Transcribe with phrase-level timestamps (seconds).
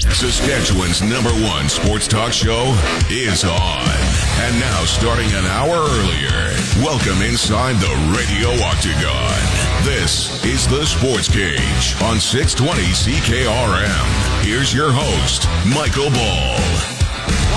[0.00, 2.72] Saskatchewan's number one sports talk show
[3.12, 3.92] is on.
[4.40, 6.48] And now, starting an hour earlier,
[6.80, 9.36] welcome inside the Radio Octagon.
[9.84, 14.08] This is the Sports Cage on 620 CKRM.
[14.40, 16.56] Here's your host, Michael Ball.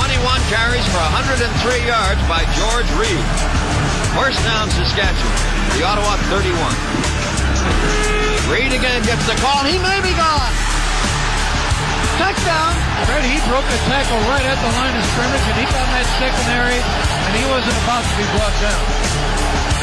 [0.03, 0.19] 21
[0.51, 1.39] carries for 103
[1.87, 3.25] yards by George Reed.
[4.11, 5.39] First down, Saskatchewan.
[5.79, 6.51] The Ottawa 31.
[8.51, 9.63] Reed again gets the call.
[9.63, 10.51] He may be gone.
[12.15, 12.73] Touchdown!
[13.05, 16.07] Fred, he broke a tackle right at the line of scrimmage, and he got that
[16.15, 18.83] secondary, and he wasn't about to be brought down.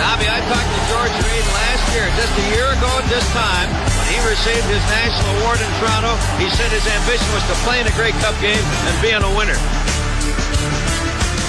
[0.00, 3.68] Nobby, I talked to George Reed last year, just a year ago at this time,
[3.68, 6.16] when he received his national award in Toronto.
[6.40, 9.32] He said his ambition was to play in a Grey Cup game and being a
[9.36, 9.60] winner.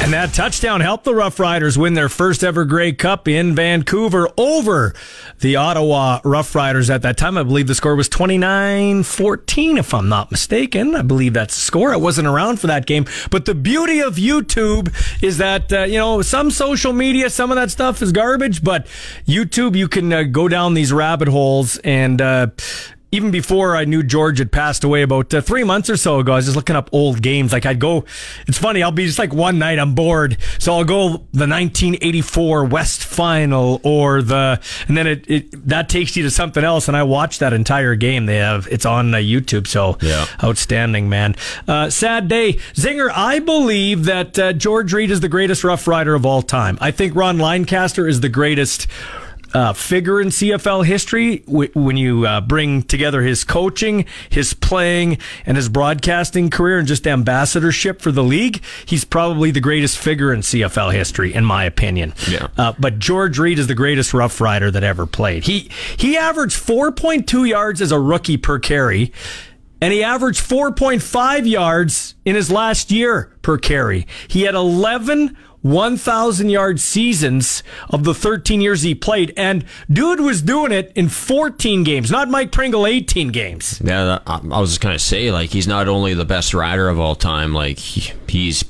[0.04, 4.28] And that touchdown helped the Rough Riders win their first ever Grey Cup in Vancouver
[4.38, 4.94] over
[5.40, 7.38] the Ottawa Rough Riders at that time.
[7.38, 10.94] I believe the score was 29 14, if I'm not mistaken.
[10.94, 11.94] I believe that's the score.
[11.94, 13.06] I wasn't around for that game.
[13.32, 17.56] But the beauty of YouTube is that, uh, you know, some social media, some of
[17.56, 18.86] that stuff is garbage, but
[19.26, 22.48] YouTube, you can uh, go down these rabbit holes and, uh,
[23.14, 26.34] even before I knew George had passed away about uh, three months or so ago,
[26.34, 27.54] I was just looking up old games.
[27.54, 28.06] Like I'd go,
[28.48, 30.36] it's funny, I'll be just like one night I'm bored.
[30.58, 36.16] So I'll go the 1984 West final or the, and then it, it that takes
[36.18, 36.88] you to something else.
[36.88, 38.26] And I watched that entire game.
[38.26, 39.68] They have, it's on uh, YouTube.
[39.68, 40.26] So Yeah.
[40.44, 41.36] outstanding, man.
[41.68, 42.54] Uh, sad day.
[42.74, 46.80] Zinger, I believe that uh, George Reed is the greatest Rough Rider of all time.
[46.82, 48.88] I think Ron Lancaster is the greatest
[49.54, 55.18] uh, figure in CFL history w- when you uh, bring together his coaching, his playing,
[55.46, 58.62] and his broadcasting career and just ambassadorship for the league.
[58.86, 62.14] He's probably the greatest figure in CFL history, in my opinion.
[62.30, 62.48] Yeah.
[62.58, 65.44] Uh, but George Reed is the greatest Rough Rider that ever played.
[65.44, 69.12] He he averaged 4.2 yards as a rookie per carry.
[69.82, 74.08] And he averaged 4.5 yards in his last year per carry.
[74.30, 79.34] He had 11 1,000 yard seasons of the 13 years he played.
[79.36, 83.82] And dude was doing it in 14 games, not Mike Pringle 18 games.
[83.84, 87.16] Yeah, I was just gonna say, like, he's not only the best rider of all
[87.16, 88.64] time, like he's,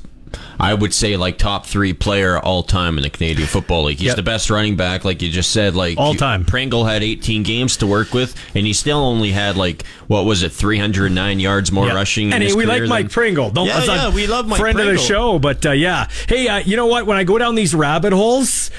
[0.58, 3.98] I would say, like top three player all time in the Canadian Football League.
[3.98, 4.16] He's Yep.
[4.16, 5.74] the best running back, like you just said.
[5.74, 6.44] Like All you- time.
[6.44, 10.42] Pringle had 18 games to work with, and he still only had like what was
[10.42, 11.94] it, 309 yards more Yeah.
[11.94, 12.28] rushing.
[12.32, 13.50] in And we like Mike Pringle.
[13.50, 15.38] Don't, Yeah, yeah, we love Mike friend of the show.
[15.38, 17.06] But uh, yeah, hey, uh, you know what?
[17.06, 18.70] When I go down these rabbit holes.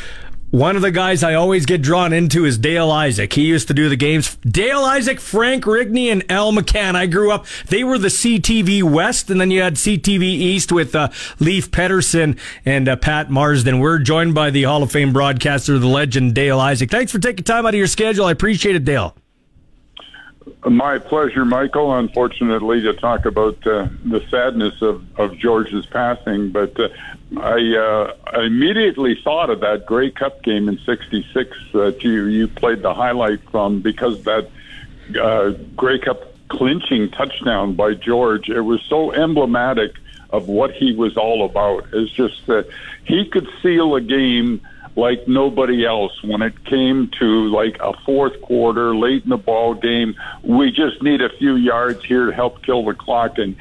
[0.56, 3.34] One of the guys I always get drawn into is Dale Isaac.
[3.34, 4.38] He used to do the games.
[4.38, 6.96] Dale Isaac, Frank Rigney, and Al McCann.
[6.96, 7.46] I grew up.
[7.68, 11.10] They were the CTV West, and then you had CTV East with uh,
[11.42, 13.80] Leif Pettersen and uh, Pat Marsden.
[13.80, 16.90] We're joined by the Hall of Fame broadcaster, the legend Dale Isaac.
[16.90, 18.24] Thanks for taking time out of your schedule.
[18.24, 19.14] I appreciate it, Dale.
[20.64, 21.94] My pleasure, Michael.
[21.94, 26.88] Unfortunately, to talk about uh, the sadness of, of George's passing, but uh,
[27.38, 32.48] I, uh, I immediately thought of that Grey Cup game in '66 that you you
[32.48, 34.50] played the highlight from because that
[35.22, 38.50] uh, Grey Cup clinching touchdown by George.
[38.50, 39.96] It was so emblematic
[40.30, 41.88] of what he was all about.
[41.94, 42.68] It's just that
[43.04, 44.62] he could seal a game
[44.96, 49.74] like nobody else when it came to like a fourth quarter late in the ball
[49.74, 53.58] game we just need a few yards here to help kill the clock and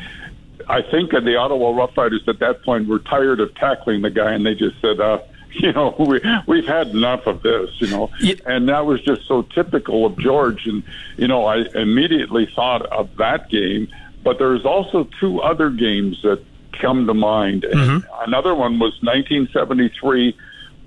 [0.68, 4.32] i think the ottawa rough riders at that point were tired of tackling the guy
[4.32, 5.18] and they just said uh
[5.50, 8.10] you know we we've had enough of this you know.
[8.20, 8.34] Yeah.
[8.46, 10.82] and that was just so typical of george and
[11.16, 13.88] you know i immediately thought of that game.
[14.24, 16.42] But there's also two other games that
[16.80, 17.64] come to mind.
[17.64, 20.36] And another one was 1973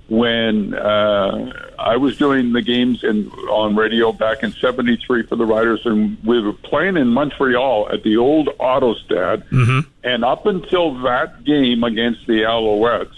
[0.08, 5.46] when uh, I was doing the games in on radio back in '73 for the
[5.46, 9.48] Riders, and we were playing in Montreal at the old Autostade.
[9.48, 9.80] Mm-hmm.
[10.02, 13.14] And up until that game against the Alouettes,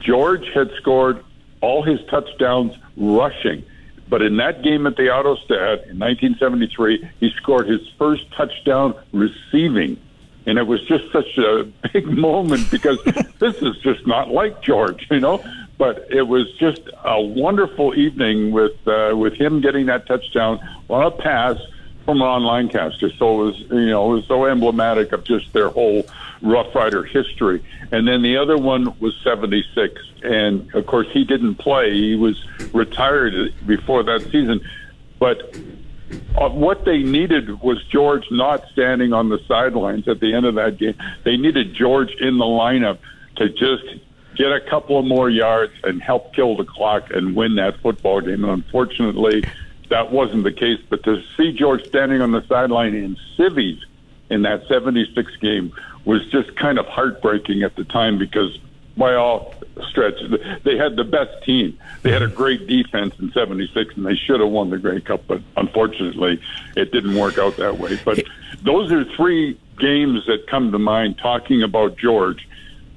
[0.00, 1.22] George had scored
[1.60, 3.64] all his touchdowns rushing.
[4.08, 9.98] But in that game at the Autostade in 1973, he scored his first touchdown receiving.
[10.44, 13.02] And it was just such a big moment because
[13.38, 15.42] this is just not like George, you know.
[15.82, 21.06] But it was just a wonderful evening with uh, with him getting that touchdown on
[21.06, 21.56] a pass
[22.04, 23.10] from Ron Lancaster.
[23.18, 26.04] So it was, you know, it was so emblematic of just their whole
[26.40, 27.64] Rough Rider history.
[27.90, 30.00] And then the other one was 76.
[30.22, 31.92] And of course, he didn't play.
[31.92, 32.40] He was
[32.72, 34.60] retired before that season.
[35.18, 35.52] But
[36.40, 40.54] uh, what they needed was George not standing on the sidelines at the end of
[40.54, 40.94] that game.
[41.24, 42.98] They needed George in the lineup
[43.34, 43.82] to just
[44.36, 48.20] get a couple of more yards and help kill the clock and win that football
[48.20, 48.44] game.
[48.44, 49.44] And unfortunately,
[49.90, 50.80] that wasn't the case.
[50.88, 53.84] But to see George standing on the sideline in civvies
[54.30, 55.72] in that 76 game
[56.04, 58.58] was just kind of heartbreaking at the time because
[58.96, 59.54] by all
[59.88, 60.20] stretch,
[60.64, 61.78] they had the best team.
[62.02, 65.26] They had a great defense in '76, and they should have won the Grey Cup.
[65.26, 66.40] But unfortunately,
[66.76, 67.98] it didn't work out that way.
[68.04, 68.24] But
[68.62, 72.46] those are three games that come to mind talking about George.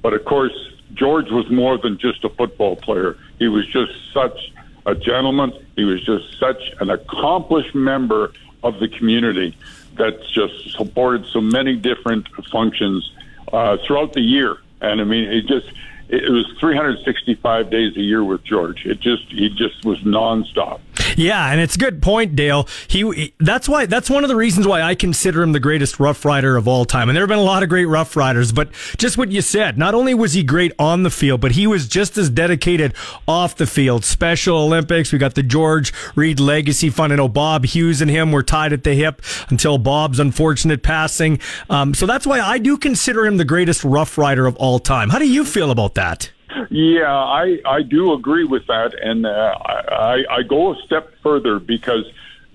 [0.01, 0.53] But of course,
[0.95, 3.17] George was more than just a football player.
[3.37, 4.51] He was just such
[4.85, 5.53] a gentleman.
[5.75, 8.31] He was just such an accomplished member
[8.63, 9.55] of the community
[9.97, 13.11] that just supported so many different functions
[13.51, 14.57] uh, throughout the year.
[14.81, 15.67] And I mean, it just
[16.07, 18.85] it was 365 days a year with George.
[18.85, 20.79] It just he just was nonstop.
[21.17, 22.67] Yeah, and it's a good point, Dale.
[22.87, 26.23] He that's why that's one of the reasons why I consider him the greatest Rough
[26.25, 27.09] Rider of all time.
[27.09, 29.77] And there have been a lot of great Rough Riders, but just what you said.
[29.77, 32.93] Not only was he great on the field, but he was just as dedicated
[33.27, 34.05] off the field.
[34.05, 35.11] Special Olympics.
[35.11, 37.13] We got the George Reed Legacy Fund.
[37.13, 41.39] I know Bob Hughes and him were tied at the hip until Bob's unfortunate passing.
[41.69, 45.09] Um, so that's why I do consider him the greatest Rough Rider of all time.
[45.09, 46.31] How do you feel about that?
[46.69, 48.93] Yeah, I, I do agree with that.
[49.01, 52.05] And uh, I, I go a step further because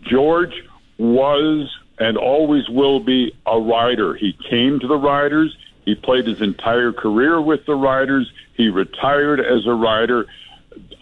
[0.03, 0.55] George
[0.99, 4.15] was and always will be a rider.
[4.15, 5.57] He came to the Riders.
[5.85, 8.31] He played his entire career with the Riders.
[8.55, 10.27] He retired as a rider.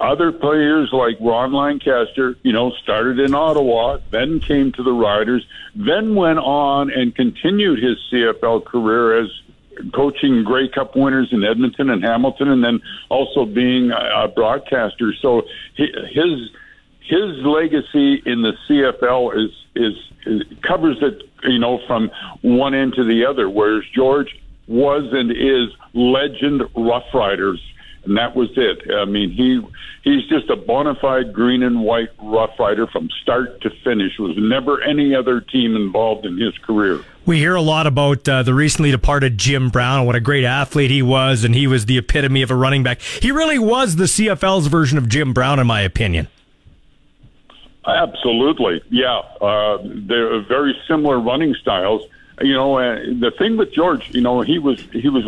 [0.00, 5.46] Other players like Ron Lancaster, you know, started in Ottawa, then came to the Riders,
[5.74, 9.30] then went on and continued his CFL career as
[9.94, 15.12] coaching Grey Cup winners in Edmonton and Hamilton, and then also being a broadcaster.
[15.20, 15.42] So
[15.74, 16.50] his
[17.00, 19.94] his legacy in the CFL is, is
[20.26, 22.10] is covers it, you know, from
[22.42, 23.48] one end to the other.
[23.48, 27.60] Whereas George was and is legend Rough Riders,
[28.08, 28.90] and that was it.
[28.90, 29.62] I mean, he
[30.02, 34.18] he's just a bona fide green and white Rough Rider from start to finish.
[34.18, 37.04] Was never any other team involved in his career.
[37.26, 40.44] We hear a lot about uh, the recently departed Jim Brown and what a great
[40.44, 43.00] athlete he was, and he was the epitome of a running back.
[43.02, 46.28] He really was the CFL's version of Jim Brown, in my opinion.
[47.86, 49.18] Absolutely, yeah.
[49.40, 52.02] Uh, they're very similar running styles.
[52.40, 55.26] You know, uh, the thing with George, you know, he was he was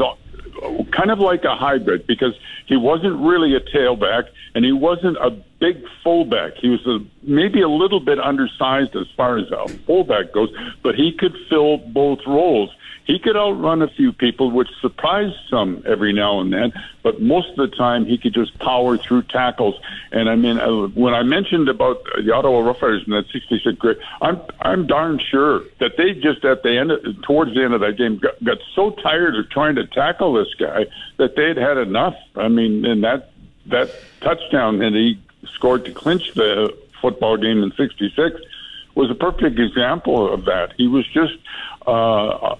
[0.93, 2.35] kind of like a hybrid because
[2.67, 4.25] he wasn't really a tailback
[4.55, 6.55] and he wasn't a big fullback.
[6.57, 10.51] He was a, maybe a little bit undersized as far as a fullback goes,
[10.83, 12.71] but he could fill both roles.
[13.05, 17.49] He could outrun a few people, which surprised some every now and then, but most
[17.51, 19.75] of the time he could just power through tackles.
[20.13, 23.97] And I mean, uh, when I mentioned about the Ottawa Roughriders in that 66 grade,
[24.21, 27.81] I'm I'm darn sure that they just at the end, of, towards the end of
[27.81, 30.87] that game, got, got so tired of trying to tackle this guy
[31.17, 32.15] that they'd had enough.
[32.37, 33.31] I mean, and that
[33.67, 35.21] that touchdown that he
[35.55, 38.41] scored to clinch the football game in '66
[39.01, 40.75] was a perfect example of that.
[40.77, 41.33] He was just
[41.89, 41.93] uh,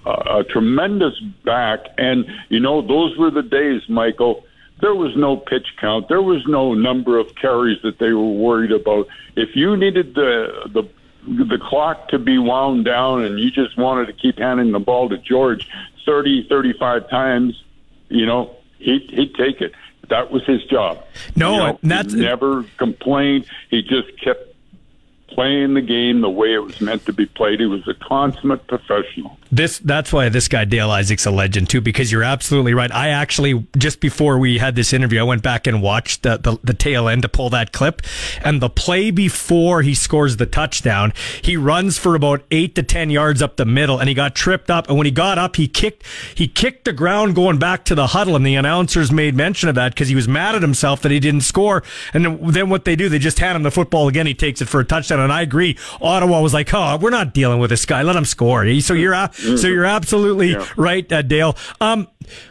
[0.05, 4.43] a, a tremendous back, and you know those were the days, Michael.
[4.81, 6.09] There was no pitch count.
[6.09, 9.07] There was no number of carries that they were worried about.
[9.35, 10.83] If you needed the the
[11.27, 15.07] the clock to be wound down and you just wanted to keep handing the ball
[15.09, 15.69] to George
[16.03, 17.63] 30, 35 times,
[18.09, 19.71] you know, he'd, he'd take it.
[20.09, 21.05] That was his job.
[21.35, 23.45] No, you know, that's he never complained.
[23.69, 24.50] He just kept
[25.31, 27.59] playing the game the way it was meant to be played.
[27.59, 29.37] He was a consummate professional.
[29.51, 32.91] This that's why this guy Dale Isaac's a legend too, because you're absolutely right.
[32.91, 36.57] I actually just before we had this interview, I went back and watched the, the,
[36.63, 38.01] the tail end to pull that clip,
[38.45, 43.09] and the play before he scores the touchdown, he runs for about eight to ten
[43.09, 44.87] yards up the middle, and he got tripped up.
[44.87, 48.07] And when he got up, he kicked he kicked the ground going back to the
[48.07, 51.11] huddle, and the announcers made mention of that because he was mad at himself that
[51.11, 51.83] he didn't score.
[52.13, 54.27] And then what they do, they just hand him the football again.
[54.27, 55.77] He takes it for a touchdown, and I agree.
[56.01, 58.01] Ottawa was like, "Oh, we're not dealing with this guy.
[58.01, 59.57] Let him score." So you're out Mm-hmm.
[59.57, 60.67] So you're absolutely yeah.
[60.77, 61.57] right, uh, Dale.
[61.79, 62.07] Um,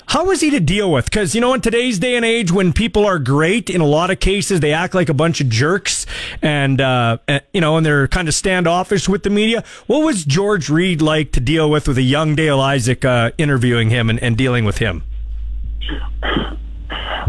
[0.06, 1.04] how is he to deal with?
[1.04, 4.10] Because, you know, in today's day and age, when people are great, in a lot
[4.10, 6.04] of cases, they act like a bunch of jerks
[6.42, 9.62] and, uh, and you know, and they're kind of standoffish with the media.
[9.86, 13.90] What was George Reed like to deal with with a young Dale Isaac uh, interviewing
[13.90, 15.04] him and, and dealing with him?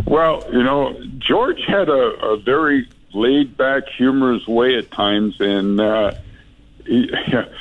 [0.05, 5.35] Well, you know, George had a, a very laid back, humorous way at times.
[5.39, 6.13] And, uh,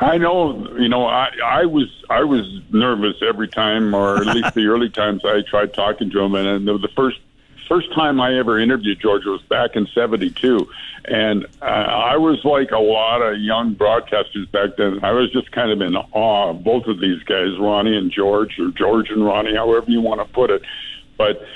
[0.00, 4.54] I know, you know, I, I was I was nervous every time, or at least
[4.54, 7.20] the early times I tried talking to him, and, and the, the first
[7.68, 10.68] first time I ever interviewed George was back in '72,
[11.04, 15.04] and uh, I was like a lot of young broadcasters back then.
[15.04, 18.58] I was just kind of in awe of both of these guys, Ronnie and George,
[18.58, 20.62] or George and Ronnie, however you want to put it.
[21.16, 21.46] But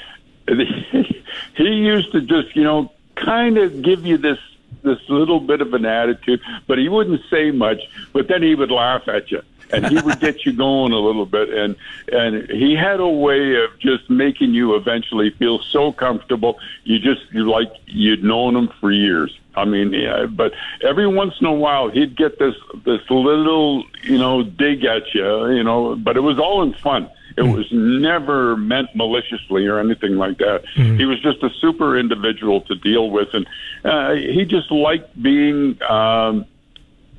[0.48, 4.38] he used to just, you know, kind of give you this
[4.82, 7.80] this little bit of an attitude, but he wouldn't say much.
[8.12, 11.26] But then he would laugh at you, and he would get you going a little
[11.26, 11.50] bit.
[11.50, 11.76] And
[12.12, 16.58] and he had a way of just making you eventually feel so comfortable.
[16.84, 19.38] You just you like you'd known him for years.
[19.54, 20.52] I mean, yeah, but
[20.82, 22.54] every once in a while he'd get this
[22.84, 25.96] this little you know dig at you, you know.
[25.96, 27.10] But it was all in fun.
[27.36, 27.54] It mm.
[27.54, 30.64] was never meant maliciously or anything like that.
[30.74, 30.98] Mm.
[30.98, 33.46] He was just a super individual to deal with, and
[33.84, 36.46] uh, he just liked being, um,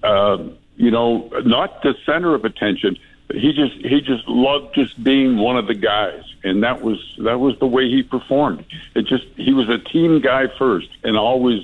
[0.01, 0.43] uh,
[0.75, 2.97] you know, not the center of attention.
[3.31, 7.39] He just he just loved just being one of the guys, and that was that
[7.39, 8.65] was the way he performed.
[8.95, 11.61] It just he was a team guy first, and always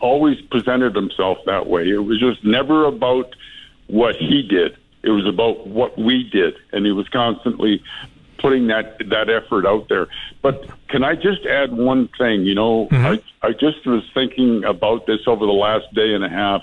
[0.00, 1.88] always presented himself that way.
[1.90, 3.34] It was just never about
[3.88, 7.82] what he did it was about what we did, and he was constantly
[8.38, 10.08] putting that that effort out there.
[10.42, 12.42] But can I just add one thing?
[12.42, 13.06] You know, mm-hmm.
[13.06, 16.62] I I just was thinking about this over the last day and a half.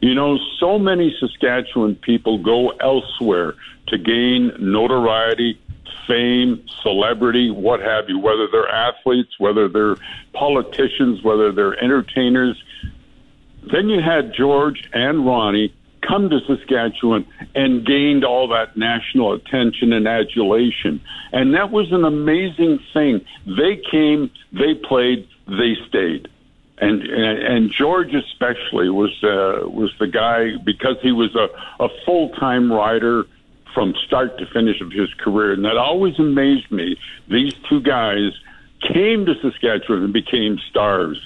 [0.00, 3.54] You know, so many Saskatchewan people go elsewhere
[3.88, 5.60] to gain notoriety,
[6.06, 9.96] fame, celebrity, what have you, whether they're athletes, whether they're
[10.32, 12.60] politicians, whether they're entertainers.
[13.72, 15.74] Then you had George and Ronnie
[16.08, 21.00] come to Saskatchewan and gained all that national attention and adulation.
[21.32, 23.24] And that was an amazing thing.
[23.46, 26.28] They came, they played, they stayed.
[26.78, 31.48] And, and, and George especially was uh, was the guy because he was a,
[31.82, 33.24] a full time rider
[33.74, 36.96] from start to finish of his career, and that always amazed me.
[37.28, 38.32] These two guys
[38.80, 41.20] came to Saskatchewan and became stars.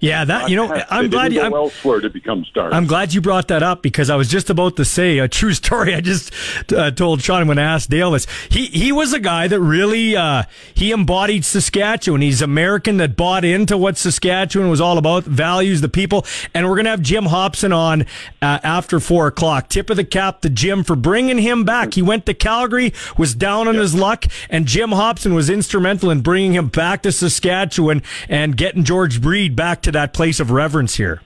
[0.00, 1.40] Yeah, that you know, I'm glad you.
[1.40, 2.72] I'm, elsewhere to become stars.
[2.72, 5.52] I'm glad you brought that up because I was just about to say a true
[5.54, 5.92] story.
[5.94, 6.32] I just
[6.72, 8.26] uh, told Sean when I asked Dale this.
[8.48, 12.20] He he was a guy that really uh, he embodied Saskatchewan.
[12.20, 16.24] He's American that bought into what Saskatchewan was all about, values, the people.
[16.54, 18.02] And we're gonna have Jim Hopson on
[18.40, 19.68] uh, after four o'clock.
[19.68, 21.94] Tip of the cap to Jim for bringing him back.
[21.94, 23.82] He went to Calgary, was down on yep.
[23.82, 28.84] his luck, and Jim Hopson was instrumental in bringing him back to Saskatchewan and getting
[28.84, 31.22] George Reed back to to that place of reverence here.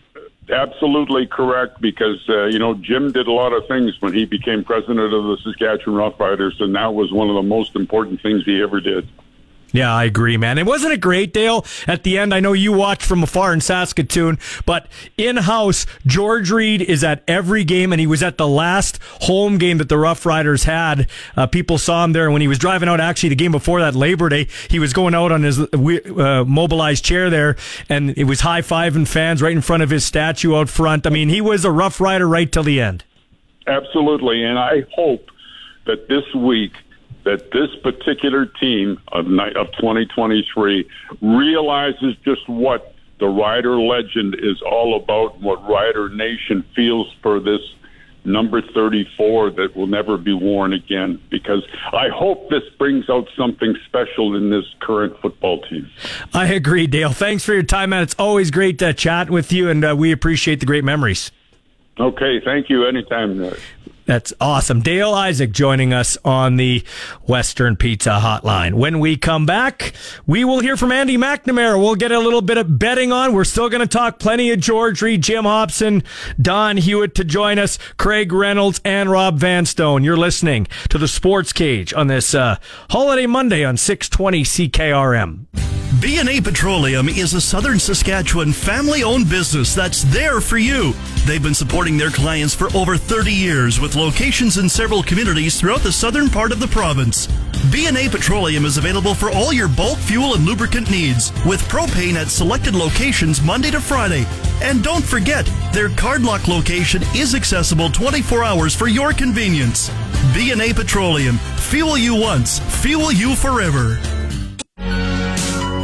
[0.49, 4.64] Absolutely correct, because uh, you know Jim did a lot of things when he became
[4.64, 8.62] president of the Saskatchewan Roughriders, and that was one of the most important things he
[8.62, 9.09] ever did.
[9.73, 10.59] Yeah, I agree, man.
[10.59, 11.64] It wasn't a great, Dale.
[11.87, 14.87] At the end, I know you watched from afar in Saskatoon, but
[15.17, 19.57] in house, George Reed is at every game, and he was at the last home
[19.57, 21.09] game that the Rough Riders had.
[21.37, 23.00] Uh, people saw him there when he was driving out.
[23.00, 27.05] Actually, the game before that, Labor Day, he was going out on his uh, mobilized
[27.05, 27.57] chair there,
[27.88, 31.07] and it was high fiving fans right in front of his statue out front.
[31.07, 33.05] I mean, he was a Rough Rider right till the end.
[33.67, 35.31] Absolutely, and I hope
[35.87, 36.73] that this week
[37.25, 40.88] that this particular team of, of 2023
[41.21, 47.38] realizes just what the Rider legend is all about, and what Rider Nation feels for
[47.38, 47.61] this
[48.25, 53.76] number 34 that will never be worn again because I hope this brings out something
[53.87, 55.91] special in this current football team.
[56.33, 57.12] I agree, Dale.
[57.12, 58.02] Thanks for your time, man.
[58.02, 61.33] It's always great to chat with you, and uh, we appreciate the great memories.
[61.99, 62.87] Okay, thank you.
[62.87, 63.52] Anytime.
[64.04, 64.80] That's awesome.
[64.80, 66.82] Dale Isaac joining us on the
[67.28, 68.75] Western Pizza Hotline.
[68.75, 69.92] When we come back,
[70.26, 71.78] we will hear from Andy McNamara.
[71.78, 73.32] We'll get a little bit of betting on.
[73.32, 76.02] We're still going to talk plenty of George Reed, Jim Hopson,
[76.40, 80.02] Don Hewitt to join us, Craig Reynolds, and Rob Vanstone.
[80.02, 82.56] You're listening to the Sports Cage on this uh,
[82.90, 85.47] holiday Monday on 620 CKRM.
[86.00, 90.94] B&A Petroleum is a southern Saskatchewan family-owned business that's there for you.
[91.26, 95.80] They've been supporting their clients for over 30 years with locations in several communities throughout
[95.80, 97.26] the southern part of the province.
[97.70, 102.28] B&A Petroleum is available for all your bulk fuel and lubricant needs with propane at
[102.28, 104.26] selected locations Monday to Friday.
[104.62, 109.90] And don't forget, their Cardlock location is accessible 24 hours for your convenience.
[110.34, 111.37] B&A Petroleum.
[111.70, 113.99] Fuel you once, fuel you forever.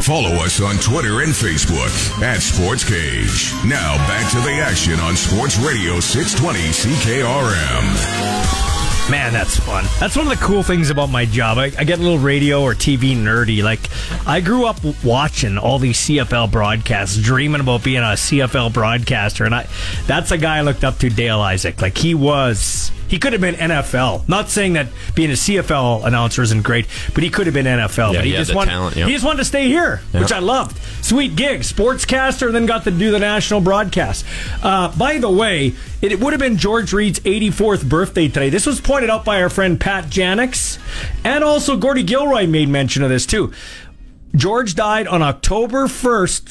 [0.09, 3.53] Follow us on Twitter and Facebook at Sports Cage.
[3.67, 9.11] Now back to the action on Sports Radio 620 CKRM.
[9.11, 9.85] Man, that's fun.
[10.01, 11.59] That's one of the cool things about my job.
[11.59, 13.63] I, I get a little radio or TV nerdy.
[13.63, 13.81] Like,
[14.27, 19.55] I grew up watching all these CFL broadcasts, dreaming about being a CFL broadcaster, and
[19.55, 19.67] I
[20.07, 21.83] that's a guy I looked up to, Dale Isaac.
[21.83, 22.93] Like, he was.
[23.09, 24.29] He could have been NFL.
[24.29, 28.13] Not saying that being a CFL announcer isn't great, but he could have been NFL.
[28.13, 29.07] Yeah, but he, he just wanted, talent, yeah.
[29.07, 30.79] he just wanted to stay here, which I loved.
[31.05, 34.25] Sweet gig, sportscaster, then got to do the national broadcast.
[34.63, 38.51] Uh, by the way, it, would have been George Reed's 84th birthday today.
[38.51, 40.79] This was pointed out by our friend Pat Janix,
[41.25, 43.53] and also Gordy Gilroy made mention of this too.
[44.35, 46.49] George died on October 1st,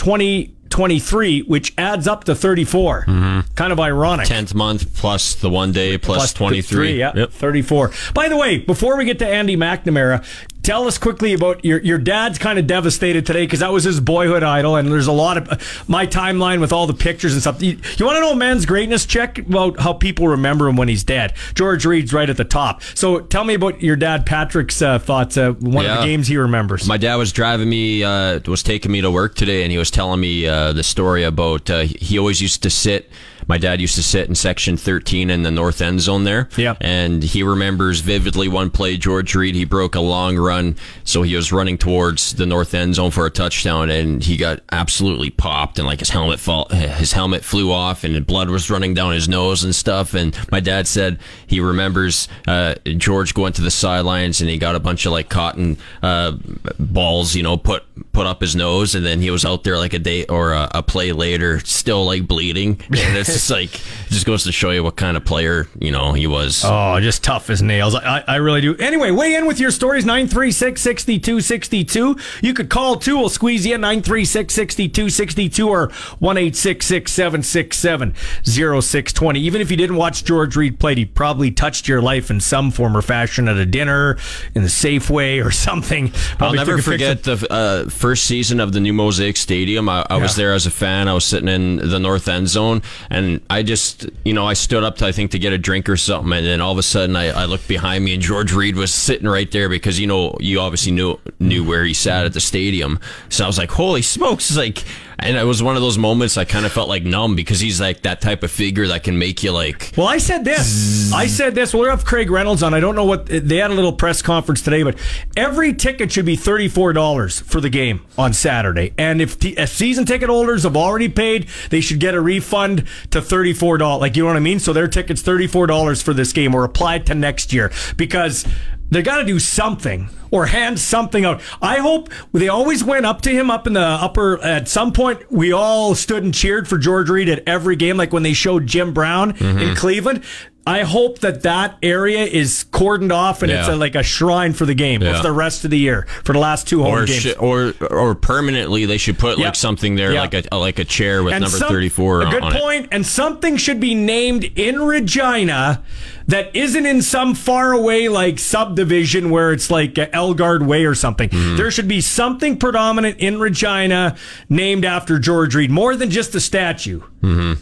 [0.70, 3.06] 2023, which adds up to 34.
[3.06, 3.54] Mm-hmm.
[3.56, 4.28] Kind of ironic.
[4.28, 7.00] Tenth month plus the one day plus, Plus twenty three.
[7.00, 7.92] Yeah, 34.
[8.14, 10.24] By the way, before we get to Andy McNamara,
[10.68, 14.02] tell us quickly about your your dad's kind of devastated today because that was his
[14.02, 17.62] boyhood idol, and there's a lot of my timeline with all the pictures and stuff.
[17.62, 19.06] You, you want to know a man's greatness?
[19.06, 21.34] Check about how people remember him when he's dead.
[21.56, 22.84] George Reed's right at the top.
[22.96, 25.38] So tell me about your dad Patrick's uh, thoughts.
[25.38, 26.86] Uh, one of the games he remembers.
[26.86, 29.90] My dad was driving me, uh, was taking me to work today, and he was
[29.90, 33.10] telling me uh, the story about uh, he always used to sit.
[33.48, 36.50] My dad used to sit in section 13 in the north end zone there.
[36.58, 36.78] Yep.
[36.82, 40.57] And he remembers vividly one play, George Reed, he broke a long run.
[41.04, 44.62] So he was running towards the north end zone for a touchdown and he got
[44.72, 48.94] absolutely popped and like his helmet fall, his helmet flew off and blood was running
[48.94, 50.14] down his nose and stuff.
[50.14, 54.76] And my dad said he remembers, uh, George going to the sidelines and he got
[54.76, 56.34] a bunch of like cotton, uh,
[56.80, 58.96] balls, you know, put, put up his nose.
[58.96, 62.06] And then he was out there like a day or a, a play later, still
[62.06, 62.82] like bleeding.
[63.08, 65.92] And it's just like, it just goes to show you what kind of player, you
[65.92, 66.64] know, he was.
[66.66, 67.96] Oh, just tough as nails.
[67.96, 68.76] I, I really do.
[68.78, 72.18] Anyway, weigh in with your stories 936 6262.
[72.42, 73.18] You could call too.
[73.18, 75.90] We'll squeeze you in 936 6262 or
[76.20, 78.14] 1 767
[78.44, 79.40] 0620.
[79.40, 82.72] Even if you didn't watch George Reed play, he probably touched your life in some
[82.72, 84.18] form or fashion at a dinner,
[84.56, 86.12] in the Safeway, or something.
[86.40, 89.90] I'll never forget the uh, first season of the new Mosaic Stadium.
[89.90, 91.08] I, I was there as a fan.
[91.08, 94.84] I was sitting in the north end zone, and I just, you know, I stood
[94.84, 96.84] up to I think to get a drink or something, and then all of a
[96.84, 100.08] sudden I, I looked behind me, and George Reed was sitting right there because you
[100.08, 103.00] know you obviously knew knew where he sat at the stadium.
[103.30, 104.50] So I was like, holy smokes!
[104.50, 104.84] It's Like,
[105.20, 107.82] and it was one of those moments I kind of felt like numb because he's
[107.82, 109.94] like that type of figure that can make you like.
[109.98, 111.12] Well, I said this.
[111.12, 111.74] I said this.
[111.74, 112.74] Well, we have Craig Reynolds on.
[112.74, 114.98] I don't know what they had a little press conference today, but
[115.36, 118.94] every ticket should be thirty four dollars for the game on Saturday.
[118.98, 122.86] And if, t- if season ticket holders have already paid, they should get a refund
[123.12, 124.02] to thirty four dollars.
[124.02, 124.60] Like you know what I mean?
[124.60, 128.46] So their tickets thirty four dollars for this game or applied to next year because
[128.90, 131.42] they got to do something or hand something out.
[131.62, 134.42] I hope they always went up to him up in the upper.
[134.42, 138.14] At some point, we all stood and cheered for George Reed at every game, like
[138.14, 139.74] when they showed Jim Brown in mm-hmm.
[139.76, 140.24] Cleveland.
[140.68, 144.66] I hope that that area is cordoned off and it's a, like a shrine for
[144.66, 145.18] the game Yeah.
[145.18, 147.22] for the rest of the year for the last two home Or, games.
[147.22, 149.46] sh- or or permanently they should put Yeah.
[149.46, 150.22] like something there Yeah.
[150.22, 152.88] like a like a chair with number some- thirty four A good on it.
[152.92, 155.84] And something should be named in Regina
[156.28, 161.30] that isn't in some far away like subdivision where it's like Elgard Way or something.
[161.30, 161.56] Mm-hmm.
[161.56, 164.16] There should be something predominant in Regina
[164.50, 167.00] named after George Reed, more than just a statue.
[167.24, 167.62] Mm-hmm.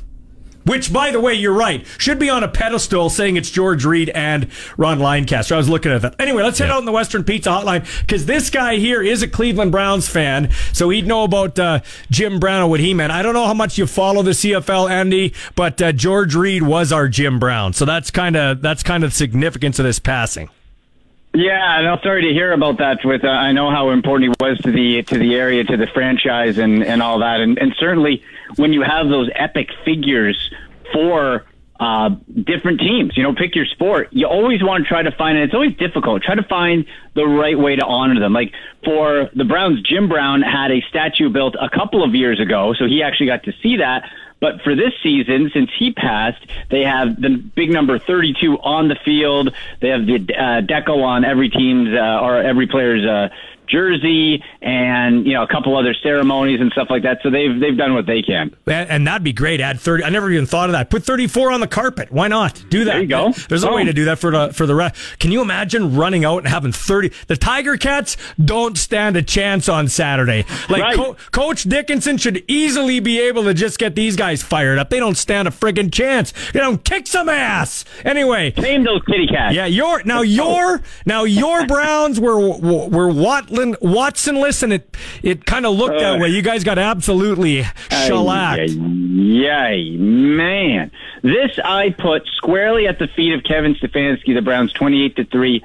[0.65, 4.09] Which, by the way, you're right, should be on a pedestal saying it's George Reed
[4.09, 4.47] and
[4.77, 5.53] Ron Lancaster.
[5.53, 6.15] I was looking at that.
[6.19, 9.27] Anyway, let's head out in the Western Pizza Hotline because this guy here is a
[9.27, 13.11] Cleveland Browns fan, so he'd know about uh, Jim Brown and what he meant.
[13.11, 16.91] I don't know how much you follow the CFL, Andy, but uh, George Reed was
[16.91, 20.49] our Jim Brown, so that's kind of that's kind of the significance of this passing.
[21.35, 22.99] Yeah, and I'm sorry to hear about that.
[23.03, 25.87] With uh, I know how important he was to the to the area, to the
[25.87, 27.41] franchise, and and all that.
[27.41, 28.23] And and certainly
[28.55, 30.51] when you have those epic figures
[30.93, 31.45] for
[31.79, 32.09] uh,
[32.43, 34.07] different teams, you know, pick your sport.
[34.11, 36.23] You always want to try to find, and it's always difficult.
[36.23, 38.33] Try to find the right way to honor them.
[38.33, 38.53] Like
[38.83, 42.85] for the Browns, Jim Brown had a statue built a couple of years ago, so
[42.85, 44.09] he actually got to see that.
[44.39, 48.95] But for this season, since he passed, they have the big number 32 on the
[49.03, 49.53] field.
[49.81, 53.29] They have the uh, deco on every team's uh, or every player's uh,
[53.67, 57.19] jersey, and you know a couple other ceremonies and stuff like that.
[57.23, 58.55] So they've they've done what they can.
[58.65, 59.59] And, and that'd be great.
[59.59, 60.03] Add thirty.
[60.03, 60.89] I never even thought of that.
[60.89, 62.11] Put thirty-four on the carpet.
[62.11, 62.63] Why not?
[62.69, 62.93] Do that.
[62.93, 63.33] There you go.
[63.49, 63.85] There's a way oh.
[63.85, 65.19] to do that for the for the rest.
[65.19, 67.11] Can you imagine running out and having thirty?
[67.27, 70.45] The Tiger Cats don't stand a chance on Saturday.
[70.69, 70.95] Like Right.
[70.95, 74.89] Co- Coach Dickinson should easily be able to just get these guys fired up.
[74.89, 76.31] They don't stand a friggin' chance.
[76.53, 77.85] You know, kick some ass.
[78.03, 78.53] Anyway.
[78.55, 79.55] Name those kitty cats.
[79.55, 83.49] Yeah, your now your now your Browns were were what
[83.81, 86.29] Watsonless, and it it kind of looked that way.
[86.29, 88.69] You guys got absolutely shellacked.
[88.69, 90.91] Yay, man.
[91.21, 95.63] This I put squarely at the feet of Kevin Stefanski, the Browns 28 to 3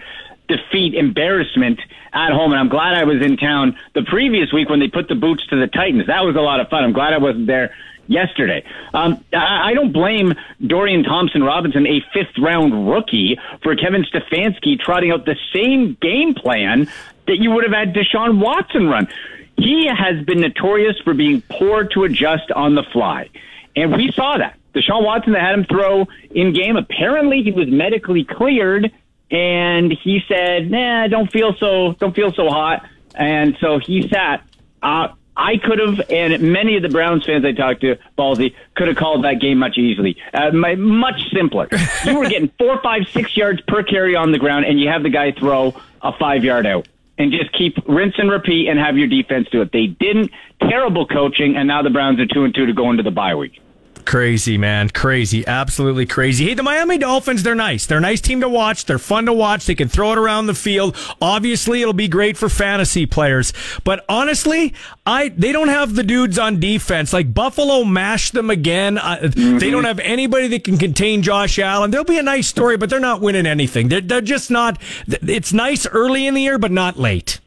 [0.49, 1.81] defeat embarrassment
[2.13, 2.53] at home.
[2.53, 5.47] And I'm glad I was in town the previous week when they put the boots
[5.49, 6.07] to the Titans.
[6.07, 6.85] That was a lot of fun.
[6.85, 7.75] I'm glad I wasn't there
[8.09, 8.65] yesterday.
[8.93, 10.35] Um, I, I don't blame
[10.67, 16.35] Dorian Thompson Robinson, a fifth round rookie, for Kevin Stefanski trotting out the same game
[16.35, 16.91] plan
[17.27, 19.09] that you would have had Deshaun Watson run.
[19.57, 23.29] He has been notorious for being poor to adjust on the fly.
[23.77, 24.57] And we saw that.
[24.75, 28.91] Deshaun Watson that had him throw in game, apparently he was medically cleared
[29.31, 34.43] and he said, "Nah, don't feel so, don't feel so hot." And so he sat.
[34.83, 38.89] Uh, I could have, and many of the Browns fans I talked to, Ballsy, could
[38.89, 41.69] have called that game much easily, uh, much simpler.
[42.05, 45.03] you were getting four, five, six yards per carry on the ground, and you have
[45.03, 46.89] the guy throw a five yard out.
[47.21, 49.73] And just keep rinse and repeat and have your defense do it.
[49.73, 50.31] They didn't.
[50.63, 53.35] Terrible coaching, and now the Browns are two and two to go into the bye
[53.35, 53.61] week.
[54.05, 54.89] Crazy, man.
[54.91, 55.47] Crazy.
[55.47, 56.47] Absolutely crazy.
[56.47, 57.87] Hey, the Miami Dolphins, they're nice.
[57.87, 58.85] They're a nice team to watch.
[58.85, 59.67] They're fun to watch.
[59.67, 60.97] They can throw it around the field.
[61.21, 63.53] Obviously, it'll be great for fantasy players.
[63.85, 64.75] But honestly,
[65.07, 67.13] I they don't have the dudes on defense.
[67.13, 68.99] Like Buffalo mashed them again.
[68.99, 69.29] Uh.
[69.33, 71.91] They don't have anybody that can contain Josh Allen.
[71.91, 73.89] There'll be a nice story, but they're not winning anything.
[73.89, 74.81] They're, they're just not.
[75.07, 77.41] It's nice early in the year, but not late.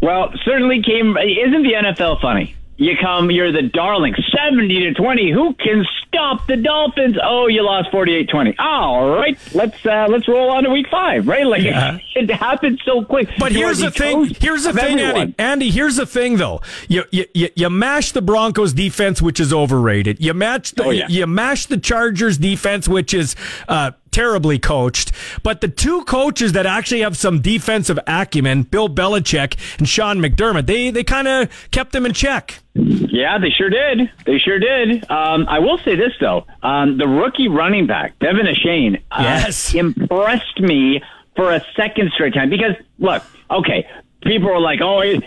[0.00, 1.16] Well, certainly came.
[1.16, 2.56] Isn't the NFL funny?
[2.82, 4.14] You come, you're the darling.
[4.36, 5.30] 70 to 20.
[5.30, 7.16] Who can stop the Dolphins?
[7.22, 8.54] Oh, you lost 48-20.
[8.58, 11.46] All right, let's uh, let's roll on to week 5, right?
[11.46, 11.98] Like yeah.
[12.14, 13.28] it, it happened so quick.
[13.38, 14.34] But here's the thing.
[14.40, 15.34] Here's the thing, Andy.
[15.38, 16.60] Andy, here's the thing though.
[16.88, 20.20] You you you, you mash the Broncos defense which is overrated.
[20.20, 21.06] You match the oh, yeah.
[21.08, 23.36] you mash the Chargers defense which is
[23.68, 25.10] uh, terribly coached.
[25.42, 30.66] But the two coaches that actually have some defensive acumen, Bill Belichick and Sean McDermott,
[30.66, 32.60] they they kind of kept them in check.
[32.74, 34.10] Yeah, they sure did.
[34.24, 35.10] They sure did.
[35.10, 39.74] Um, I will say this though, um, the rookie running back De'Von Achane, uh, yes.
[39.74, 41.02] impressed me
[41.36, 43.86] for a second straight time because look, okay,
[44.22, 45.22] people were like, "Oh, him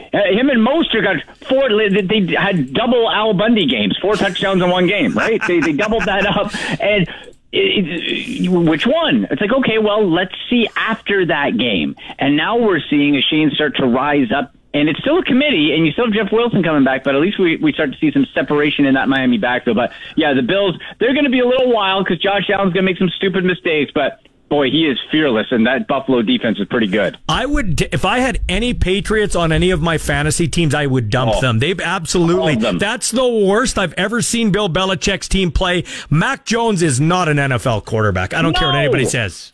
[0.50, 1.70] and Mostert got four.
[1.70, 5.42] They had double Al Bundy games, four touchdowns in one game, right?
[5.48, 7.08] they they doubled that up, and
[7.52, 9.28] it, which one?
[9.30, 11.96] It's like, okay, well, let's see after that game.
[12.20, 14.56] And now we're seeing Achane start to rise up.
[14.74, 17.22] And it's still a committee, and you still have Jeff Wilson coming back, but at
[17.22, 19.78] least we, we start to see some separation in that Miami backfield.
[19.78, 22.86] But yeah, the Bills, they're going to be a little wild because Josh Allen's going
[22.86, 26.68] to make some stupid mistakes, but boy, he is fearless, and that Buffalo defense is
[26.68, 27.18] pretty good.
[27.28, 31.10] I would, if I had any Patriots on any of my fantasy teams, I would
[31.10, 31.60] dump oh, them.
[31.60, 32.78] They've absolutely, them.
[32.78, 35.84] that's the worst I've ever seen Bill Belichick's team play.
[36.10, 38.34] Mac Jones is not an NFL quarterback.
[38.34, 38.60] I don't no.
[38.60, 39.52] care what anybody says.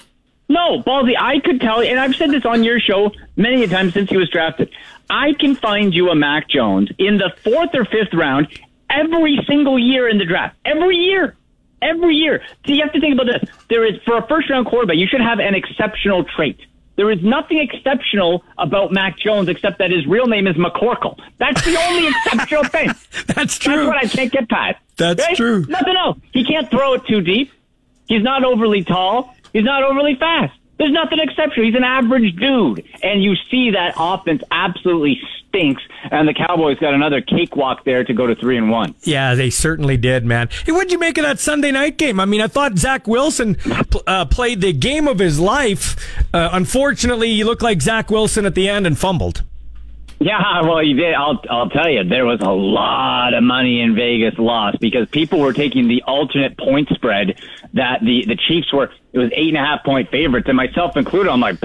[0.50, 3.68] No, Baldy, I could tell you, and I've said this on your show many a
[3.68, 4.70] time since he was drafted.
[5.10, 8.48] I can find you a Mac Jones in the fourth or fifth round
[8.90, 10.58] every single year in the draft.
[10.66, 11.38] Every year
[11.82, 12.42] every year.
[12.66, 13.50] So you have to think about this.
[13.70, 16.60] There is for a first round quarterback, you should have an exceptional trait.
[16.98, 21.20] There is nothing exceptional about Mac Jones except that his real name is McCorkle.
[21.40, 22.92] That's the only exceptional thing.
[23.28, 23.76] That's true.
[23.76, 24.78] That's what I can't get past.
[24.98, 25.36] That's right?
[25.36, 25.66] true.
[25.68, 26.20] Nothing else.
[26.34, 27.52] He can't throw it too deep.
[28.08, 29.34] He's not overly tall.
[29.54, 30.54] He's not overly fast.
[30.82, 31.68] There's nothing exceptional.
[31.68, 32.84] He's an average dude.
[33.04, 35.84] And you see that offense absolutely stinks.
[36.10, 38.96] And the Cowboys got another cakewalk there to go to three and one.
[39.04, 40.50] Yeah, they certainly did, man.
[40.66, 42.20] Hey, what'd you make of that Sunday night game?
[42.20, 43.58] I mean, I thought Zach Wilson
[44.08, 45.98] uh, played the game of his life.
[46.34, 49.44] Uh, unfortunately, he looked like Zach Wilson at the end and fumbled.
[50.20, 51.14] Yeah, well, you did.
[51.14, 55.40] I'll I'll tell you, there was a lot of money in Vegas lost because people
[55.40, 57.40] were taking the alternate point spread
[57.74, 58.92] that the the Chiefs were.
[59.14, 61.30] It was eight and a half point favorites, and myself included.
[61.32, 61.58] I'm like,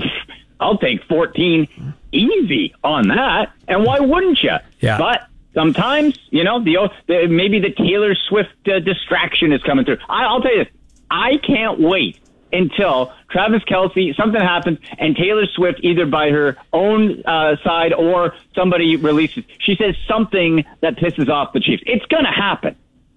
[0.60, 4.56] I'll take fourteen easy on that, and why wouldn't you?
[4.80, 5.22] Yeah, but.
[5.54, 9.96] Sometimes, you know, the, the maybe the Taylor Swift uh, distraction is coming through.
[10.06, 10.72] I, I'll tell you this:
[11.10, 12.20] I can't wait
[12.52, 18.34] until Travis Kelce, something happens, and Taylor Swift, either by her own uh, side or
[18.54, 21.82] somebody releases, she says something that pisses off the Chiefs.
[21.86, 22.76] It's going to happen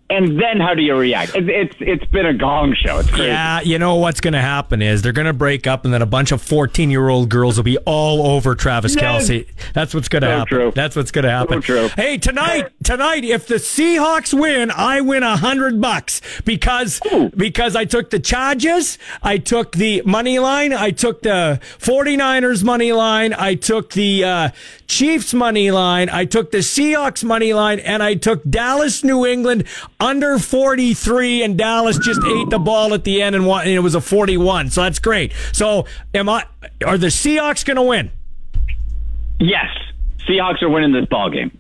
[0.09, 1.35] and then how do you react?
[1.35, 2.97] It's it's, it's been a gong show.
[2.99, 3.27] It's crazy.
[3.27, 6.01] Yeah, you know what's going to happen is they're going to break up, and then
[6.01, 9.29] a bunch of fourteen year old girls will be all over Travis yes.
[9.29, 9.47] Kelce.
[9.73, 10.47] That's what's going to so happen.
[10.47, 10.71] True.
[10.73, 11.61] That's what's going to happen.
[11.61, 11.87] So true.
[11.89, 17.29] Hey, tonight, tonight, if the Seahawks win, I win a hundred bucks because Ooh.
[17.29, 22.91] because I took the Chargers, I took the money line, I took the 49ers money
[22.91, 24.49] line, I took the uh,
[24.87, 29.65] Chiefs money line, I took the Seahawks money line, and I took Dallas, New England
[29.99, 33.79] under 43 and Dallas just ate the ball at the end and, won, and it
[33.79, 34.69] was a 41.
[34.69, 35.33] So that's great.
[35.51, 36.45] So am I
[36.85, 38.11] are the Seahawks going to win?
[39.39, 39.67] Yes.
[40.27, 41.57] Seahawks are winning this ball game.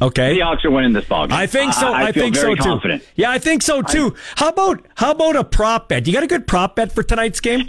[0.00, 0.38] Okay.
[0.38, 1.36] Seahawks are winning this ball game.
[1.36, 1.92] I think so.
[1.92, 3.02] I, I, feel think very so confident.
[3.02, 3.08] too.
[3.16, 4.14] Yeah, I think so too.
[4.36, 6.06] how about how about a prop bet?
[6.06, 7.68] You got a good prop bet for tonight's game?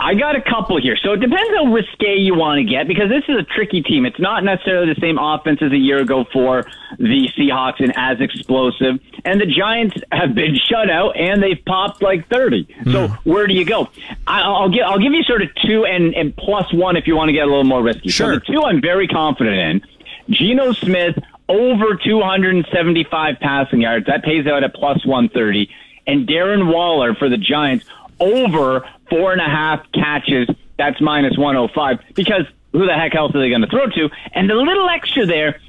[0.00, 0.96] I got a couple here.
[0.96, 4.06] So it depends how risque you want to get because this is a tricky team.
[4.06, 6.64] It's not necessarily the same offense as a year ago for
[6.98, 9.00] the Seahawks and as explosive.
[9.24, 12.68] And the Giants have been shut out and they've popped like 30.
[12.92, 13.28] So hmm.
[13.28, 13.88] where do you go?
[14.26, 17.16] I, I'll give, I'll give you sort of two and, and plus one if you
[17.16, 18.10] want to get a little more risky.
[18.10, 18.34] Sure.
[18.34, 19.82] So the two I'm very confident in.
[20.30, 24.06] Geno Smith over 275 passing yards.
[24.06, 25.68] That pays out at plus 130.
[26.06, 27.84] And Darren Waller for the Giants
[28.20, 30.48] over four and a half catches.
[30.76, 34.10] That's minus 105 because who the heck else are they going to throw to?
[34.32, 35.60] And the little extra there,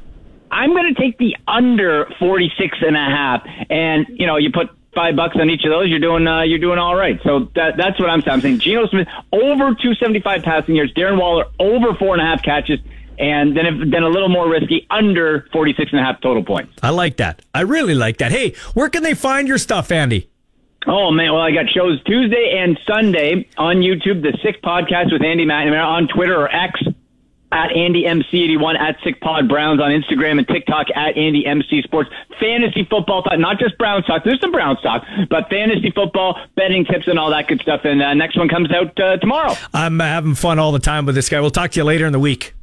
[0.51, 3.47] I'm going to take the under 46 and a half.
[3.69, 6.59] And, you know, you put five bucks on each of those, you're doing, uh, you're
[6.59, 7.19] doing all right.
[7.23, 8.33] So that, that's what I'm saying.
[8.33, 12.43] I'm saying Geno Smith over 275 passing yards, Darren Waller over four and a half
[12.43, 12.79] catches.
[13.17, 16.73] And then, if, then a little more risky, under 46 and a half total points.
[16.81, 17.41] I like that.
[17.53, 18.31] I really like that.
[18.31, 20.29] Hey, where can they find your stuff, Andy?
[20.87, 25.21] Oh man, well I got shows Tuesday and Sunday on YouTube, the Sick Podcast with
[25.21, 26.81] Andy McNamara on Twitter or X
[27.51, 32.09] at Andy MC81 at Sick Pod Browns on Instagram and TikTok at Andy MC Sports.
[32.39, 34.23] Fantasy football talk, not just Brown talk.
[34.23, 37.81] There's some Brown talk, but fantasy football, betting tips, and all that good stuff.
[37.83, 39.53] And uh, next one comes out uh, tomorrow.
[39.73, 41.41] I'm having fun all the time with this guy.
[41.41, 42.53] We'll talk to you later in the week.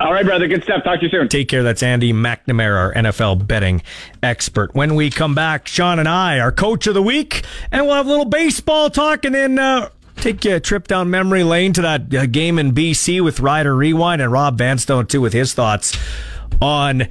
[0.00, 0.46] All right, brother.
[0.46, 0.84] Good stuff.
[0.84, 1.28] Talk to you soon.
[1.28, 1.64] Take care.
[1.64, 3.82] That's Andy McNamara, our NFL betting
[4.22, 4.72] expert.
[4.72, 8.06] When we come back, Sean and I, our coach of the week, and we'll have
[8.06, 11.82] a little baseball talk and then uh, take you a trip down memory lane to
[11.82, 15.98] that uh, game in BC with Rider Rewind and Rob Vanstone, too, with his thoughts
[16.62, 17.08] on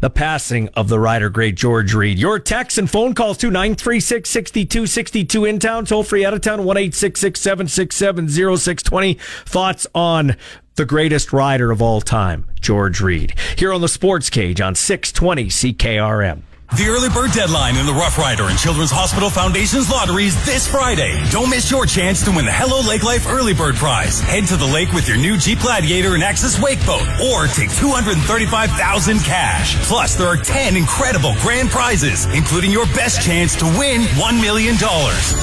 [0.00, 2.20] the passing of the rider great George Reed.
[2.20, 6.64] Your texts and phone calls to 936 6262 in town, toll free out of town,
[6.64, 9.14] 1 767 0620.
[9.44, 10.36] Thoughts on
[10.78, 13.34] the greatest rider of all time, George Reed.
[13.56, 16.47] Here on the Sports Cage on 620 CKRM.
[16.76, 21.18] The early bird deadline in the Rough Rider and Children's Hospital Foundation's lotteries this Friday.
[21.32, 24.20] Don't miss your chance to win the Hello Lake Life Early Bird Prize.
[24.20, 27.74] Head to the lake with your new Jeep Gladiator and Axis Wake Boat or take
[27.74, 29.74] 235,000 cash.
[29.88, 34.76] Plus, there are 10 incredible grand prizes, including your best chance to win $1 million.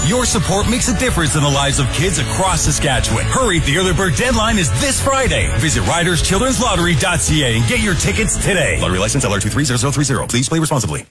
[0.07, 3.25] Your support makes a difference in the lives of kids across Saskatchewan.
[3.25, 5.51] Hurry, the early bird deadline is this Friday.
[5.59, 8.79] Visit riderschildren'slottery.ca and get your tickets today.
[8.79, 10.29] Lottery license LR230030.
[10.29, 11.03] Please play responsibly.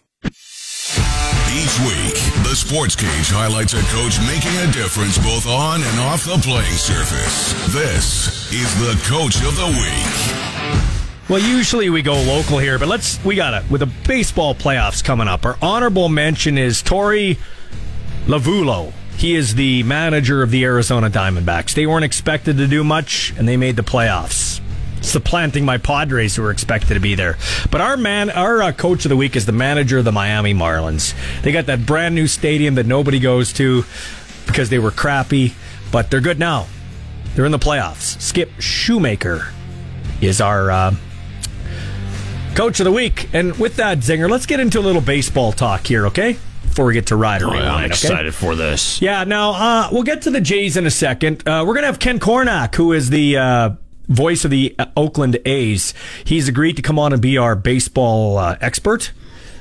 [1.54, 6.24] Each week, the Sports Cage highlights a coach making a difference both on and off
[6.24, 7.52] the playing surface.
[7.72, 11.28] This is the Coach of the Week.
[11.28, 15.04] Well, usually we go local here, but let's we got it with the baseball playoffs
[15.04, 15.46] coming up.
[15.46, 17.38] Our honorable mention is Torey
[18.26, 18.92] Lovullo.
[19.16, 21.72] He is the manager of the Arizona Diamondbacks.
[21.72, 24.60] They weren't expected to do much, and they made the playoffs,
[25.04, 27.36] supplanting my Padres, who were expected to be there.
[27.70, 30.54] But our man, our uh, coach of the week is the manager of the Miami
[30.54, 31.14] Marlins.
[31.42, 33.84] They got that brand new stadium that nobody goes to
[34.46, 35.54] because they were crappy,
[35.92, 36.66] but they're good now.
[37.34, 38.20] They're in the playoffs.
[38.20, 39.50] Skip Schumaker
[40.20, 40.70] is our.
[40.70, 40.94] Uh,
[42.54, 43.28] Coach of the week.
[43.34, 46.36] And with that, Zinger, let's get into a little baseball talk here, okay?
[46.62, 47.86] Before we get to Rider Oh, yeah, I'm okay?
[47.86, 49.02] excited for this.
[49.02, 51.42] Yeah, now uh, we'll get to the Jays in a second.
[51.48, 53.70] Uh, we're going to have Ken Korach, who is the uh,
[54.08, 55.94] voice of the uh, Oakland A's.
[56.24, 59.12] He's agreed to come on and be our baseball uh, expert.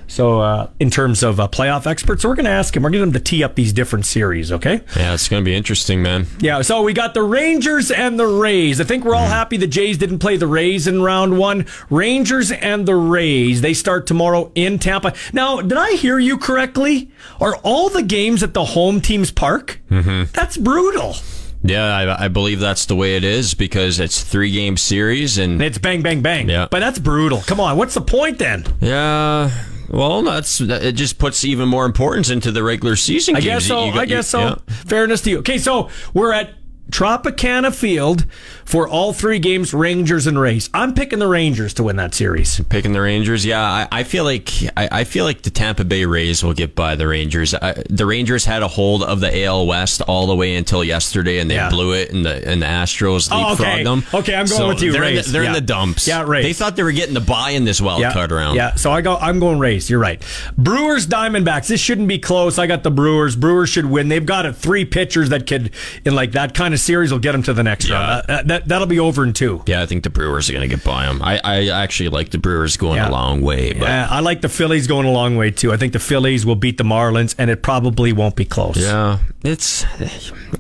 [0.06, 2.84] So, uh, in terms of uh, playoff experts, so we're going to ask him.
[2.84, 4.82] We're going to tee up these different series, okay?
[4.96, 6.28] Yeah, it's going to be interesting, man.
[6.40, 8.80] Yeah, so we got the Rangers and the Rays.
[8.80, 11.66] I think we're all happy the Jays didn't play the Rays in round one.
[11.90, 15.14] Rangers and the Rays, they start tomorrow in Tampa.
[15.32, 17.10] Now, did I hear you correctly?
[17.40, 19.82] Are all the games at the home team's park?
[19.90, 20.32] Mm-hmm.
[20.34, 21.16] That's brutal.
[21.64, 25.62] Yeah, I, I believe that's the way it is because it's three game series and
[25.62, 26.50] It's bang, bang, bang.
[26.50, 26.68] Yeah.
[26.70, 27.42] But that's brutal.
[27.48, 28.66] Come on, what's the point then?
[28.82, 29.50] yeah.
[29.90, 30.94] Well, that's it.
[30.94, 33.36] Just puts even more importance into the regular season.
[33.36, 33.46] I games.
[33.46, 33.86] guess so.
[33.86, 34.40] You got- I guess you- so.
[34.40, 34.56] yeah.
[34.86, 35.40] Fairness to you.
[35.40, 36.50] Okay, so we're at
[36.90, 38.26] Tropicana Field
[38.66, 40.70] for all three games, Rangers and Rays.
[40.74, 42.60] I'm picking the Rangers to win that series.
[42.70, 43.62] Picking the Rangers, yeah.
[43.62, 46.96] I, I feel like I, I feel like the Tampa Bay Rays will get by
[46.96, 47.54] the Rangers.
[47.54, 51.40] I, the Rangers had a hold of the AL West all the way until yesterday,
[51.40, 51.70] and they Yeah.
[51.70, 53.84] blew it, and the and the Astros Oh, leapfrogged okay.
[53.84, 54.04] them.
[54.14, 55.32] Okay, I'm going So with you, They're, in the, Rays.
[55.32, 56.08] they're in the dumps.
[56.08, 56.44] Yeah, Rays.
[56.44, 58.56] They thought they were getting the buy in this wild card round.
[58.56, 59.16] Yeah, so I go.
[59.18, 59.90] I'm going Rays.
[59.90, 60.22] You're right.
[60.58, 61.68] Brewers, Diamondbacks.
[61.68, 62.58] This shouldn't be close.
[62.58, 63.36] I got the Brewers.
[63.36, 64.08] Brewers should win.
[64.10, 65.72] They've got a three pitchers that could,
[66.06, 67.96] in like that kind of series will get them to the next Yeah.
[67.96, 68.30] round.
[68.30, 69.62] Uh, that that'll be over in two.
[69.66, 71.22] Yeah, I think the Brewers are going to get by them.
[71.22, 73.10] I, I actually like the Brewers going Yeah.
[73.10, 75.72] a long way, but Uh, I like the Phillies going a long way too.
[75.74, 78.78] I think the Phillies will beat the Marlins, and it probably won't be close.
[78.78, 79.86] yeah, it's.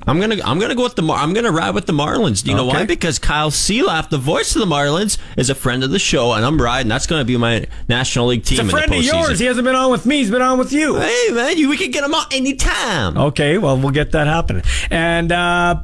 [0.07, 2.43] I'm gonna I'm gonna go with the Mar- I'm gonna ride with the Marlins.
[2.43, 2.85] Do you know why?
[2.85, 6.43] Because Kyle Sielaff, the voice of the Marlins, is a friend of the show, and
[6.45, 6.89] I'm riding.
[6.89, 8.59] That's going to be my National League team.
[8.59, 9.39] He's a friend of yours.
[9.39, 10.17] He hasn't been on with me.
[10.17, 10.95] He's been on with you.
[10.95, 13.17] Hey man, you, we can get him out anytime.
[13.17, 14.63] Okay, well, we'll get that happening.
[14.89, 15.81] And uh,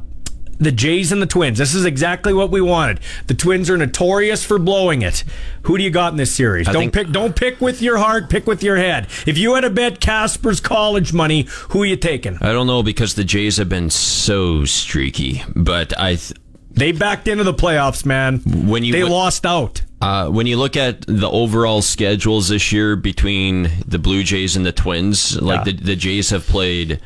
[0.60, 1.58] the Jays and the Twins.
[1.58, 3.00] This is exactly what we wanted.
[3.26, 5.24] The Twins are notorious for blowing it.
[5.62, 6.68] Who do you got in this series?
[6.68, 7.10] I don't think- pick.
[7.10, 8.28] Don't pick with your heart.
[8.30, 9.06] Pick with your head.
[9.26, 12.36] If you had to bet Casper's college money, who are you taking?
[12.40, 16.16] I don't know because the Jays have been so streaky, but I.
[16.16, 16.32] Th-
[16.72, 18.38] They backed into the playoffs, man.
[18.46, 19.82] When you they w- lost out.
[20.00, 24.64] Uh, when you look at the overall schedules this year between the Blue Jays and
[24.64, 25.72] the Twins, like Yeah.
[25.72, 27.00] the, the Jays have played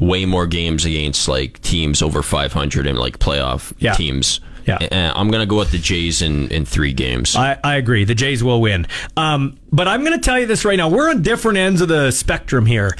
[0.00, 3.92] way more games against like teams over 500 and like playoff Yeah.
[3.94, 4.40] teams.
[4.66, 5.12] Yeah.
[5.16, 7.34] I'm gonna go with the Jays in, in three games.
[7.36, 8.04] I, I agree.
[8.04, 8.86] The Jays will win.
[9.16, 10.88] Um, but I'm going to tell you this right now.
[10.88, 12.96] We're on different ends of the spectrum here.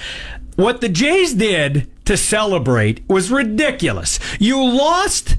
[0.56, 4.18] What the Jays did to celebrate was ridiculous.
[4.40, 5.36] You lost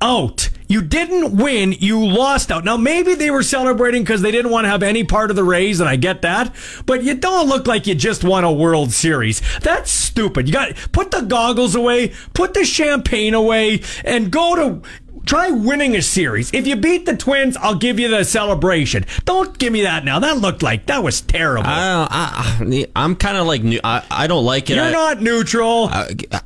[0.00, 0.50] out.
[0.68, 1.72] You didn't win.
[1.72, 2.64] You lost out.
[2.64, 5.44] Now, maybe they were celebrating because they didn't want to have any part of the
[5.44, 6.54] Rays, and I get that.
[6.86, 9.42] But you don't look like you just won a World Series.
[9.60, 10.46] That's stupid.
[10.46, 14.88] You got put the goggles away, put the champagne away, and go to
[15.26, 16.52] Try winning a series.
[16.52, 19.06] If you beat the Twins, I'll give you the celebration.
[19.24, 20.18] Don't give me that now.
[20.18, 21.66] That looked like that was terrible.
[21.68, 24.74] I, I, I'm kind of like new- I, I don't like it.
[24.76, 25.90] You're I, not neutral.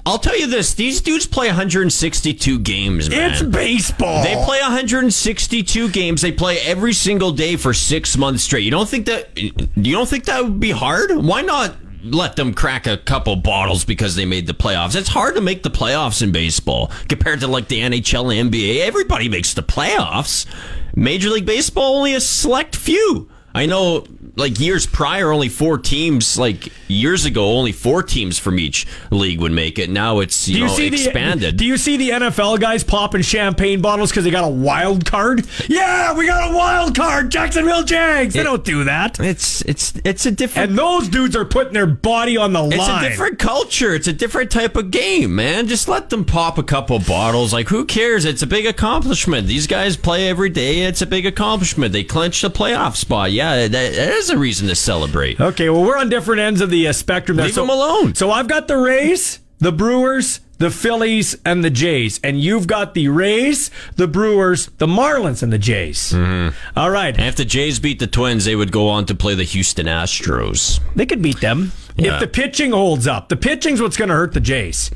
[0.04, 3.08] I'll tell you this: these dudes play 162 games.
[3.10, 3.32] Man.
[3.32, 4.22] it's baseball.
[4.22, 6.22] They play 162 games.
[6.22, 8.64] They play every single day for six months straight.
[8.64, 9.36] You don't think that?
[9.36, 11.10] You don't think that would be hard?
[11.16, 11.74] Why not
[12.14, 14.95] let them crack a couple bottles because they made the playoffs?
[14.97, 18.81] It's hard to make the playoffs in baseball compared to like the NHL and NBA.
[18.81, 20.47] Everybody makes the playoffs.
[20.95, 23.29] Major League Baseball only a select few.
[23.55, 26.38] I know, like years prior, only four teams.
[26.38, 29.90] Like years ago, only four teams from each league would make it.
[29.90, 31.55] Now it's you, do you know see expanded.
[31.55, 35.05] the Do you see the NFL guys popping champagne bottles because they got a wild
[35.05, 35.46] card?
[35.68, 37.31] Yeah, we got a wild card.
[37.31, 38.35] Jacksonville Jags.
[38.35, 39.18] They It- don't do that.
[39.20, 40.70] it's it's it's a different.
[40.70, 43.05] And those dudes are putting their body on the It's line.
[43.05, 43.94] It's a different culture.
[43.94, 45.66] It's a different type of game, man.
[45.66, 47.53] Just let them pop a couple bottles.
[47.53, 48.25] Like, who cares?
[48.25, 49.46] It's a big accomplishment.
[49.46, 50.83] These guys play every day.
[50.83, 51.92] It's a big accomplishment.
[51.92, 53.33] They clinched a playoff spot.
[53.33, 55.40] Yeah, that, that is a reason to celebrate.
[55.40, 57.46] Okay, well, we're on different ends of the uh, spectrum there.
[57.46, 58.14] Leave them alone.
[58.14, 62.21] So I've got the Rays, the Brewers, the Phillies, and the Jays.
[62.25, 66.12] And you've got the Rays, the Brewers, the Marlins, and the Jays.
[66.12, 66.57] Mm-hmm.
[66.79, 67.14] All right.
[67.16, 69.87] And if the Jays beat the Twins, they would go on to play the Houston
[69.87, 70.81] Astros.
[70.95, 71.73] They could beat them.
[71.99, 72.14] Yeah.
[72.14, 74.90] If the pitching holds up, the pitching's what's going to hurt the Jays.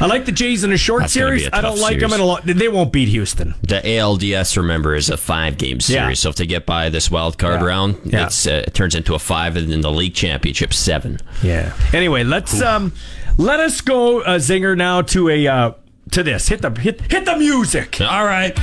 [0.00, 1.46] I like the Jays in a short That's series.
[1.46, 2.22] a I don't like them in series.
[2.22, 2.42] a lot.
[2.44, 3.54] They won't beat Houston.
[3.62, 5.94] The ALDS, remember, is a five-game series.
[6.08, 6.12] Yeah.
[6.14, 7.66] So if they get by this wild card Yeah.
[7.68, 11.20] round, uh, it turns into a five, and then the league championship seven.
[11.40, 11.72] Yeah.
[11.92, 12.94] Anyway, let's um,
[13.40, 15.72] let us go, uh, Zinger, now to a uh,
[16.10, 16.48] to this.
[16.48, 18.00] Hit the hit hit the music.
[18.00, 18.54] All right.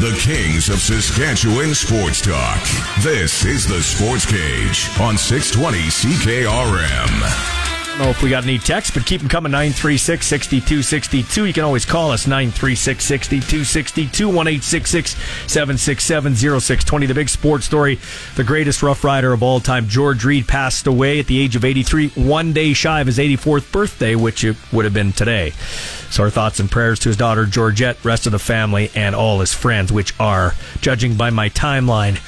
[0.00, 2.60] The Kings of Saskatchewan Sports Talk.
[3.02, 7.63] This is the Sports Cage on 620 CKRM.
[7.94, 11.44] Don't know if we got any texts, but keep them coming 936 6262.
[11.44, 17.06] You can always call us 936 6262 1 767 0620.
[17.06, 18.00] The big sports story
[18.34, 21.64] the greatest Rough Rider of all time, George Reed, passed away at the age of
[21.64, 25.50] 83, one day shy of his 84th birthday, which it would have been today.
[26.10, 29.38] So our thoughts and prayers to his daughter, Georgette, rest of the family, and all
[29.38, 32.18] his friends, which are, judging by my timeline,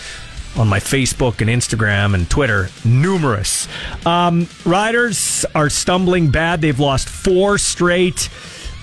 [0.56, 3.68] on my Facebook and Instagram and Twitter, numerous.
[4.06, 6.60] Um, riders are stumbling bad.
[6.60, 8.28] They've lost four straight,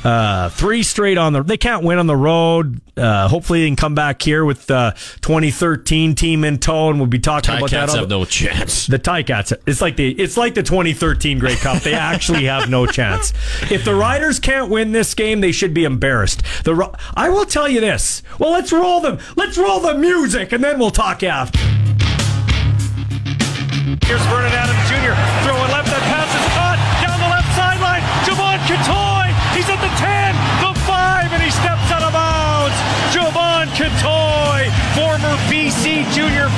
[0.03, 1.43] uh, three straight on the.
[1.43, 2.81] They can't win on the road.
[2.95, 7.07] Uh, hopefully, they can come back here with the 2013 team in tow, and we'll
[7.07, 7.89] be talking about that.
[7.89, 8.87] On have the- no chance.
[8.87, 9.53] the Ticats.
[9.65, 11.81] It's like the it's like the 2013 Grey Cup.
[11.83, 13.33] They actually have no chance.
[13.71, 16.43] If the Riders can't win this game, they should be embarrassed.
[16.63, 16.73] The
[17.15, 18.21] I will tell you this.
[18.39, 19.19] Well, let's roll them.
[19.35, 21.59] Let's roll the music, and then we'll talk after.
[24.05, 25.13] Here's Vernon Adams Jr.
[25.47, 25.62] throwing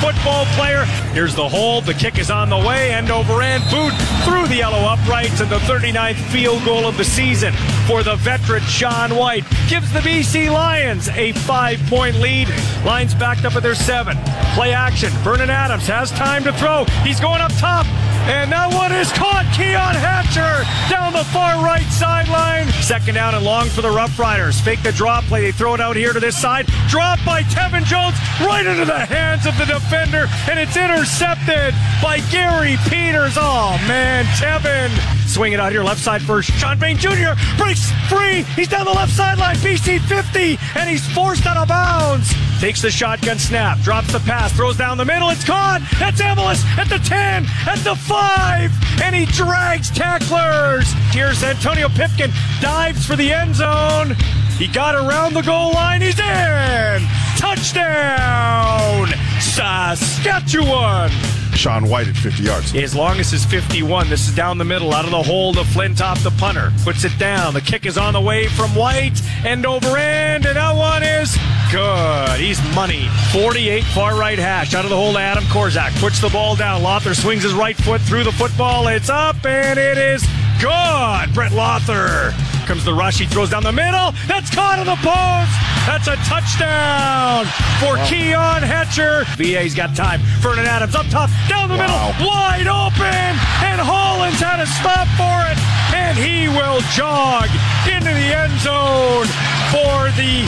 [0.00, 0.15] BC
[0.56, 0.84] player.
[1.12, 1.84] Here's the hold.
[1.84, 2.92] The kick is on the way.
[2.92, 3.62] End over end.
[3.70, 3.92] Boot
[4.24, 7.52] through the yellow uprights, and the 39th field goal of the season
[7.86, 12.48] for the veteran Sean Whyte gives the BC Lions a five point lead.
[12.84, 14.16] Lions backed up at their seven.
[14.54, 15.10] Play action.
[15.22, 16.84] Vernon Adams has time to throw.
[17.04, 17.86] He's going up top.
[18.26, 19.46] And that one is caught.
[19.54, 22.66] Keon Hatcher down the far right sideline.
[22.82, 24.60] Second down and long for the Rough Riders.
[24.60, 25.42] Fake the drop play.
[25.42, 26.66] They throw it out here to this side.
[26.88, 30.15] Drop by Tevin Jones right into the hands of the defender.
[30.48, 33.36] And it's intercepted by Garry Peters.
[33.36, 34.24] Oh, man.
[34.36, 34.90] Tevin
[35.28, 36.50] swing it out here left side first.
[36.52, 37.34] Shawn Bane Jr.
[37.58, 38.42] breaks free.
[38.54, 39.56] He's down the left sideline.
[39.56, 40.58] BC 50.
[40.78, 42.32] And he's forced out of bounds.
[42.60, 43.78] Takes the shotgun snap.
[43.80, 44.52] Drops the pass.
[44.52, 45.28] Throws down the middle.
[45.28, 45.82] It's caught.
[45.98, 47.44] That's Emilus at the 10.
[47.66, 48.72] At the 5.
[49.02, 50.90] And he drags tacklers.
[51.10, 52.30] Here's Antonio Pipkin.
[52.60, 54.16] Dives for the end zone.
[54.58, 56.00] He got around the goal line.
[56.00, 57.02] He's in.
[57.36, 59.08] Touchdown.
[59.38, 61.10] Saskatchewan.
[61.56, 62.74] Sean Whyte at 50 yards.
[62.74, 65.60] As long as it's 51, this is down the middle, out of the hole to
[65.60, 66.72] Flintoft, the punter.
[66.84, 67.54] Puts it down.
[67.54, 71.36] The kick is on the way from Whyte, end over end, and that one is
[71.72, 72.40] good.
[72.40, 73.08] He's money.
[73.32, 75.98] 48 far right hash out of the hole to Adam Korsak.
[76.00, 76.82] Puts the ball down.
[76.82, 78.86] Lauther swings his right foot through the football.
[78.88, 80.22] It's up, and it is
[80.60, 81.34] good.
[81.34, 82.32] Brett Lauther.
[82.66, 83.18] Comes the rush.
[83.18, 84.12] He throws down the middle.
[84.26, 85.76] That's caught in the post.
[85.86, 87.46] That's a touchdown
[87.78, 89.22] for Keon Hatcher.
[89.36, 90.20] VA's got time.
[90.42, 92.12] Vernon Adams up top, down the Wow.
[92.14, 93.30] middle, wide open,
[93.66, 95.58] and Hollins had a stop for it,
[95.94, 97.48] and he will jog
[97.86, 99.26] into the end zone
[99.70, 100.46] for the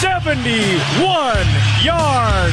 [0.00, 1.46] 71
[1.82, 2.52] yard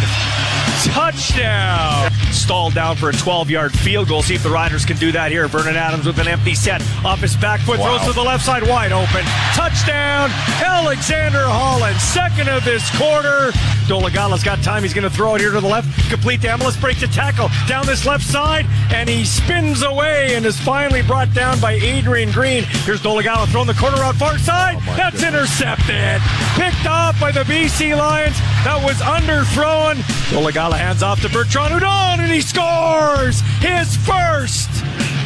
[0.85, 2.11] touchdown.
[2.31, 4.21] Stalled down for a 12 yard field goal.
[4.21, 5.47] See if the Riders can do that here.
[5.47, 6.81] Vernon Adams with an empty set.
[7.03, 7.97] Off his back foot, Wow.
[7.97, 9.25] throws to the left side, wide open.
[9.53, 10.29] Touchdown,
[10.63, 12.01] Alexander Hollins.
[12.01, 13.51] Second of this quarter.
[13.87, 14.83] Dolegala's got time.
[14.83, 15.87] He's going to throw it here to the left.
[16.09, 16.75] Complete to Emilus.
[16.77, 18.65] Breaks a tackle down this left side.
[18.93, 22.63] And he spins away and is finally brought down by Adrian Green.
[22.63, 24.77] Here's Dolegala throwing the corner out far side.
[24.87, 25.59] Oh, That's goodness.
[25.61, 26.21] intercepted.
[26.55, 28.37] Picked off by the BC Lions.
[28.63, 29.95] That was underthrown.
[30.31, 34.69] Dolagala hands off to Bertrand Hudon and he scores his first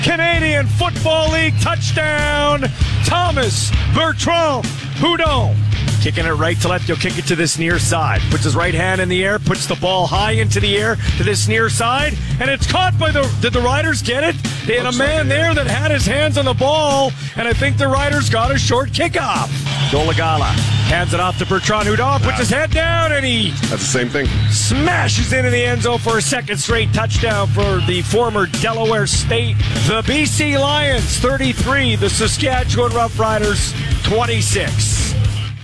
[0.04, 2.64] Canadian Football League touchdown.
[3.06, 4.66] Thomas Bertrand
[5.00, 5.56] Hudon.
[6.02, 8.22] Kicking it right to left, he'll kick it to this near side.
[8.32, 11.24] Puts his right hand in the air, puts the ball high into the air to
[11.24, 13.30] this near side, and it's caught by the.
[13.42, 14.36] Did the Riders get it?
[14.66, 17.48] They had Looks a man like there that had his hands on the ball, and
[17.48, 19.50] I think the Riders got a short kickoff.
[19.92, 24.00] Dolegala hands it off to Bertrand Hudon, puts his head down, and he That's the
[24.00, 24.26] same thing.
[24.50, 29.56] smashes into the end zone for a second straight touchdown for the former Delaware State.
[29.88, 33.74] The BC Lions 33, the Saskatchewan Roughriders
[34.04, 35.14] 26.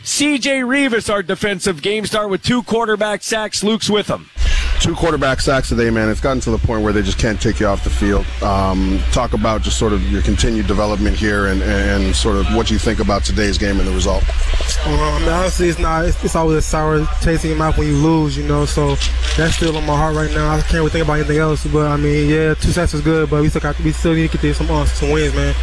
[0.03, 3.63] CJ Reavis, our defensive game star with two quarterback sacks.
[3.63, 4.29] Luke's with him.
[4.81, 6.09] Two quarterback sacks today, man.
[6.09, 8.25] It's gotten to the point where they just can't take you off the field.
[8.43, 12.69] Um, talk about just sort of your continued development here and, and sort of what
[12.69, 14.23] you think about today's game and the result.
[14.85, 16.05] Um, honestly, it's not.
[16.05, 18.65] It's, it's always a sour tasting in your mouth when you lose, you know.
[18.65, 18.95] So
[19.37, 20.53] that's still on my heart right now.
[20.53, 21.65] I can't really think about anything else.
[21.65, 24.31] But I mean, yeah, two sacks is good, but we still got we still need
[24.31, 25.55] to get some uh, some wins, man.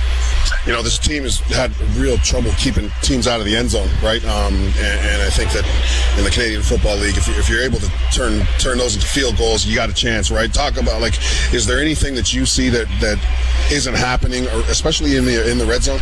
[0.67, 3.89] You know, this team has had real trouble keeping teams out of the end zone,
[4.03, 4.25] right?
[4.25, 5.65] Um, and, and I think that
[6.19, 9.37] in the Canadian Football League, if, you, if you're able to turn turn those field
[9.37, 10.53] goals, you got a chance, right?
[10.53, 11.15] Talk about like,
[11.53, 13.19] is there anything that you see that that
[13.71, 16.01] isn't happening, or especially in the in the red zone?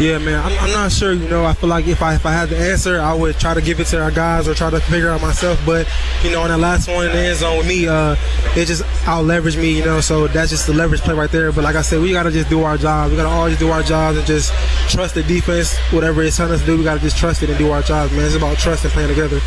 [0.00, 0.42] Yeah, man.
[0.44, 1.12] I'm, I'm not sure.
[1.12, 3.54] You know, I feel like if I if I had the answer, I would try
[3.54, 5.60] to give it to our guys or try to figure it out myself.
[5.64, 5.88] But
[6.24, 8.16] you know, in that last one in the end zone with me, uh,
[8.56, 9.76] it just out leveraged me.
[9.76, 11.52] You know, so that's just the leverage play right there.
[11.52, 13.10] But like I said, we gotta just do our job.
[13.12, 14.52] We gotta always do our jobs and just
[14.90, 15.76] trust the defense.
[15.92, 18.12] Whatever it's telling us to do, we gotta just trust it and do our jobs,
[18.12, 18.24] man.
[18.24, 19.40] It's about trust and playing together.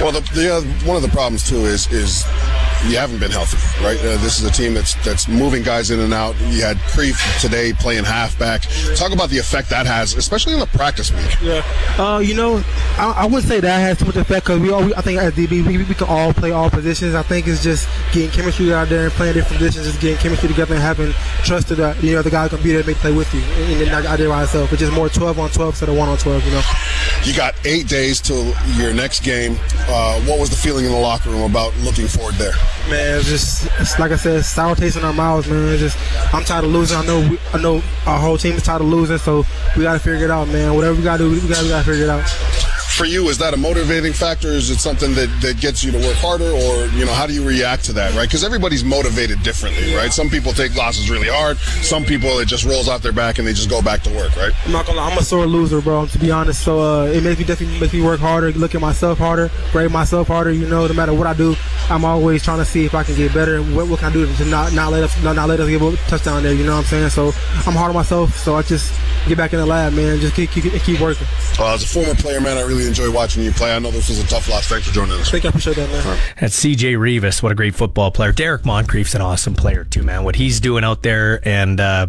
[0.00, 2.11] Well, the, the uh, one of the problems too is is
[2.86, 3.98] you haven't been healthy, right?
[3.98, 6.38] Uh, this is a team that's that's moving guys in and out.
[6.40, 8.62] You had Preef today playing halfback.
[8.96, 11.40] Talk about the effect that has, especially in the practice week.
[11.40, 11.62] Yeah.
[11.96, 12.62] Uh, you know,
[12.98, 15.20] I, I wouldn't say that has too much effect because we all, we, I think
[15.20, 17.14] as DB, we, we can all play all positions.
[17.14, 20.48] I think it's just getting chemistry out there and playing different positions, just getting chemistry
[20.48, 21.12] together and having
[21.44, 23.40] trust that uh, you know the guy can be there to make play with you,
[23.40, 24.70] and, and not out there by himself.
[24.70, 26.44] But just more 12 on 12 instead of one on 12.
[26.44, 26.62] You know.
[27.24, 29.56] You got eight days till your next game.
[29.88, 32.52] Uh, what was the feeling in the locker room about looking forward there?
[32.90, 35.68] Man, it's just it's like I said, sour taste in our mouths, man.
[35.68, 36.98] It's just I'm tired of losing.
[36.98, 39.44] I know we, I know our whole team is tired of losing, so
[39.76, 40.74] we gotta figure it out, man.
[40.74, 42.28] Whatever we gotta do, we we gotta figure it out.
[42.96, 44.48] For you, is that a motivating factor?
[44.48, 47.32] Is it something that, that gets you to work harder, or you know, how do
[47.32, 48.14] you react to that?
[48.14, 48.28] Right?
[48.28, 50.12] Because everybody's motivated differently, right?
[50.12, 51.56] Some people take losses really hard.
[51.56, 54.36] Some people it just rolls off their back and they just go back to work,
[54.36, 54.52] right?
[54.66, 56.06] I'm not gonna lie, I'm a sore loser, bro.
[56.06, 58.80] To be honest, so uh, it makes me definitely makes me work harder, look at
[58.80, 60.52] myself harder, grade myself harder.
[60.52, 61.56] You know, no matter what I do,
[61.88, 63.62] I'm always trying to see if I can get better.
[63.62, 65.80] What, what can I do to not not let us not, not let us get
[65.80, 66.52] a touchdown there?
[66.52, 67.08] You know what I'm saying?
[67.08, 67.28] So
[67.66, 68.36] I'm hard on myself.
[68.36, 68.92] So I just
[69.26, 70.20] get back in the lab, man.
[70.20, 71.26] Just keep keep, keep working.
[71.58, 73.74] Uh, as a former player, man, I really really enjoy watching you play.
[73.74, 74.68] I know this was a tough loss.
[74.68, 75.30] Thanks for joining us.
[75.30, 75.48] Thank you.
[75.48, 76.18] I appreciate that, man.
[76.40, 77.42] That's CJ Reavis.
[77.42, 78.32] What a great football player.
[78.32, 80.24] Derek Moncrief's an awesome player too, man.
[80.24, 82.06] What he's doing out there, and uh,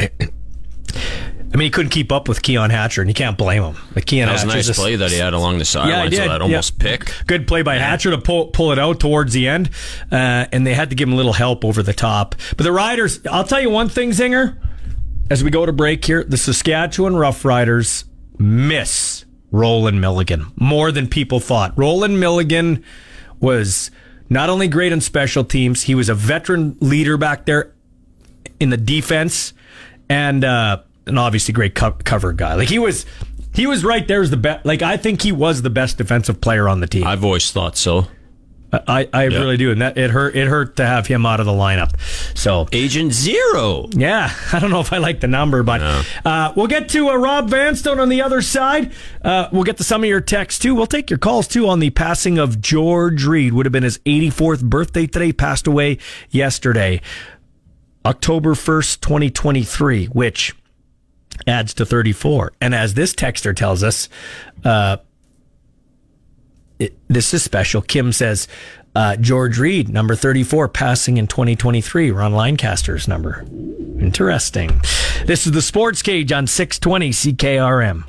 [0.00, 3.76] I mean, he couldn't keep up with Keon Hatcher, and you can't blame him.
[3.94, 6.10] Like Keon That was a Hatcher's nice a- play that he had along the sidelines.
[6.10, 6.18] did.
[6.18, 6.82] so that almost Yeah.
[6.96, 7.12] pick.
[7.26, 9.70] Good play by Hatcher to pull pull it out towards the end,
[10.10, 12.34] uh, and they had to give him a little help over the top.
[12.56, 14.56] But the Riders, I'll tell you one thing, Zinger.
[15.30, 18.04] As we go to break here, the Saskatchewan Roughriders
[18.38, 19.23] miss
[19.54, 21.76] Rolan Milligan more than people thought.
[21.76, 22.82] Rolan Milligan
[23.38, 23.92] was
[24.28, 27.72] not only great on special teams, he was a veteran leader back there
[28.58, 29.52] in the defense,
[30.08, 32.54] and uh, and obviously great co- cover guy.
[32.54, 33.06] Like he was,
[33.54, 34.66] he was right there as the best.
[34.66, 37.04] Like I think he was the best defensive player on the team.
[37.04, 38.08] I've always thought so.
[38.86, 40.34] I, I really do, and that it hurt.
[40.34, 41.98] It hurt to have him out of the lineup.
[42.36, 43.88] So Agent Zero.
[43.92, 45.80] yeah, I don't know if I like the number, but
[46.24, 48.92] uh, we'll get to uh, Rob Vanstone on the other side.
[49.22, 50.74] Uh, we'll get to some of your texts too.
[50.74, 53.52] We'll take your calls too on the passing of George Reed.
[53.52, 55.32] Would have been his 84th birthday today.
[55.32, 55.98] Passed away
[56.30, 57.00] yesterday,
[58.04, 60.54] October 1st, 2023, which
[61.46, 62.52] adds to 34.
[62.60, 64.08] And as this texter tells us,
[64.64, 64.98] uh,
[66.78, 67.82] it, this is special.
[67.82, 68.48] Kim says
[68.94, 72.10] uh, George Reed, number 34, passing in 2023.
[72.10, 73.44] Ron Lancaster's number.
[74.00, 74.80] Interesting.
[75.26, 78.04] This is the Sports Cage on 620 CKRM.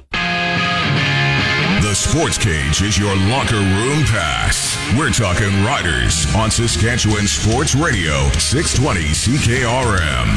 [1.81, 4.75] The Sports Cage is your locker room pass.
[4.97, 10.27] We're talking Riders on Saskatchewan Sports Radio, 620 CKRM.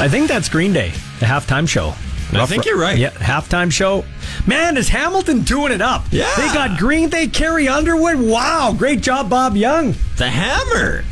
[0.00, 0.90] I think that's Green Day,
[1.20, 1.94] the halftime show.
[2.40, 2.96] I think you're right.
[2.96, 4.04] Yeah, halftime show.
[4.46, 6.04] Man, is Hamilton doing it up?
[6.10, 6.32] Yeah.
[6.36, 8.18] They got Green they Carrie Underwood.
[8.18, 9.94] Wow, great job, Bob Young.
[10.16, 11.04] The Hammer.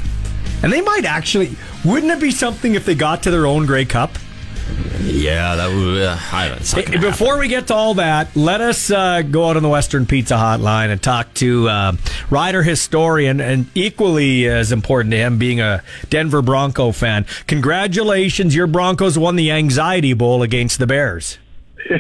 [0.63, 3.85] And they might actually, wouldn't it be something if they got to their own Grey
[3.85, 4.11] Cup?
[5.03, 6.03] Yeah, that would.
[6.03, 6.61] Uh, I don't.
[6.61, 9.57] It's not Hey, gonna Before we get to all that, let us uh, go out
[9.57, 11.93] on the Western Pizza Hotline and talk to uh,
[12.31, 17.27] rider historian and equally as important to him being a Denver Bronco fan.
[17.47, 21.39] Congratulations, your Broncos won the Anxiety Bowl against the Bears.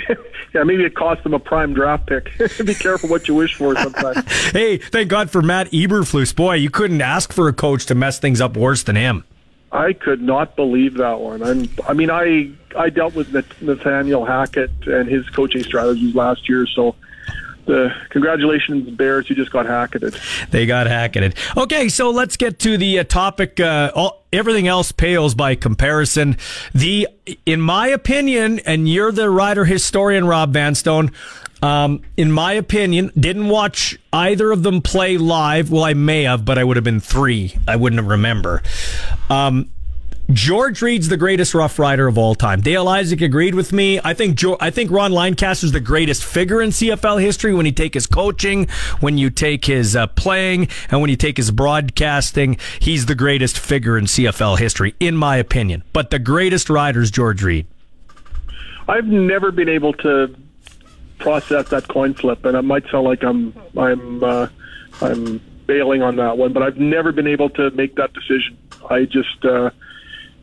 [0.55, 2.31] yeah, maybe it cost them a prime draft pick.
[2.65, 4.25] Be careful what you wish for sometimes.
[4.53, 6.35] Hey, thank God for Matt Eberflus.
[6.35, 9.25] Boy, you couldn't ask for a coach to mess things up worse than him.
[9.73, 11.43] I could not believe that one.
[11.43, 16.67] I'm, I mean, I I dealt with Nathaniel Hackett and his coaching strategies last year,
[16.67, 16.95] so
[17.67, 20.19] the congratulations, Bears, you just got Hacketed.
[20.51, 21.37] They got hacketed.
[21.57, 23.61] Okay, so let's get to the uh, topic.
[23.61, 26.37] Uh, all, everything else pales by comparison.
[26.75, 27.09] The,
[27.47, 31.13] in my opinion, and you're the rider historian, Rob Vanstone.
[31.63, 35.71] Um, in my opinion, didn't watch either of them play live.
[35.71, 37.55] Well, I may have, but I would have been three.
[37.69, 38.63] I wouldn't remember.
[39.29, 39.71] Um,
[40.33, 42.61] George Reed's the greatest Rough Rider of all time.
[42.61, 44.01] Dale Isaac agreed with me.
[44.05, 47.53] I think jo- I think Ron Lancaster's the greatest figure in CFL history.
[47.53, 48.69] When you take his coaching,
[49.01, 53.59] when you take his uh, playing, and when you take his broadcasting, he's the greatest
[53.59, 55.83] figure in CFL history, in my opinion.
[55.93, 57.67] But the greatest rider is George Reed.
[58.89, 60.35] I've never been able to
[61.19, 64.47] process that coin flip, and it might sound like I'm I'm uh,
[65.01, 68.57] I'm bailing on that one, but I've never been able to make that decision.
[68.89, 69.71] I just uh,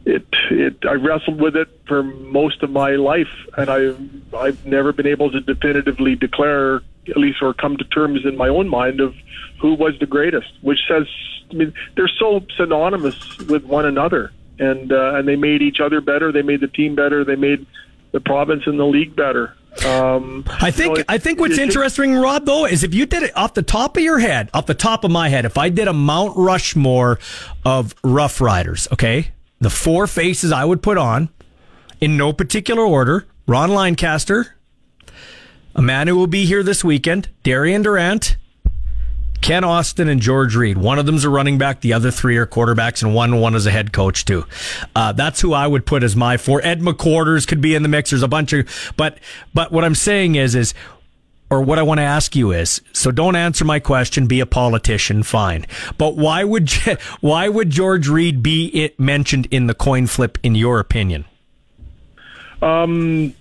[0.07, 3.93] it it I wrestled with it for most of my life, and I
[4.35, 8.47] I've never been able to definitively declare at least or come to terms in my
[8.47, 9.13] own mind of
[9.61, 11.05] who was the greatest, which says
[11.51, 15.99] I mean they're so synonymous with one another, and uh, and they made each other
[16.01, 17.65] better, they made the team better, they made
[18.13, 19.53] the province and the league better.
[19.85, 23.35] Um, I think it- I think what's interesting, Rob, though, is if you did it
[23.37, 25.87] off the top of your head, off the top of my head, if I did
[25.87, 27.19] a Mount Rushmore
[27.65, 29.29] of Rough Riders, okay,
[29.59, 31.29] the four faces I would put on,
[31.99, 34.55] in no particular order: Ron Lancaster,
[35.75, 38.37] a man who will be here this weekend, Darian Durant.
[39.39, 40.79] Kent Austin and George Reed.
[40.79, 43.67] One of them's a running back, the other three are quarterbacks, and one one is
[43.67, 44.45] a head coach too.
[44.95, 46.59] Uh, that's who I would put as my four.
[46.63, 48.09] Ed McQuarters could be in the mix.
[48.09, 49.19] There's a bunch of, but
[49.53, 50.73] but what I'm saying is is,
[51.49, 54.27] or what I want to ask you is, so don't answer my question.
[54.27, 55.65] Be a politician, fine.
[55.97, 56.69] But why would
[57.21, 61.25] why would George Reed be it mentioned in the coin flip in your opinion?
[62.61, 63.33] Um,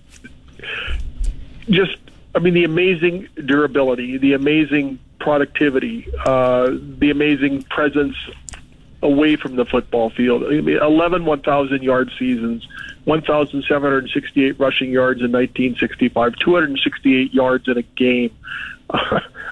[1.69, 1.97] just,
[2.35, 8.15] I mean, the amazing durability, the amazing productivity, uh, the amazing presence
[9.01, 10.43] away from the football field.
[10.43, 12.67] I mean, 11 1,000 yard seasons,
[13.07, 18.35] 1,768 rushing yards in 1965, 268 yards in a game.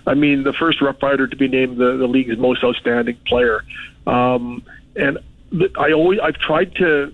[0.05, 3.63] I mean, the first Rough Rider to be named the, the league's most outstanding player.
[4.05, 4.63] Um,
[4.95, 5.19] and
[5.79, 7.13] I always, I've tried to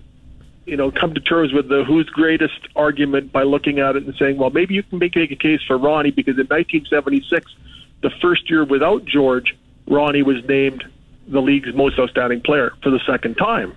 [0.66, 4.14] you know, come to terms with the who's greatest argument by looking at it and
[4.16, 7.52] saying, well, maybe you can make, make a case for Ronnie because in 1976,
[8.00, 10.84] the first year without George, Ronnie was named
[11.28, 13.74] the league's most outstanding player for the second time.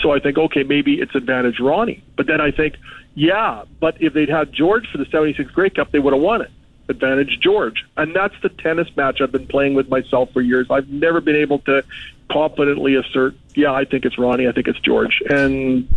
[0.00, 2.02] So I think, okay, maybe it's advantage Ronnie.
[2.16, 2.76] But then I think,
[3.14, 6.42] yeah, but if they'd had George for the 76 Grey Cup, they would have won
[6.42, 6.50] it.
[6.88, 7.84] Advantage George.
[7.96, 10.66] And that's the tennis match I've been playing with myself for years.
[10.70, 11.84] I've never been able to
[12.30, 15.22] confidently assert, yeah, I think it's Ronnie, I think it's George.
[15.28, 15.88] And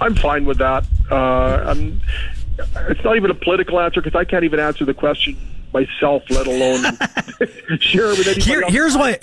[0.00, 0.84] I'm fine with that.
[1.10, 2.00] Uh, I'm,
[2.88, 5.36] it's not even a political answer because I can't even answer the question
[5.72, 6.82] myself, let alone
[7.80, 8.40] share with anybody.
[8.42, 9.18] Here, here's why.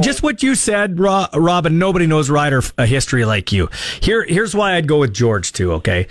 [0.00, 1.78] just what you said, Ro- Robin.
[1.78, 3.68] Nobody knows Rider a history like you.
[4.00, 5.72] Here, here's why I'd go with George too.
[5.74, 6.06] Okay.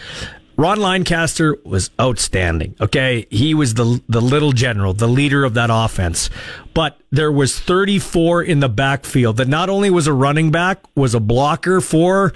[0.56, 2.76] Ron Lancaster was outstanding.
[2.80, 6.30] Okay, he was the the little general, the leader of that offense.
[6.76, 11.16] But there was 34 in the backfield that not only was a running back, was
[11.16, 12.34] a blocker for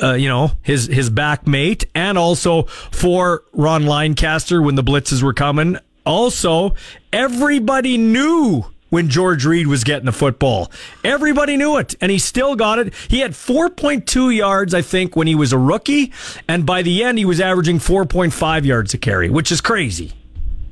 [0.00, 2.62] uh, you know his his back mate, and also
[2.92, 5.78] for Ron Lancaster when the blitzes were coming.
[6.04, 6.74] Also,
[7.12, 10.70] everybody knew when George Reed was getting the football.
[11.02, 12.92] Everybody knew it, and he still got it.
[13.08, 16.12] He had 4.2 yards, I think, when he was a rookie,
[16.46, 20.12] and by the end, he was averaging 4.5 yards a carry, which is crazy.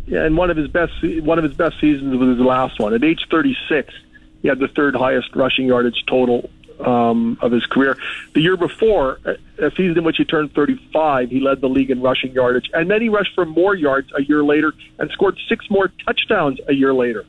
[0.07, 2.93] Yeah, and one of his best one of his best seasons was his last one.
[2.93, 3.95] At age 36,
[4.43, 6.51] he had the third highest rushing yardage total
[6.85, 7.97] um, of his career.
[8.35, 9.19] The year before,
[9.59, 12.91] a season in which he turned 35, he led the league in rushing yardage, and
[12.91, 16.75] then he rushed for more yards a year later and scored six more touchdowns a
[16.75, 17.25] year later.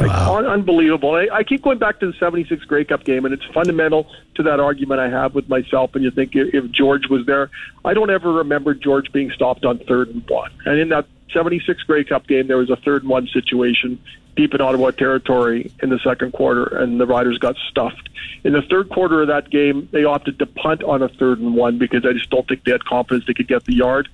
[0.00, 1.14] Like, un- unbelievable.
[1.14, 4.42] I, I keep going back to the 76 Grey Cup game, and it's fundamental to
[4.44, 5.94] that argument I have with myself.
[5.94, 7.50] And you think if, if George was there,
[7.84, 10.50] I don't ever remember George being stopped on third and one.
[10.64, 14.00] And in that 76 Grey Cup game, there was a third and one situation
[14.36, 18.08] deep in Ottawa territory in the second quarter, and the Riders got stuffed.
[18.44, 21.54] In the third quarter of that game, they opted to punt on a third and
[21.54, 24.08] one because I just don't think they had confidence they could get the yard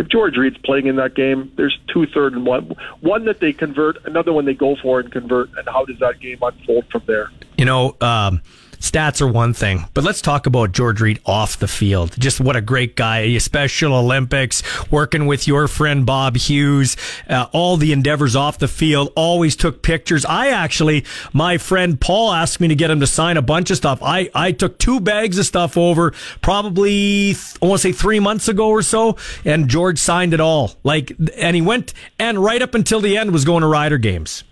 [0.00, 2.74] if George Reed's playing in that game, there's two third and one.
[3.00, 5.50] One that they convert, another one they go for and convert.
[5.58, 7.30] And how does that game unfold from there?
[7.58, 8.40] You know, um,
[8.80, 12.14] stats are one thing, but let's talk about George Reed off the field.
[12.18, 16.96] Just what a great guy, Special Olympics, working with your friend Bob Hughes,
[17.28, 20.24] uh, all the endeavors off the field, always took pictures.
[20.24, 23.76] I actually, my friend Paul asked me to get him to sign a bunch of
[23.76, 24.00] stuff.
[24.02, 28.48] I, I took two bags of stuff over probably, I want to say three months
[28.48, 30.72] ago or so, and George signed it all.
[30.82, 34.44] Like, and he went, and right up until the end was going to Rider games.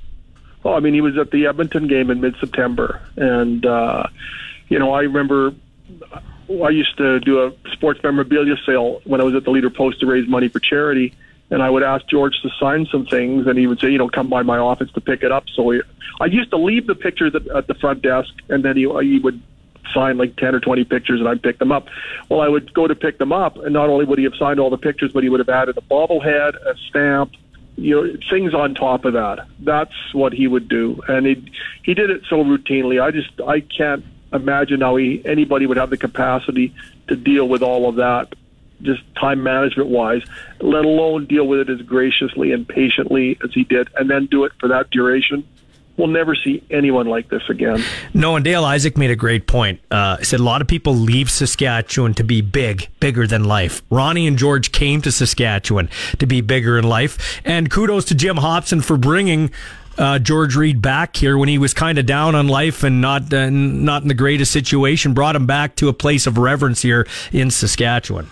[0.65, 4.05] Oh, I mean, he was at the Edmonton game in mid-September, and uh,
[4.69, 5.55] you know, I remember
[6.51, 10.01] I used to do a sports memorabilia sale when I was at the Leader Post
[10.01, 11.15] to raise money for charity,
[11.51, 14.09] and I would ask George to sign some things, and he would say, you know,
[14.09, 15.45] come by my office to pick it up.
[15.55, 15.81] So he,
[16.21, 19.19] I used to leave the pictures at, at the front desk, and then he, he
[19.19, 19.41] would
[19.93, 21.89] sign like 10 or 20 pictures and I'd pick them up.
[22.29, 24.61] Well, I would go to pick them up and not only would he have signed
[24.61, 27.33] all the pictures, but he would have added a bobblehead, a stamp,
[27.79, 29.47] you know, things on top of that.
[29.61, 31.01] That's what he would do.
[31.09, 31.53] And he,
[31.85, 33.01] he did it so routinely.
[33.01, 36.75] I just, I can't imagine how he, anybody would have the capacity
[37.07, 38.35] to deal with all of that
[38.83, 40.23] just time management wise,
[40.61, 44.45] let alone deal with it as graciously and patiently as he did, and then do
[44.45, 45.47] it for that duration.
[45.99, 47.83] We'll never see anyone like this again.
[48.15, 49.81] No, and Dale Isaac made a great point.
[49.91, 53.83] Uh, he said a lot of people leave Saskatchewan to be big, bigger than life.
[53.91, 55.91] Ronnie and George came to Saskatchewan
[56.21, 57.41] to be bigger in life.
[57.45, 59.51] And kudos to Jim Hopson for bringing
[59.99, 63.35] uh, George Reed back here when he was kind of down on life and not
[63.35, 65.15] uh, not in the greatest situation.
[65.15, 68.31] Brought him back to a place of reverence here in Saskatchewan.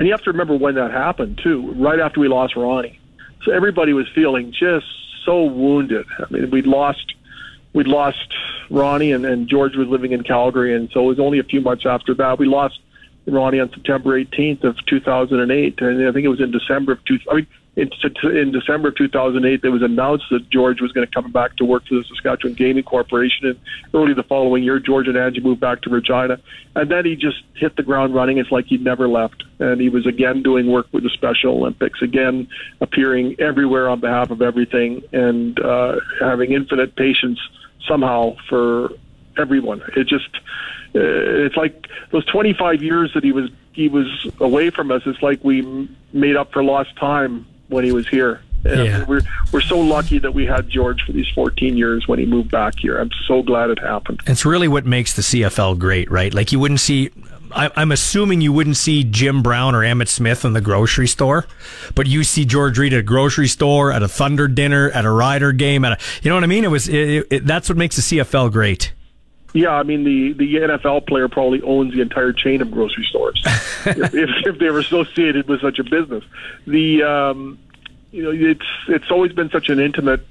[0.00, 2.98] And you have to remember when that happened too, right after we lost Ronnie.
[3.44, 4.86] So everybody was feeling just
[5.24, 6.06] so wounded.
[6.18, 7.14] I mean, we'd lost
[7.72, 8.32] we'd lost
[8.70, 11.60] Ronnie and, and George was living in Calgary and so it was only a few
[11.60, 12.38] months after that.
[12.38, 12.80] We lost
[13.26, 17.18] Ronnie on September 18th of 2008 and I think it was in December of two
[17.30, 17.46] I mean
[17.76, 17.90] in,
[18.22, 21.64] in December of 2008, it was announced that George was going to come back to
[21.64, 23.48] work for the Saskatchewan Gaming Corporation.
[23.48, 23.58] And
[23.92, 26.38] early the following year, George and Angie moved back to Regina.
[26.76, 28.38] And then he just hit the ground running.
[28.38, 29.42] It's like he'd never left.
[29.58, 32.46] And he was again doing work with the Special Olympics, again
[32.80, 37.40] appearing everywhere on behalf of everything and uh, having infinite patience
[37.88, 38.90] somehow for
[39.36, 39.82] everyone.
[39.96, 40.28] It just,
[40.94, 44.06] uh, it's like those 25 years that he was he was
[44.38, 45.02] away from us.
[45.04, 48.40] It's like we made up for lost time when he was here.
[48.64, 49.04] And Yeah.
[49.04, 49.20] we're
[49.52, 52.74] we're so lucky that we had George for these 14 years when he moved back
[52.78, 52.96] here.
[52.98, 54.20] I'm so glad it happened.
[54.26, 56.32] It's really what makes the CFL great, right?
[56.32, 57.10] Like you wouldn't see.
[57.56, 61.46] I, I'm assuming you wouldn't see Jim Brown or Emmitt Smith in the grocery store,
[61.94, 65.10] but you see George Reed at a grocery store, at a Thunder dinner, at a
[65.10, 66.64] Rider game, at a, you know what I mean?
[66.64, 68.92] It was it, it, that's what makes the CFL great.
[69.54, 73.40] Yeah, I mean the the NFL player probably owns the entire chain of grocery stores
[73.86, 76.24] if, if, if they were associated with such a business.
[76.66, 77.58] The um,
[78.10, 80.26] you know it's it's always been such an intimate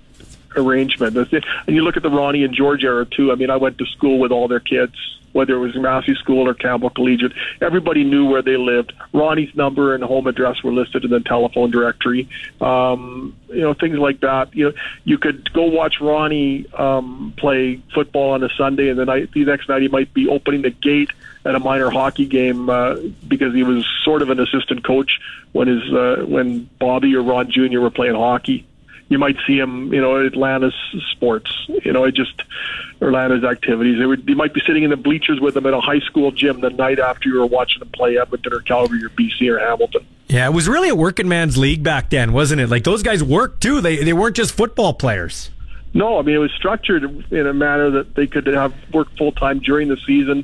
[0.58, 1.16] arrangement.
[1.16, 3.32] And you look at the Ronnie and George era too.
[3.32, 4.96] I mean, I went to school with all their kids,
[5.34, 7.34] whether it was Massey School or Campbell Collegiate.
[7.62, 8.94] Everybody knew where they lived.
[9.12, 12.30] Ronnie's number and home address were listed in the telephone directory.
[12.62, 14.56] Um, you know, things like that.
[14.56, 19.06] You know, you could go watch Ronnie um, play football on a Sunday, and the
[19.06, 21.12] night the next night he might be opening the gate
[21.46, 22.96] at a minor hockey game uh,
[23.28, 25.20] because he was sort of an assistant coach
[25.52, 27.80] when his uh, when Bobby or Ron Jr.
[27.80, 28.66] were playing hockey
[29.10, 30.74] you might see him, you know, at Atlanta's
[31.12, 31.52] sports,
[31.84, 32.42] you know, it just
[33.02, 34.00] Atlanta's activities.
[34.00, 36.32] They would, you might be sitting in the bleachers with them at a high school
[36.32, 39.60] gym the night after you were watching them play Edmonton or Calgary or BC or
[39.60, 40.06] Hamilton.
[40.28, 42.70] Yeah, it was really a working man's league back then, wasn't it?
[42.70, 43.82] Like those guys worked too.
[43.82, 45.52] They they weren't just football players.
[45.94, 49.32] No, I mean it was structured in a manner that they could have work full
[49.32, 50.44] time during the season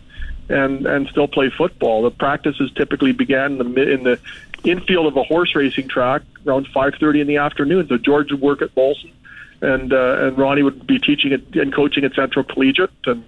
[0.50, 2.04] and and still play football.
[2.04, 4.20] The practices typically began in the in the
[4.64, 7.88] infield of a horse racing track around 5:30 in the afternoon.
[7.88, 9.12] So George would work at Molson,
[9.62, 13.24] and uh, and Ronnie would be teaching it and coaching at Central Collegiate, and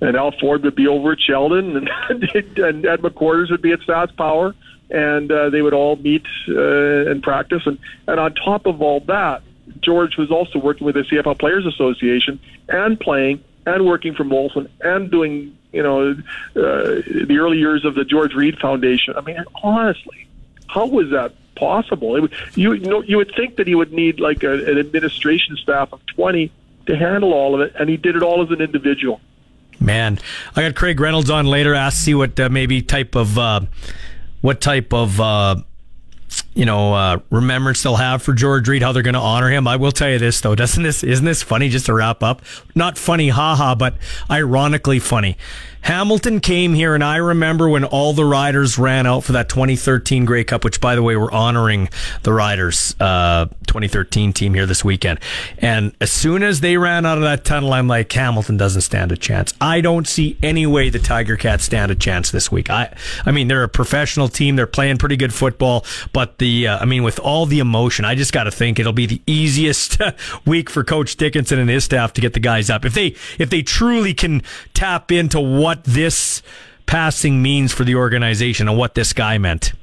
[0.00, 1.76] and Al Ford would be over at Sheldon,
[2.08, 2.22] and
[2.58, 4.54] and Ed McQuarters would be at Sask Power,
[4.90, 9.00] and uh, they would all meet uh, and practice, and and on top of all
[9.00, 9.42] that,
[9.80, 14.68] George was also working with the CFL Players Association and playing and working for Molson
[14.80, 16.14] and doing you know uh,
[16.54, 19.14] the early years of the George Reed Foundation.
[19.16, 20.27] I mean, honestly,
[20.68, 22.24] how was that possible?
[22.24, 25.56] It, you, you know, you would think that he would need like a, an administration
[25.56, 26.52] staff of twenty
[26.86, 29.20] to handle all of it, and he did it all as an individual.
[29.80, 30.18] Man,
[30.56, 31.74] I got Craig Reynolds on later.
[31.74, 33.60] Ask see what uh, maybe type of uh,
[34.40, 35.56] what type of uh,
[36.54, 38.82] you know uh, remembrance they'll have for George Reed.
[38.82, 39.68] How they're going to honor him.
[39.68, 41.68] I will tell you this though, doesn't this isn't this funny?
[41.68, 42.42] Just to wrap up,
[42.74, 43.96] not funny, haha, but
[44.30, 45.36] ironically funny.
[45.82, 50.24] Hamilton came here, and I remember when all the riders ran out for that 2013
[50.24, 51.88] Grey Cup, which, by the way, we're honoring
[52.22, 55.20] the riders' uh, 2013 team here this weekend.
[55.58, 59.12] And as soon as they ran out of that tunnel, I'm like, Hamilton doesn't stand
[59.12, 59.54] a chance.
[59.60, 62.70] I don't see any way the Tiger Cats stand a chance this week.
[62.70, 64.56] I, I mean, they're a professional team.
[64.56, 68.14] They're playing pretty good football, but the, uh, I mean, with all the emotion, I
[68.14, 69.98] just got to think it'll be the easiest
[70.44, 72.84] week for Coach Dickenson and his staff to get the guys up.
[72.84, 74.42] If they, if they truly can
[74.74, 76.40] tap into what what this
[76.86, 79.74] passing means for the organization and what this guy meant.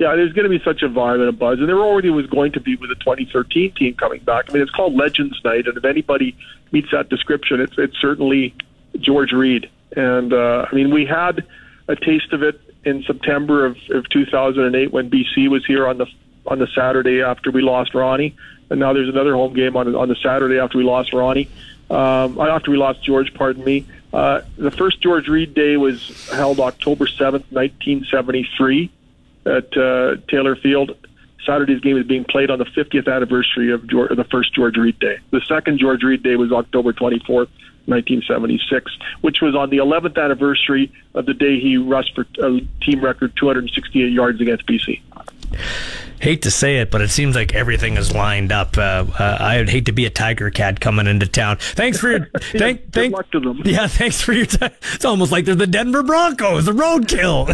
[0.00, 2.26] Yeah, there's going to be such a vibe and a buzz, and there already was
[2.26, 4.46] going to be with the 2013 team coming back.
[4.48, 6.36] I mean, it's called Legends Night, and if anybody
[6.72, 8.56] meets that description, it's it's certainly
[8.98, 9.70] George Reed.
[9.94, 11.46] And uh, I mean, we had
[11.86, 16.06] a taste of it in September of, of 2008 when BC was here on the
[16.44, 18.34] on the Saturday after we lost Ronnie,
[18.68, 21.48] and now there's another home game on on the Saturday after we lost Ronnie,
[21.88, 23.32] um, after we lost George.
[23.32, 23.86] Pardon me.
[24.14, 28.88] Uh, the first George Reed Day was held October 7th, 1973
[29.44, 30.96] at uh, Taylor Field.
[31.44, 35.00] Saturday's game is being played on the 50th anniversary of George, the first George Reed
[35.00, 35.18] Day.
[35.32, 37.50] The second George Reed Day was October 24th,
[37.86, 43.04] 1976, which was on the 11th anniversary of the day he rushed for a team
[43.04, 45.02] record 268 yards against BC
[46.24, 48.78] hate to say it, but it seems like everything is lined up.
[48.78, 51.58] Uh, uh, I'd hate to be a Tiger Cat coming into town.
[51.58, 53.62] Thanks for your thank yeah, thank luck to them.
[53.64, 54.72] Yeah, thanks for your time.
[54.94, 57.52] It's almost like they're the Denver Broncos, the roadkill.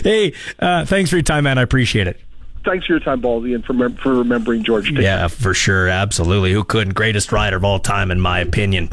[0.02, 1.58] hey, uh, thanks for your time, man.
[1.58, 2.20] I appreciate it
[2.64, 4.90] thanks for your time, Ballsy, and for, for remembering George.
[4.90, 5.86] Yeah, for sure.
[5.86, 6.52] Absolutely.
[6.52, 6.94] Who couldn't?
[6.94, 8.88] Greatest rider of all time, in my opinion.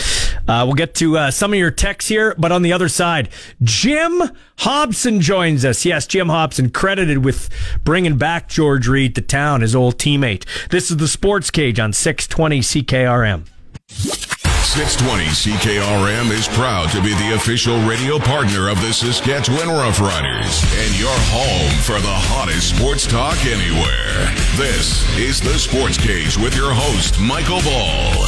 [0.52, 3.30] Uh, we'll get to uh, some of your texts here, but on the other side,
[3.64, 4.22] Jim
[4.58, 5.86] Hopson joins us.
[5.86, 7.47] Yes, Jim Hopson, credited with
[7.86, 10.43] bringing back George Reed to town, his old teammate.
[10.68, 13.47] This is the Sports Cage on 620 CKRM.
[13.88, 20.99] 620 CKRM is proud to be the official radio partner of the Saskatchewan Roughriders and
[20.99, 24.36] your home for the hottest sports talk anywhere.
[24.58, 28.28] This is the Sports Cage with your host, Michael Ball.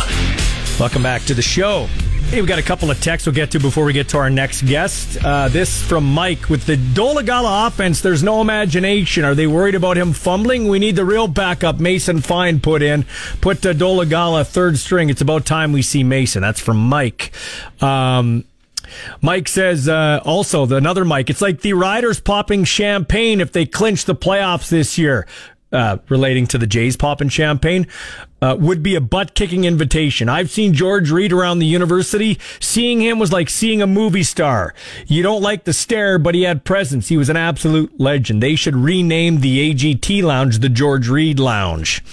[0.80, 1.90] Welcome back to the show.
[2.34, 4.28] Hey, we got a couple of texts we'll get to before we get to our
[4.32, 5.24] next guest.
[5.24, 8.02] Uh, this from Mike with the Dolegala offense.
[8.02, 9.24] There's no imagination.
[9.24, 10.68] Are they worried about him fumbling?
[10.68, 11.80] We need the real backup.
[11.80, 13.06] Mason Fine put in.
[13.40, 15.12] Put uh, Dolegala third string.
[15.12, 16.42] It's about time we see Mason.
[16.42, 17.32] That's from Mike.
[17.82, 18.46] Um,
[19.22, 21.30] Mike says uh, also the another Mike.
[21.30, 25.28] It's like the Riders popping champagne if they clinch the playoffs this year.
[25.74, 27.88] Uh, relating to the Jays popping champagne
[28.44, 30.30] uh, would be a butt kicking invitation.
[30.30, 32.38] I've seen George Reed around the university.
[32.60, 34.76] Seeing him was like seeing a movie star.
[35.08, 37.08] You don't like the stare, but he had presence.
[37.08, 38.44] He was an absolute legend.
[38.44, 42.04] They should rename the AGT Lounge the George Reed Lounge.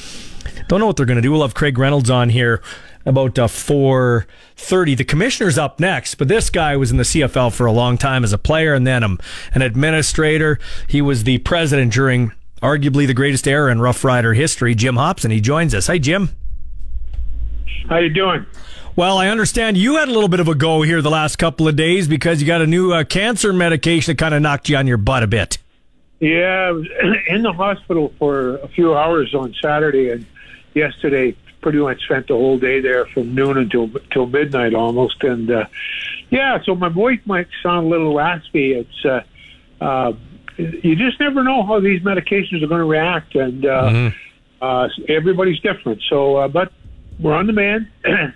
[0.69, 1.31] Don't know what they're going to do.
[1.31, 2.63] We'll have Craig Reynolds on here
[3.05, 4.97] about uh, 4.30.
[4.97, 8.25] The commissioner's up next, but this guy was in the CFL for a long time
[8.25, 9.19] as a player and then um,
[9.53, 10.59] an administrator.
[10.87, 12.33] He was the president during
[12.63, 15.31] arguably the greatest era in Rough Rider history, Jim Hopson.
[15.31, 15.87] He joins us.
[15.87, 16.31] Hi, Jim.
[17.89, 18.47] How you doing?
[18.97, 21.67] Well, I understand you had a little bit of a go here the last couple
[21.69, 24.77] of days because you got a new uh, cancer medication that kind of knocked you
[24.77, 25.59] on your butt a bit.
[26.19, 26.87] Yeah, I was
[27.29, 30.27] in the hospital for a few hours on Saturday and
[30.75, 31.37] yesterday.
[31.63, 35.23] Pretty much spent the whole day there from noon until till midnight almost.
[35.23, 35.67] And uh,
[36.31, 38.73] yeah, so my voice might sound a little raspy.
[38.73, 39.23] It's uh,
[39.79, 40.13] uh,
[40.83, 44.65] you just never know how these medications are going to react, and uh, mm-hmm.
[44.65, 46.03] uh, everybody's different.
[46.09, 46.73] So, uh, but
[47.19, 47.89] we're on the mend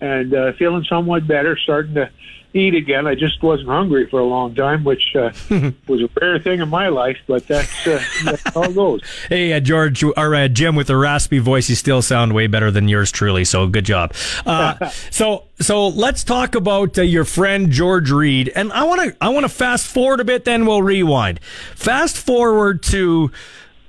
[0.00, 2.10] and uh, feeling somewhat better, starting to
[2.56, 3.06] eat again.
[3.06, 5.30] I just wasn't hungry for a long time, which uh,
[5.86, 9.02] was a rare thing in my life, but that's, uh, that's how it goes.
[9.28, 12.70] Hey, uh, George, or uh, Jim with a raspy voice, you still sound way better
[12.70, 14.14] than yours truly, so good job.
[14.44, 19.16] Uh, so, so let's talk about uh, your friend George Reed, and I want to
[19.20, 21.40] I want to fast forward a bit, then we'll rewind.
[21.74, 23.30] Fast forward to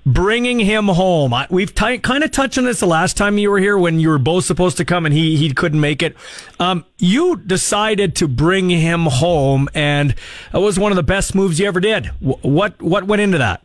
[0.07, 1.33] bringing him home.
[1.33, 3.99] I, we've t- kind of touched on this the last time you were here when
[3.99, 6.15] you were both supposed to come and he he couldn't make it.
[6.59, 10.15] Um, you decided to bring him home, and
[10.53, 12.11] it was one of the best moves you ever did.
[12.21, 13.61] W- what what went into that?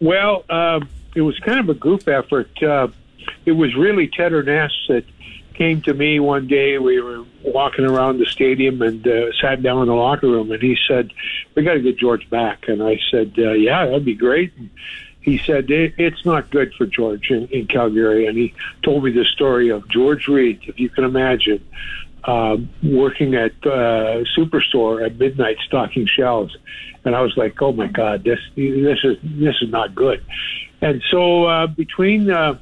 [0.00, 0.80] Well, uh,
[1.14, 2.50] it was kind of a group effort.
[2.62, 2.88] Uh,
[3.46, 5.04] it was really Ted Ness that
[5.54, 6.78] came to me one day.
[6.78, 10.60] We were walking around the stadium and uh, sat down in the locker room, and
[10.60, 11.12] he said,
[11.54, 14.70] "We got to get George back." And I said, uh, "Yeah, that'd be great." And,
[15.28, 19.24] he said it's not good for George in, in Calgary, and he told me the
[19.24, 21.64] story of George Reed, if you can imagine,
[22.24, 26.56] uh, working at uh, Superstore at midnight stocking shelves,
[27.04, 30.24] and I was like, oh my God, this this is this is not good,
[30.80, 32.30] and so uh, between.
[32.30, 32.58] Uh,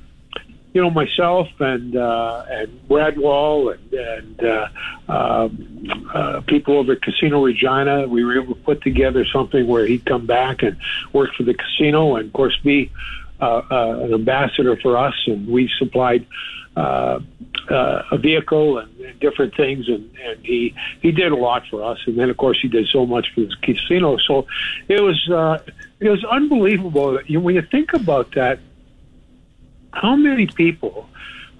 [0.76, 4.68] you know myself and uh, and Brad Wall and, and uh,
[5.08, 9.86] um, uh, people over at Casino Regina, we were able to put together something where
[9.86, 10.76] he'd come back and
[11.14, 12.90] work for the casino, and of course be
[13.40, 16.26] uh, uh, an ambassador for us, and we supplied.
[16.76, 17.20] Uh,
[17.70, 21.82] uh, a vehicle and, and different things, and, and he he did a lot for
[21.82, 21.98] us.
[22.06, 24.18] And then, of course, he did so much for the casino.
[24.18, 24.46] So
[24.86, 25.58] it was uh,
[25.98, 27.18] it was unbelievable.
[27.24, 28.60] You when you think about that,
[29.92, 31.08] how many people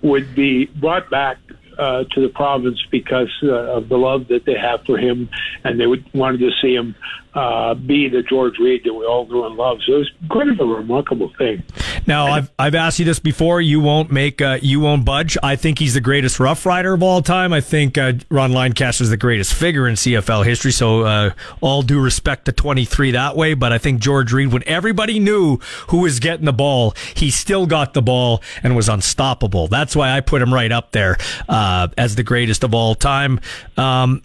[0.03, 1.39] would be brought back
[1.79, 5.29] uh, to the province because uh, of the love that they have for him,
[5.65, 6.95] and they would wanted to see him
[7.37, 9.83] uh, be the George Reed that we all knew and loved.
[9.87, 11.63] So it was kind of a remarkable thing.
[12.07, 13.61] Now, I've I've asked you this before.
[13.61, 15.37] You won't make uh, you won't budge.
[15.43, 17.53] I think he's the greatest Rough Rider of all time.
[17.53, 20.73] I think uh, Ron Lancaster is the greatest figure in CFL history.
[20.73, 21.31] So uh,
[21.61, 25.59] all due respect to 23 that way, but I think George Reed, when everybody knew
[25.89, 29.69] who was getting the ball, he still got the ball and was unstoppable.
[29.69, 31.19] That's why I put him right up there
[31.51, 33.41] uh, as the greatest of all time.
[33.77, 34.23] Um,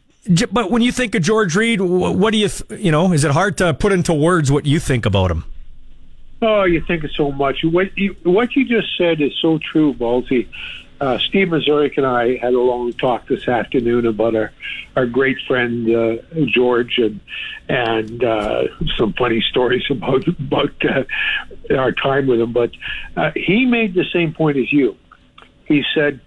[0.51, 3.32] but when you think of George Reed, what do you, th- you know, is it
[3.32, 5.45] hard to put into words what you think about him?
[6.43, 7.63] Oh, you think of so much.
[7.63, 10.47] What you, what you just said is so true, Balti.
[10.99, 14.51] Uh, Steve Mazurak and I had a long talk this afternoon about our,
[14.95, 17.19] our great friend uh, George and
[17.67, 18.67] and uh,
[18.97, 21.03] some funny stories about about uh,
[21.76, 22.53] our time with him.
[22.53, 22.72] But
[23.17, 24.95] uh, he made the same point as you.
[25.65, 26.22] He said,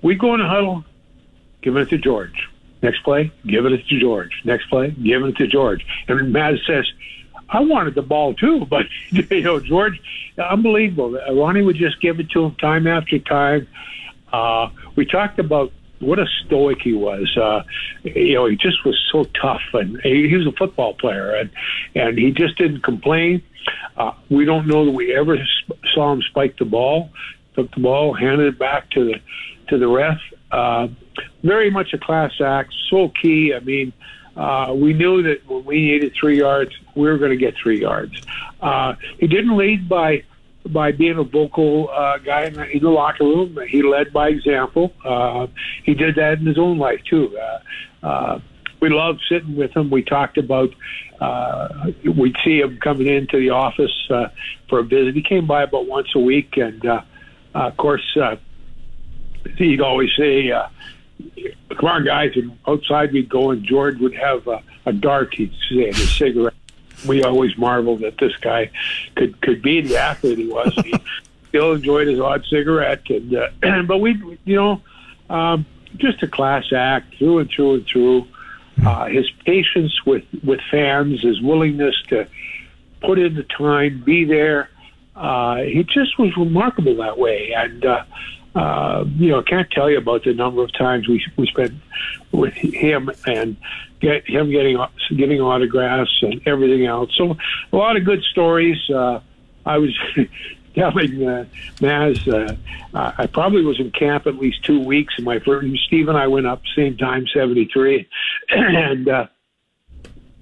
[0.00, 0.84] "We go in a huddle,
[1.62, 2.49] give it to George.
[2.82, 4.32] Next play, give it to George.
[4.44, 6.86] Next play, give it to George." And Maz says,
[7.52, 10.00] I wanted the ball too, but you know, George,
[10.38, 11.18] unbelievable.
[11.32, 13.66] Ronnie would just give it to him time after time.
[14.32, 17.36] Uh, we talked about what a stoic he was.
[17.36, 17.62] Uh,
[18.04, 21.50] you know, he just was so tough, and he, he was a football player, and
[21.94, 23.42] and he just didn't complain.
[23.96, 27.10] Uh, we don't know that we ever sp- saw him spike the ball.
[27.54, 29.20] Took the ball, handed it back to the
[29.68, 30.18] to the ref.
[30.50, 30.88] Uh,
[31.42, 32.74] very much a class act.
[32.90, 33.54] So key.
[33.54, 33.92] I mean,
[34.36, 37.80] uh, we knew that when we needed three yards, we were going to get three
[37.80, 38.12] yards.
[38.60, 40.24] Uh, he didn't lead by
[40.68, 43.58] by being a vocal uh, guy in the, in the locker room.
[43.66, 44.92] He led by example.
[45.04, 45.46] Uh,
[45.84, 47.36] he did that in his own life too.
[47.38, 48.40] Uh, uh,
[48.80, 49.90] we loved sitting with him.
[49.90, 50.70] We talked about.
[51.20, 54.28] Uh, we'd see him coming into the office uh,
[54.70, 55.14] for a visit.
[55.14, 57.02] He came by about once a week, and uh,
[57.54, 58.36] uh, of course, uh,
[59.56, 60.50] he'd always say.
[60.50, 60.68] Uh,
[61.76, 62.32] come on, guys.
[62.36, 66.06] And outside we'd go, and George would have a, a dart, he'd say, and a
[66.06, 66.54] cigarette.
[67.06, 68.70] We always marveled that this guy
[69.14, 70.74] could could be the athlete he was.
[70.84, 70.94] He
[71.48, 74.82] still enjoyed his odd cigarette, and uh, but we, you know,
[75.30, 75.64] um,
[75.96, 78.26] just a class act through and through and through.
[78.84, 82.26] Uh, his patience with with fans, his willingness to
[83.00, 84.70] put in the time, be there.
[85.16, 88.04] Uh, he just was remarkable that way, and uh,
[88.54, 91.72] uh, you know, I can't tell you about the number of times we we spent
[92.32, 93.56] with him and
[94.00, 94.78] get him getting
[95.16, 97.10] getting autographs and everything else.
[97.16, 97.36] So
[97.72, 98.78] a lot of good stories.
[98.90, 99.20] Uh,
[99.66, 99.96] I was
[100.74, 101.44] telling uh,
[101.76, 105.14] Maz, uh, I probably was in camp at least two weeks.
[105.16, 108.08] And my first, Steve and I went up same time, seventy three,
[108.48, 109.08] and.
[109.08, 109.26] Uh,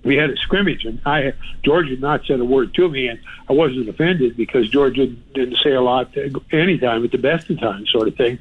[0.08, 3.20] we had a scrimmage, and I George had not said a word to me, and
[3.46, 6.16] I wasn't offended because George didn't, say a lot
[6.50, 8.38] any time at the best of times, sort of thing.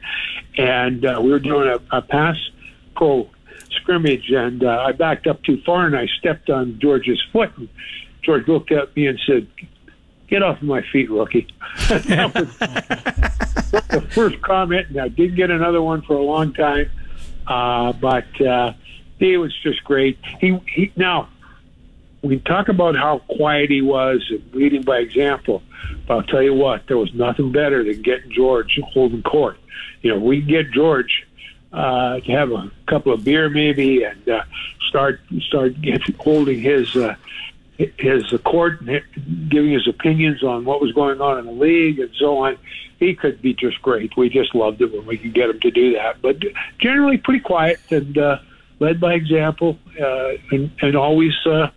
[0.58, 2.38] And uh, we were doing a, a pass
[2.96, 3.30] pro
[3.72, 7.52] scrimmage, and uh, I backed up too far, and I stepped on George's foot.
[7.58, 7.68] And
[8.22, 9.46] George looked at me and said,
[10.30, 11.48] "Get off of my feet, rookie."
[11.90, 12.58] that was
[13.90, 16.90] the first comment, and I didn't get another one for a long time.
[17.46, 18.72] Uh, but uh,
[19.20, 20.18] he was just great.
[20.40, 21.28] He he now
[22.28, 25.64] we talk about how quiet he was and leading by example.
[26.06, 29.58] But I'll tell you what, there was nothing better than getting George holding court.
[30.02, 31.26] You know, we can get George
[31.72, 34.44] uh, to have a couple of beer maybe and uh,
[34.90, 37.16] start start get, holding his uh,
[37.78, 39.02] his court and
[39.50, 42.58] giving his opinions on what was going on in the league and so on.
[43.00, 44.18] He could be just great.
[44.18, 46.22] We just loved it when we could get him to do that.
[46.22, 46.38] But
[46.80, 48.40] generally, pretty quiet and uh,
[48.80, 51.70] led by example, uh, and, and always uh,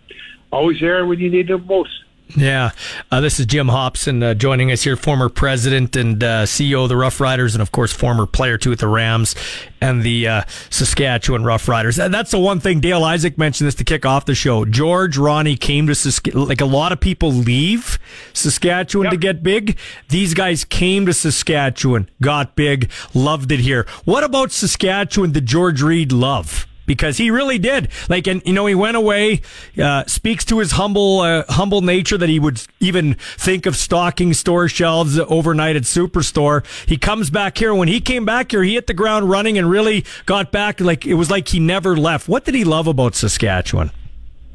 [0.51, 1.91] always there when you need them most.
[2.35, 2.71] Yeah,
[3.11, 6.89] uh, this is Jim Hopson uh, joining us here, former president and uh, CEO of
[6.89, 9.35] the Rough Riders, and of course former player too with the Rams
[9.81, 11.99] and the uh, Saskatchewan Rough Riders.
[11.99, 14.65] And that's the one thing Dale Isaac mentioned this to kick off the show.
[14.65, 16.47] George Ronnie came to Saskatchewan.
[16.47, 17.99] Like a lot of people leave
[18.33, 19.11] Saskatchewan yep.
[19.11, 19.77] to get big.
[20.09, 23.85] These guys came to Saskatchewan, got big, loved it here.
[24.05, 26.67] What about Saskatchewan did George Reed love?
[26.85, 27.89] Because he really did.
[28.09, 29.41] Like, and you know, he went away,
[29.81, 34.33] uh, speaks to his humble, uh, humble nature that he would even think of stocking
[34.33, 36.65] store shelves overnight at Superstore.
[36.87, 37.73] He comes back here.
[37.73, 40.79] When he came back here, he hit the ground running and really got back.
[40.79, 42.27] Like it was like he never left.
[42.27, 43.91] What did he love about Saskatchewan?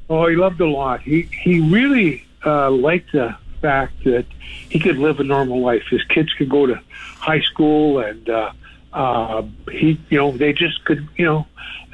[0.09, 1.03] Oh, he loved a lot.
[1.03, 4.27] He he really uh, liked the fact that
[4.68, 5.83] he could live a normal life.
[5.91, 6.81] His kids could go to
[7.18, 8.29] high school and.
[8.29, 8.53] Uh,
[8.93, 11.47] uh, he, you know, they just could, you know,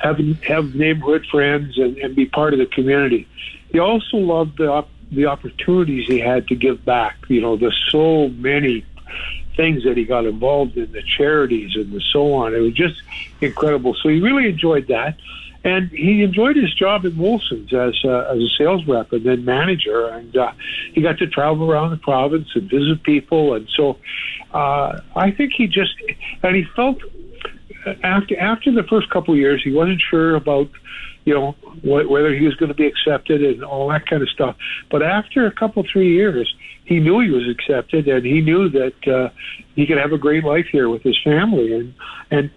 [0.03, 3.27] have have neighborhood friends and, and be part of the community.
[3.71, 7.17] He also loved the the opportunities he had to give back.
[7.29, 8.85] You know, the so many
[9.57, 12.55] things that he got involved in, the charities and the so on.
[12.55, 13.03] It was just
[13.41, 13.95] incredible.
[13.95, 15.17] So he really enjoyed that.
[15.65, 19.45] And he enjoyed his job at Molson's as a, as a sales rep and then
[19.45, 20.51] manager, and uh,
[20.93, 23.55] he got to travel around the province and visit people.
[23.55, 23.97] And so,
[24.53, 25.95] uh, I think he just
[26.43, 26.99] and he felt
[28.03, 30.69] after after the first couple of years, he wasn't sure about
[31.25, 31.53] you know
[31.83, 34.57] wh- whether he was going to be accepted and all that kind of stuff.
[34.91, 36.53] But after a couple three years,
[36.85, 39.31] he knew he was accepted, and he knew that uh,
[39.75, 41.75] he could have a great life here with his family.
[41.75, 41.95] And
[42.31, 42.51] and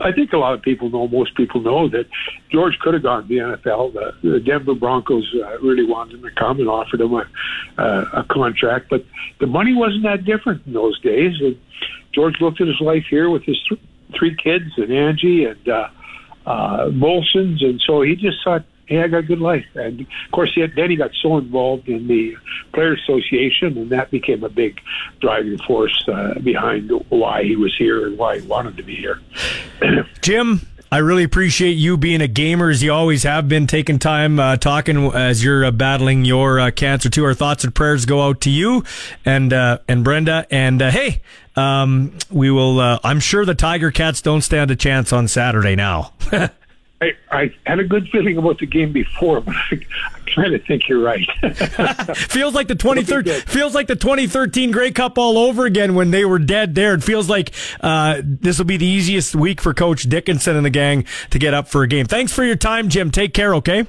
[0.00, 2.06] I think a lot of people know, most people know that
[2.50, 3.92] George could have gone to the NFL.
[3.92, 7.26] The, the Denver Broncos uh, really wanted him to come and offered him a,
[7.78, 9.04] uh, a contract, but
[9.38, 11.40] the money wasn't that different in those days.
[11.40, 11.58] And
[12.12, 13.80] George looked at his life here with his th-
[14.16, 15.88] three kids and Angie and uh,
[16.46, 20.06] uh, Molson's, and so he just thought, "Hey, I got a good life." And of
[20.32, 22.36] course, he had, then he got so involved in the
[22.72, 24.80] Players Association, and that became a big
[25.20, 29.20] driving force uh, behind why he was here and why he wanted to be here.
[30.22, 30.60] Jim,
[30.94, 34.56] I really appreciate you being a gamer as you always have been, taking time uh,
[34.56, 37.24] talking as you're uh, battling your uh, cancer too.
[37.24, 38.84] Our thoughts and prayers go out to you
[39.24, 40.46] and uh, and Brenda.
[40.52, 41.20] And uh, hey,
[41.56, 42.80] um, we will.
[42.80, 46.12] Uh, I'm sure the Tiger Cats don't stand a chance on Saturday now.
[47.00, 49.80] I, I had a good feeling about the game before, but I,
[50.14, 51.26] I kind of think you're right.
[52.16, 56.24] feels like the 2013 feels like the 2013 Grey Cup all over again when they
[56.24, 56.94] were dead there.
[56.94, 60.70] It feels like uh, this will be the easiest week for Coach Dickenson and the
[60.70, 62.06] gang to get up for a game.
[62.06, 63.10] Thanks for your time, Jim.
[63.10, 63.54] Take care.
[63.56, 63.86] Okay.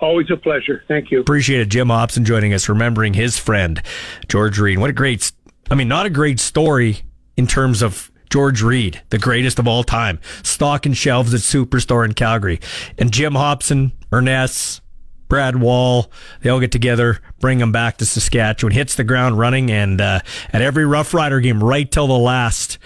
[0.00, 0.84] Always a pleasure.
[0.86, 1.20] Thank you.
[1.20, 1.68] Appreciate it.
[1.68, 3.80] Jim Hopson joining us, remembering his friend
[4.28, 4.78] George Reed.
[4.78, 5.32] What a great,
[5.70, 6.98] I mean, not a great story
[7.36, 12.14] in terms of George Reed, the greatest of all time, stocking shelves at Superstore in
[12.14, 12.60] Calgary.
[12.98, 14.80] And Jim Hopson, Ernest,
[15.28, 16.10] Brad Wall,
[16.42, 20.20] they all get together, bring him back to Saskatchewan, hits the ground running, and uh,
[20.52, 22.78] at every Rough Rider game, right till the last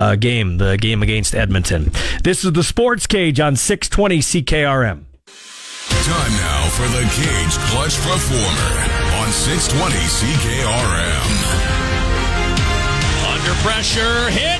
[0.00, 1.92] uh, game, the game against Edmonton.
[2.22, 5.04] This is the Sports Cage on 620 CKRM.
[6.04, 8.74] Time now for the Cage Clutch Performer
[9.20, 11.83] on 620 CKRM.
[13.44, 14.58] Under pressure, hit.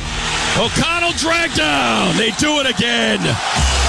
[0.61, 2.14] O'Connell dragged down.
[2.18, 3.18] They do it again.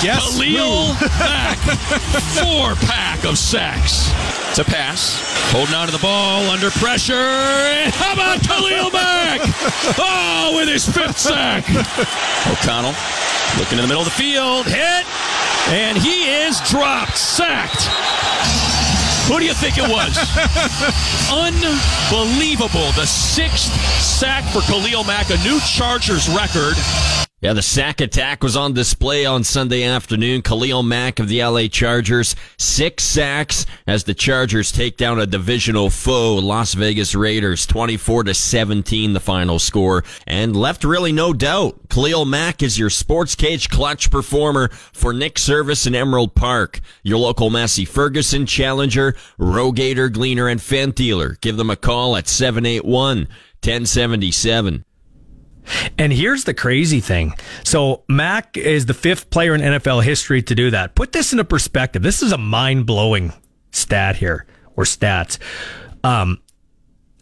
[0.02, 1.58] Guess Khalil Mack.
[2.39, 4.08] Four pack of sacks.
[4.56, 5.20] to pass.
[5.52, 7.14] Holding on to the ball under pressure.
[7.14, 9.41] And how about Khalil Mack?
[10.00, 11.66] Oh, with his fifth sack.
[12.48, 12.96] O'Connell
[13.60, 14.66] looking in the middle of the field.
[14.66, 15.06] Hit.
[15.76, 17.18] And he is dropped.
[17.18, 17.89] Sacked.
[19.28, 20.15] Who do you think it was?
[21.32, 22.91] Unbelievable.
[22.91, 26.76] The sixth sack for Khalil Mack, a new Chargers record.
[27.46, 30.41] Yeah, the sack attack was on display on Sunday afternoon.
[30.41, 35.91] Khalil Mack of the LA Chargers, six sacks as the Chargers take down a divisional
[35.91, 41.78] foe, Las Vegas Raiders, 24 to 17, the final score, and left really no doubt.
[41.89, 46.80] Khalil Mack is your sports cage clutch performer for Nick Service in Emerald Park.
[47.04, 51.38] Your local Massey Ferguson Challenger, Rogator, Gleaner, and Fendt dealer.
[51.41, 53.28] Give them a call at 781
[53.62, 54.84] 1077.
[55.97, 57.34] And here's the crazy thing.
[57.63, 60.95] So Mack is the fifth player in NFL history to do that.
[60.95, 62.03] Put this into perspective.
[62.03, 63.34] This is a mind blowing
[63.72, 64.45] stat here
[64.76, 65.38] or stats.
[66.03, 66.39] Um,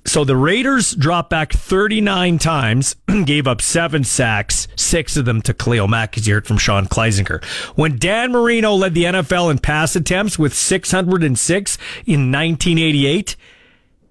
[0.06, 5.54] so the Raiders dropped back 39 times, gave up seven sacks, six of them to
[5.54, 7.44] Khalil Mack, as you heard from Sean Kleisinger.
[7.76, 13.36] When Dan Marino led the NFL in pass attempts with 606 in 1988,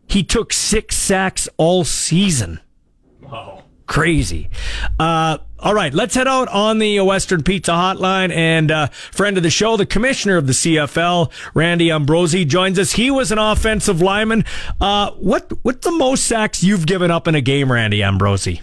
[0.08, 2.60] he took six sacks all season.
[3.92, 4.48] Crazy.
[4.98, 8.32] Uh, all right, let's head out on the Western Pizza Hotline.
[8.32, 12.92] And uh, friend of the show, the commissioner of the CFL, Randy Ambrosie, joins us.
[12.92, 14.46] He was an offensive lineman.
[14.80, 18.62] Uh, what what's the most sacks you've given up in a game, Randy Ambrosie?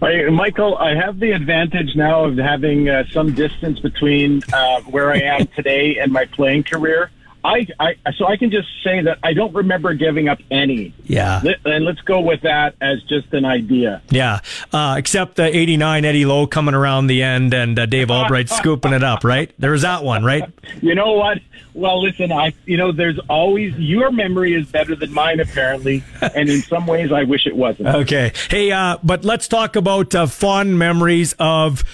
[0.00, 5.18] Michael, I have the advantage now of having uh, some distance between uh, where I
[5.18, 7.12] am today and my playing career.
[7.46, 10.92] I, I so I can just say that I don't remember giving up any.
[11.04, 11.42] Yeah.
[11.64, 14.02] And let's go with that as just an idea.
[14.10, 14.40] Yeah.
[14.72, 18.92] Uh, except the 89 Eddie Lowe coming around the end and uh, Dave Albright scooping
[18.92, 19.52] it up, right?
[19.58, 20.52] There was that one, right?
[20.82, 21.38] You know what?
[21.72, 26.48] Well, listen, I you know there's always your memory is better than mine apparently, and
[26.48, 27.88] in some ways I wish it wasn't.
[27.88, 28.32] Okay.
[28.48, 31.84] Hey, uh, but let's talk about uh, fond memories of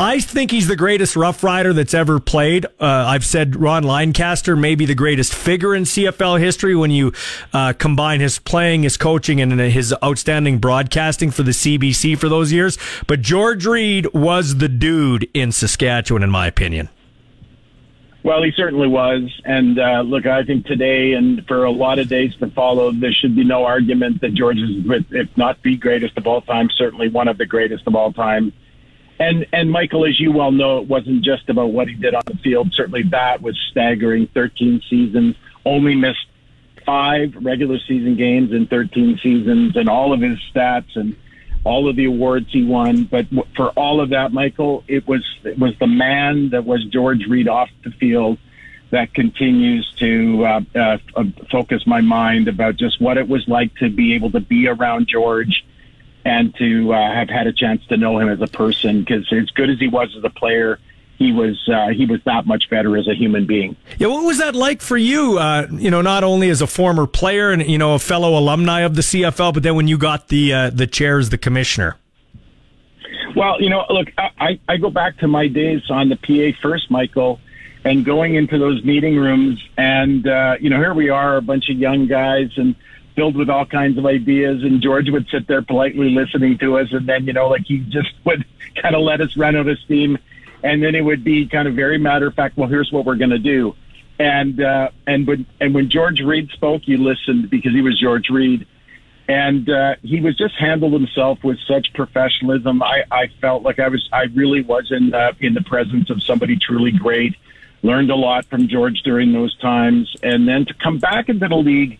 [0.00, 2.66] I think he's the greatest Rough Rider that's ever played.
[2.66, 7.12] Uh, I've said Ron Lancaster may be the greatest figure in CFL history when you
[7.52, 12.52] uh, combine his playing, his coaching, and his outstanding broadcasting for the CBC for those
[12.52, 12.78] years.
[13.08, 16.90] But George Reed was the dude in Saskatchewan, in my opinion.
[18.22, 19.22] Well, he certainly was.
[19.44, 23.12] And uh, look, I think today and for a lot of days to follow, there
[23.12, 24.70] should be no argument that George is,
[25.10, 28.52] if not the greatest of all time, certainly one of the greatest of all time.
[29.20, 32.22] And and Michael, as you well know, it wasn't just about what he did on
[32.26, 32.72] the field.
[32.74, 34.28] Certainly, that was staggering.
[34.28, 36.26] Thirteen seasons, only missed
[36.88, 41.14] five regular season games in 13 seasons, and all of his stats and
[41.62, 43.04] all of the awards he won.
[43.04, 47.26] But for all of that, Michael, it was it was the man that was George
[47.26, 48.38] Reed off the field
[48.90, 50.98] that continues to uh, uh,
[51.50, 55.08] focus my mind about just what it was like to be able to be around
[55.08, 55.66] George
[56.28, 59.50] and to uh, have had a chance to know him as a person because as
[59.52, 60.78] good as he was as a player,
[61.16, 63.76] he was uh, he was that much better as a human being.
[63.96, 65.38] Yeah, what was that like for you?
[65.38, 68.80] Uh, you know, not only as a former player and you know a fellow alumni
[68.80, 71.96] of the CFL, but then when you got the uh, the chair as the commissioner.
[73.34, 76.90] Well, you know, look, I, I go back to my days on the PA first,
[76.90, 77.40] Michael,
[77.84, 81.70] and going into those meeting rooms, and uh, you know, here we are, a bunch
[81.70, 82.74] of young guys, and
[83.18, 84.62] filled with all kinds of ideas.
[84.62, 86.86] And George would sit there politely listening to us.
[86.92, 88.44] And then, you know, like he just would
[88.80, 90.18] kind of let us run out of steam.
[90.62, 93.16] And then it would be kind of very matter of fact, well, here's what we're
[93.16, 93.74] going to do.
[94.20, 98.30] And, uh, and when, and when George Reed spoke, you listened because he was George
[98.30, 98.66] Reed.
[99.28, 102.82] And, uh, he was just handled himself with such professionalism.
[102.82, 106.22] I, I felt like I was, I really was in, uh, in the presence of
[106.22, 107.34] somebody truly great.
[107.82, 110.12] Learned a lot from George during those times.
[110.22, 111.98] And then to come back into the league,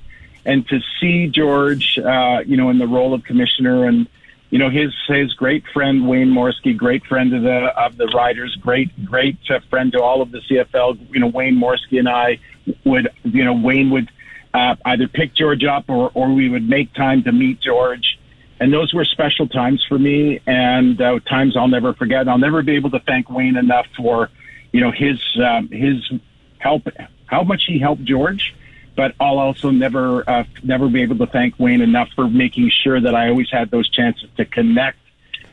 [0.49, 4.09] and to see George, uh, you know, in the role of commissioner, and
[4.49, 8.57] you know his his great friend Wayne Morrissey, great friend of the of the riders,
[8.57, 10.99] great great uh, friend to all of the CFL.
[11.12, 12.38] You know, Wayne Morrissey and I
[12.84, 14.11] would, you know, Wayne would
[14.55, 18.18] uh, either pick George up or or we would make time to meet George.
[18.61, 22.26] And those were special times for me, and uh, times I'll never forget.
[22.26, 24.30] I'll never be able to thank Wayne enough for,
[24.72, 26.11] you know, his um, his
[26.59, 26.88] help,
[27.26, 28.55] how much he helped George,
[28.99, 33.01] but I'll also never uh, never be able to thank Wayne enough for making sure
[33.01, 34.99] that I always had those chances to connect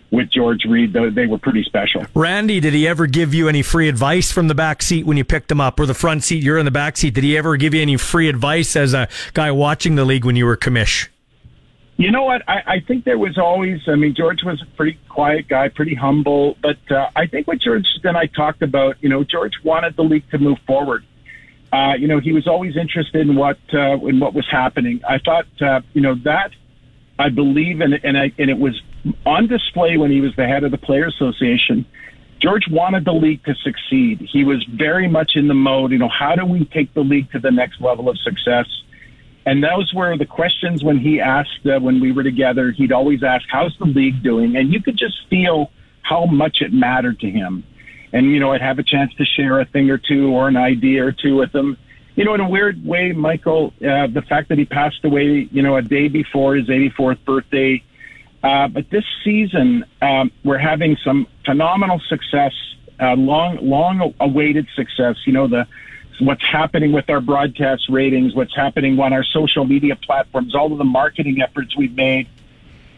[0.10, 0.93] with George Reed.
[0.93, 2.08] They were pretty special.
[2.16, 5.24] Randy, did he ever give you any free advice from the back seat when you
[5.24, 6.41] picked him up, or the front seat?
[6.41, 7.14] You're in the back seat.
[7.14, 10.36] Did he ever give you any free advice as a guy watching the league when
[10.36, 11.10] you were commish?
[11.98, 12.41] You know what?
[12.49, 13.80] I, I think there was always.
[13.88, 16.57] I mean, George was a pretty quiet guy, pretty humble.
[16.64, 20.03] But uh, I think what George and I talked about, you know, George wanted the
[20.03, 21.06] league to move forward
[21.76, 25.02] uh, you know, he was always interested in what uh, in what was happening.
[25.07, 26.52] I thought, uh, you know, that
[27.19, 28.76] I believe, and and I, and it was
[29.26, 31.85] on display when he was the head of the Player Association.
[32.39, 34.27] George wanted the league to succeed.
[34.31, 37.31] He was very much in the mode, you know, how do we take the league
[37.31, 38.68] to the next level of success?
[39.45, 43.23] And those were the questions when he asked, uh, when we were together, he'd always
[43.23, 44.57] ask, how's the league doing?
[44.57, 45.72] And you could just feel
[46.02, 47.64] how much it mattered to him.
[48.16, 50.56] And, you know, I'd have a chance to share a thing or two or an
[50.56, 51.78] idea or two with him.
[52.16, 55.62] You know, in a weird way, Michael, uh, the fact that he passed away, you
[55.62, 57.84] know, a day before his 84th birthday,
[58.42, 62.54] uh, but this season, um, we're having some phenomenal success,
[63.02, 65.18] uh, long, long awaited success.
[65.26, 65.68] You know, the,
[66.22, 70.78] what's happening with our broadcast ratings, what's happening on our social media platforms, all of
[70.78, 72.30] the marketing efforts we've made.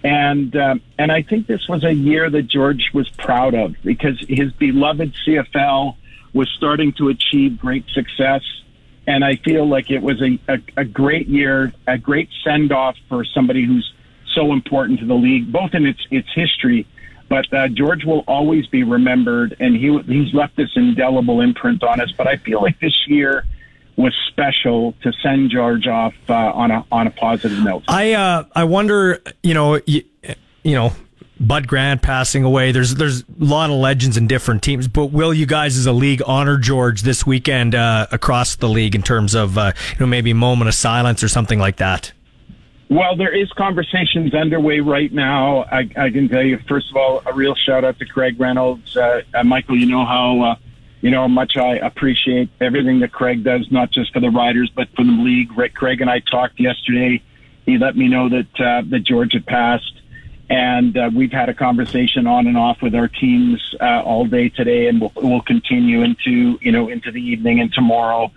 [0.04, 4.24] And, um, and I think this was a year that George was proud of because
[4.28, 5.96] his beloved CFL
[6.34, 8.44] was starting to achieve great success.
[9.08, 12.96] And I feel like it was a, a, a great year, a great send off
[13.10, 13.92] for somebody who's
[14.36, 16.86] so important to the league, both in its its history.
[17.30, 22.00] But uh, George will always be remembered, and he he's left this indelible imprint on
[22.00, 22.12] us.
[22.12, 23.46] But I feel like this year
[23.98, 27.84] was special to send George off uh, on a on a positive note.
[27.88, 30.04] I uh, I wonder, you know, you,
[30.64, 30.94] you know,
[31.40, 32.72] Bud Grant passing away.
[32.72, 35.92] There's there's a lot of legends in different teams, but will you guys as a
[35.92, 40.08] league honor George this weekend uh, across the league in terms of uh, you know
[40.08, 42.14] maybe a moment of silence or something like that?
[42.90, 45.64] Well, there is conversations underway right now.
[45.64, 48.96] I, I can tell you, first of all, a real shout out to Craig Reynolds.
[48.96, 50.56] Uh, uh, Michael, you know how uh,
[51.02, 54.72] you know how much I appreciate everything that Craig does, not just for the riders
[54.76, 55.50] but for the league.
[55.76, 57.22] Craig and I talked yesterday.
[57.66, 60.02] He let me know that uh, that George had passed,
[60.50, 64.50] and uh, we've had a conversation on and off with our teams uh, all day
[64.50, 68.32] today, and we'll, we'll continue into you know into the evening and tomorrow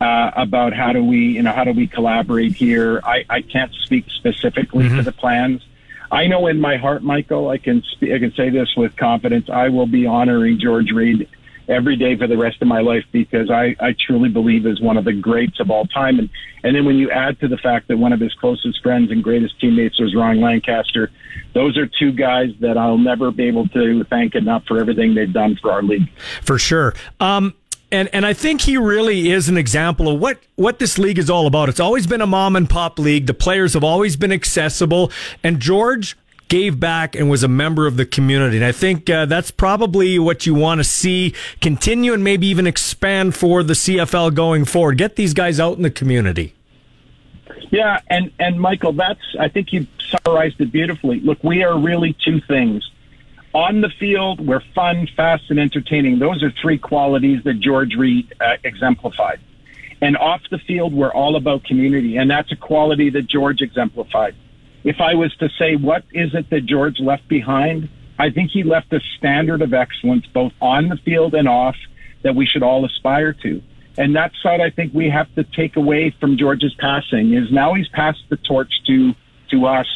[0.00, 3.00] uh, about how do we, you know, how do we collaborate here.
[3.02, 4.98] I, I can't speak specifically mm-hmm.
[4.98, 5.62] to the plans.
[6.10, 9.48] I know in my heart, Michael, I can I can say this with confidence.
[9.50, 11.28] I will be honoring George Reed
[11.68, 14.96] every day for the rest of my life because I, I truly believe is one
[14.96, 16.18] of the greats of all time.
[16.18, 16.30] And
[16.62, 19.22] and then when you add to the fact that one of his closest friends and
[19.22, 21.10] greatest teammates was Ron Lancaster,
[21.54, 25.32] those are two guys that I'll never be able to thank enough for everything they've
[25.32, 26.08] done for our league.
[26.42, 26.94] For sure.
[27.20, 27.54] Um,
[27.92, 31.30] and and I think he really is an example of what what this league is
[31.30, 31.68] all about.
[31.68, 33.26] It's always been a mom and pop league.
[33.26, 35.12] The players have always been accessible,
[35.42, 36.16] and George
[36.48, 38.56] gave back and was a member of the community.
[38.56, 42.66] And I think uh, that's probably what you want to see continue and maybe even
[42.66, 44.98] expand for the CFL going forward.
[44.98, 46.54] Get these guys out in the community.
[47.70, 49.86] Yeah, and and Michael, that's I think you
[50.24, 51.20] summarized it beautifully.
[51.20, 52.88] Look, we are really two things
[53.56, 56.18] on the field, we're fun, fast, and entertaining.
[56.18, 59.40] Those are three qualities that George Reed uh, exemplified.
[60.02, 64.34] And off the field, we're all about community, and that's a quality that George exemplified.
[64.86, 67.88] If I was to say what is it that George left behind,
[68.20, 71.74] I think he left a standard of excellence both on the field and off
[72.22, 73.60] that we should all aspire to.
[73.98, 77.74] And that's what I think we have to take away from George's passing is now
[77.74, 79.12] he's passed the torch to
[79.50, 79.88] to us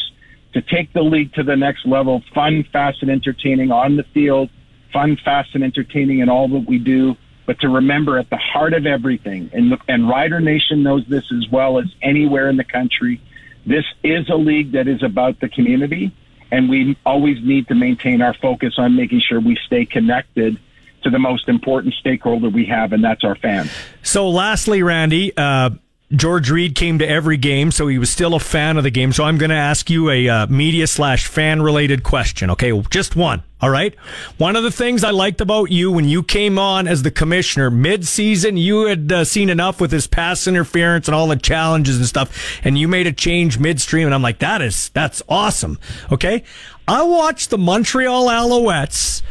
[0.54, 4.50] to take the league to the next level, fun, fast, and entertaining on the field,
[4.92, 7.16] fun, fast, and entertaining in all that we do.
[7.46, 11.48] But to remember at the heart of everything, and, and Rider Nation knows this as
[11.48, 13.20] well as anywhere in the country,
[13.66, 16.12] this is a league that is about the community.
[16.52, 20.58] And we always need to maintain our focus on making sure we stay connected
[21.02, 23.70] to the most important stakeholder we have, and that's our fans.
[24.02, 25.70] So, lastly, Randy, uh,
[26.12, 29.12] George Reed came to every game, so he was still a fan of the game.
[29.12, 32.50] So I'm going to ask you a uh, media slash fan related question.
[32.50, 33.44] Okay, just one.
[33.60, 33.94] All right.
[34.38, 37.70] One of the things I liked about you when you came on as the commissioner
[37.70, 41.98] mid season, you had uh, seen enough with his pass interference and all the challenges
[41.98, 44.06] and stuff, and you made a change midstream.
[44.06, 45.78] And I'm like, that is that's awesome.
[46.10, 46.42] Okay.
[46.88, 49.22] I watched the Montreal Alouettes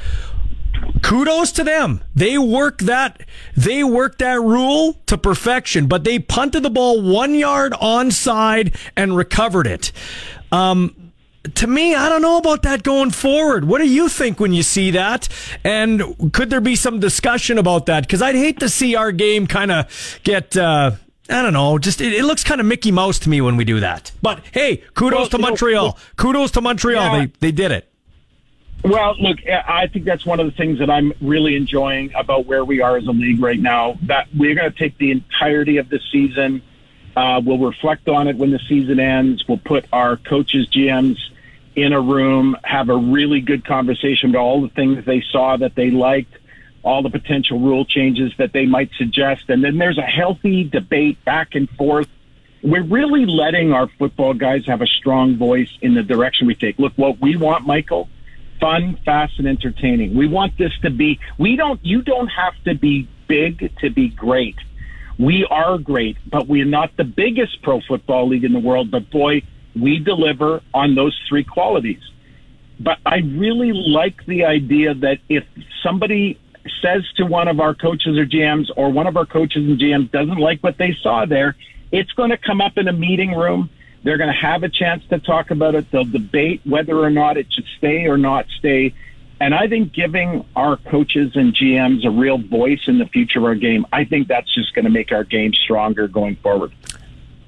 [1.01, 2.01] kudos to them.
[2.15, 3.21] They work that
[3.55, 9.15] they work that rule to perfection, but they punted the ball one yard onside and
[9.15, 9.91] recovered it.
[10.51, 11.11] Um,
[11.55, 13.65] to me, I don't know about that going forward.
[13.65, 15.29] What do you think when you see that?
[15.63, 18.03] And could there be some discussion about that?
[18.03, 20.55] Because I'd hate to see our game kind of get.
[20.55, 20.91] Uh,
[21.29, 21.77] I don't know.
[21.77, 24.11] Just it, it looks kind of Mickey Mouse to me when we do that.
[24.21, 25.87] But hey, kudos well, to Montreal.
[25.87, 27.03] Know, kudos to Montreal.
[27.03, 27.19] Yeah.
[27.19, 27.88] They they did it.
[28.83, 32.63] Well, look, I think that's one of the things that I'm really enjoying about where
[32.63, 33.97] we are as a league right now.
[34.03, 36.61] That we're going to take the entirety of the season.
[37.15, 39.45] Uh, we'll reflect on it when the season ends.
[39.47, 41.17] We'll put our coaches, GMs
[41.75, 45.75] in a room, have a really good conversation about all the things they saw that
[45.75, 46.33] they liked,
[46.83, 49.49] all the potential rule changes that they might suggest.
[49.49, 52.07] And then there's a healthy debate back and forth.
[52.61, 56.79] We're really letting our football guys have a strong voice in the direction we take.
[56.79, 58.09] Look, what we want, Michael,
[58.59, 60.15] fun, fast, and entertaining.
[60.15, 64.09] We want this to be, we don't, you don't have to be big to be
[64.09, 64.55] great.
[65.17, 68.89] We are great, but we're not the biggest pro football league in the world.
[68.89, 69.41] But boy,
[69.75, 72.01] we deliver on those three qualities.
[72.79, 75.43] But I really like the idea that if
[75.83, 76.39] somebody
[76.81, 80.11] says to one of our coaches or GMs, or one of our coaches and GMs
[80.11, 81.55] doesn't like what they saw there,
[81.91, 83.69] it's going to come up in a meeting room.
[84.03, 85.91] They're going to have a chance to talk about it.
[85.91, 88.93] They'll debate whether or not it should stay or not stay.
[89.41, 93.45] And I think giving our coaches and GMs a real voice in the future of
[93.45, 96.71] our game, I think that's just going to make our game stronger going forward.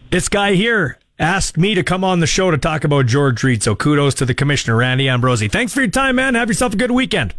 [0.10, 3.61] This guy here asked me to come on the show to talk about George Reed.
[3.61, 5.48] So kudos to the commissioner, Randy Ambrosie.
[5.48, 6.36] Thanks for your time, man.
[6.36, 7.34] Have yourself a good weekend.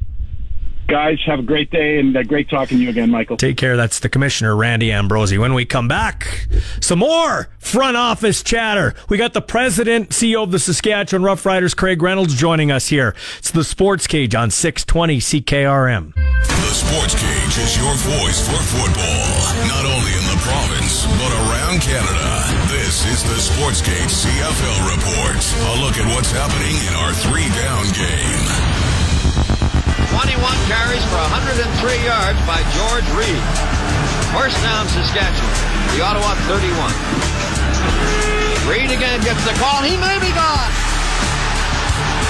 [0.93, 3.39] Guys, have a great day and uh, great talking to you again, Michael.
[3.39, 3.79] Take care.
[3.79, 5.39] That's the commissioner, Randy Ambrosie.
[5.39, 6.47] When we come back,
[6.83, 8.93] some more front office chatter.
[9.09, 13.17] We got the president, CEO of the Saskatchewan Roughriders, Craig Reynolds, joining us here.
[13.39, 16.13] It's the Sports Cage on 620 CKRM.
[16.13, 19.33] The Sports Cage is your voice for football,
[19.73, 22.29] not only in the province, but around Canada.
[22.69, 25.41] This is the Sports Cage CFL Report.
[25.41, 28.82] A look at what's happening in our three down game.
[30.13, 30.37] 21
[30.69, 31.65] carries for 103
[32.05, 33.41] yards by George Reed.
[34.37, 35.57] First down, Saskatchewan.
[35.97, 36.69] The Ottawa 31.
[38.69, 39.81] Reed again gets the call.
[39.81, 40.73] He may be gone.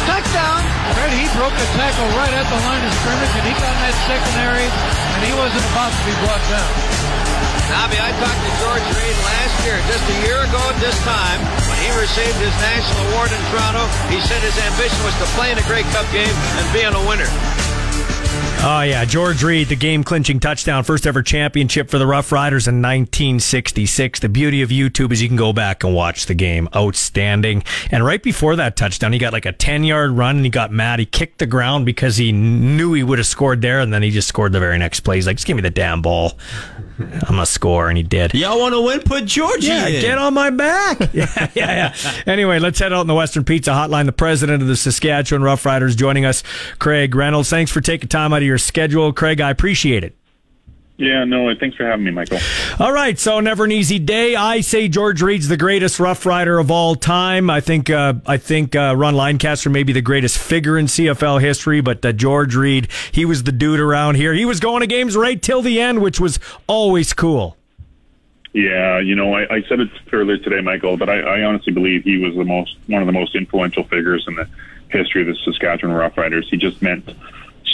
[0.07, 0.63] Touchdown.
[0.95, 3.81] Fred, he broke a tackle right at the line of scrimmage, and he got in
[3.83, 4.69] that secondary,
[5.19, 7.02] and he wasn't about to be brought down.
[7.69, 11.41] Nobby, I talked to George Reed last year, just a year ago at this time,
[11.69, 13.85] when he received his national award in Toronto.
[14.13, 17.03] He said his ambition was to play in a Grey Cup game and being a
[17.09, 17.29] winner.
[18.65, 19.05] Oh, yeah.
[19.05, 24.21] George Reed, the game clinching touchdown, first ever championship for the Rough Riders in 1966.
[24.21, 26.69] The beauty of YouTube is you can go back and watch the game.
[26.75, 27.65] Outstanding.
[27.91, 30.71] And right before that touchdown, he got like a 10 yard run and he got
[30.71, 31.01] mad.
[31.01, 33.81] He kicked the ground because he knew he would have scored there.
[33.81, 35.17] And then he just scored the very next play.
[35.17, 36.39] He's like, just give me the damn ball.
[37.01, 37.89] I'm going to score.
[37.89, 38.33] And he did.
[38.33, 39.01] Y'all want to win?
[39.01, 40.01] Put Georgie Yeah, in.
[40.03, 41.01] get on my back.
[41.13, 42.23] yeah, yeah, yeah.
[42.27, 44.07] Anyway, let's head out in the Western Pizza Hotline.
[44.07, 46.45] The president of the Saskatchewan Rough Riders joining us,
[46.79, 47.51] Craig Reynolds.
[47.51, 49.41] Thanks for taking time out of your schedule, Craig.
[49.41, 50.17] I appreciate it.
[50.99, 52.39] Yeah, no, thanks for having me, Michael.
[52.79, 54.37] All right, so never an easy day.
[54.37, 57.51] I say George Reed's the greatest Rough Rider of all time.
[57.51, 61.41] I think uh, I think uh, Ron Lancaster may be the greatest figure in CFL
[61.41, 64.33] history, but uh, George Reed, he was the dude around here.
[64.33, 66.39] He was going to games right till the end, which was
[66.69, 67.57] always cool.
[68.53, 72.05] Yeah, you know, I, I said it earlier today, Michael, but I, I honestly believe
[72.05, 74.47] he was the most one of the most influential figures in the
[74.91, 76.49] history of the Saskatchewan Rough Riders.
[76.51, 77.09] He just meant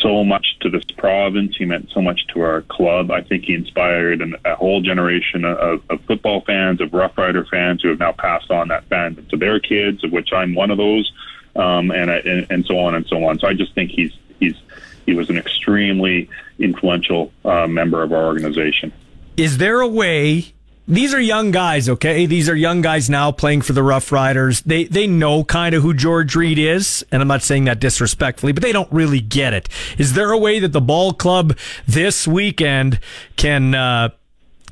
[0.03, 1.57] so much to this province.
[1.57, 3.11] He meant so much to our club.
[3.11, 7.45] I think he inspired an, a whole generation of, of football fans, of Rough Rider
[7.45, 10.71] fans who have now passed on that fandom to their kids, of which I'm one
[10.71, 11.13] of those,
[11.57, 13.39] um, and, I, and and so on and so on.
[13.39, 14.57] So I just think he's he's
[15.07, 18.93] he was an extremely influential uh, member of our organization.
[19.37, 20.53] Is there a way?
[20.91, 22.25] These are young guys, okay?
[22.25, 24.63] These are young guys now playing for the Rough Riders.
[24.63, 28.53] They they know kind of who George Reed is, and I'm not saying that disrespectfully,
[28.53, 29.69] but they don't really get it.
[29.99, 33.01] Is there a way that the ball club this weekend
[33.37, 34.09] can uh,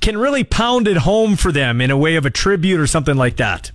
[0.01, 3.17] can really pound it home for them in a way of a tribute or something
[3.17, 3.71] like that?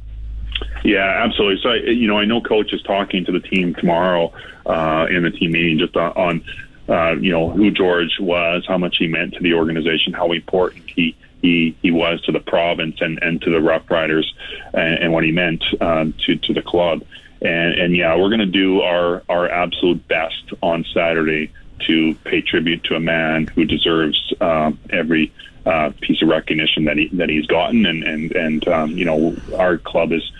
[0.83, 1.61] Yeah, absolutely.
[1.61, 4.33] So, I- you know, I know coach is talking to the team tomorrow
[4.65, 6.43] uh, in the team meeting just on,
[6.89, 10.83] uh, you know, who George was, how much he meant to the organization, how important
[10.89, 14.31] he he, he was to the province and, and to the Rough Riders,
[14.73, 17.03] and, and what he meant um, to to the club.
[17.41, 21.51] And and yeah, we're going to do our our absolute best on Saturday
[21.87, 25.31] to pay tribute to a man who deserves um, every
[25.65, 29.35] uh, piece of recognition that he that he's gotten, and and and um, you know
[29.57, 30.31] our club is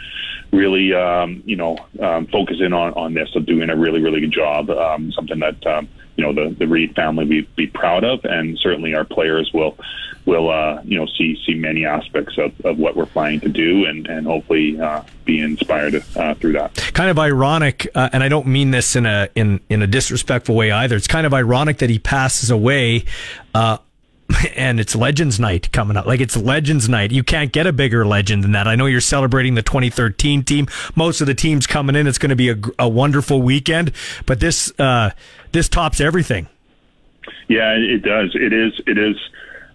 [0.51, 4.31] really um, you know um, focusing on on this of doing a really really good
[4.31, 4.69] job.
[4.69, 8.57] Um, something that um, you know the the Reed family be be proud of, and
[8.59, 9.77] certainly our players will
[10.25, 13.85] will uh, you know see see many aspects of, of what we're planning to do,
[13.85, 16.75] and and hopefully uh, be inspired uh, through that.
[16.93, 20.55] kind of ironic, uh, and I don't mean this in a in in a disrespectful
[20.55, 20.95] way either.
[20.95, 23.05] It's kind of ironic that he passes away.
[23.53, 23.77] Uh,
[24.55, 26.05] and it's Legends Night coming up.
[26.05, 27.11] Like it's Legends Night.
[27.11, 28.67] You can't get a bigger legend than that.
[28.67, 30.67] I know you're celebrating the 2013 team.
[30.95, 32.07] Most of the teams coming in.
[32.07, 33.91] It's going to be a, a wonderful weekend.
[34.25, 35.11] But this uh,
[35.51, 36.47] this tops everything.
[37.47, 38.31] Yeah, it does.
[38.35, 38.79] It is.
[38.87, 39.15] It is.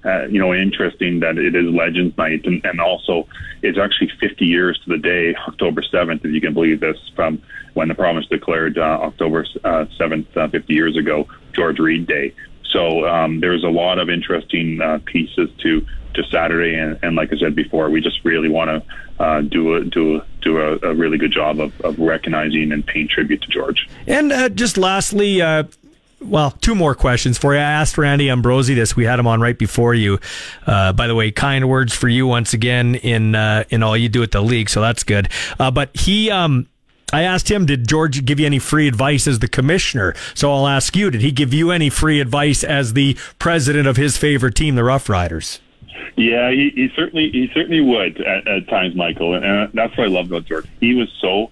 [0.06, 3.26] Uh, you know, interesting that it is Legends Night, and, and also
[3.62, 7.42] it's actually 50 years to the day, October 7th, if you can believe this, from
[7.74, 12.32] when the province declared uh, October uh, 7th, uh, 50 years ago, George Reed Day.
[12.70, 15.84] So um, there's a lot of interesting uh, pieces to
[16.14, 19.74] to Saturday, and, and like I said before, we just really want to uh, do
[19.74, 23.42] a do a, do a, a, really good job of, of recognizing and paying tribute
[23.42, 23.86] to George.
[24.06, 25.42] And just lastly.
[26.20, 27.60] Well, two more questions for you.
[27.60, 28.96] I asked Randy Ambrosie this.
[28.96, 30.18] We had him on right before you.
[30.66, 34.08] Uh, by the way, kind words for you once again in uh, in all you
[34.08, 35.28] do at the league, so that's good.
[35.60, 36.68] Uh, but he, um,
[37.12, 40.14] I asked him, did George give you any free advice as the commissioner?
[40.34, 43.96] So I'll ask you, did he give you any free advice as the president of
[43.96, 45.60] his favorite team, the Rough Riders?
[46.16, 50.10] Yeah, he, he certainly he certainly would at, at times, Michael, and that's what I
[50.10, 50.66] love about George.
[50.80, 51.50] He was so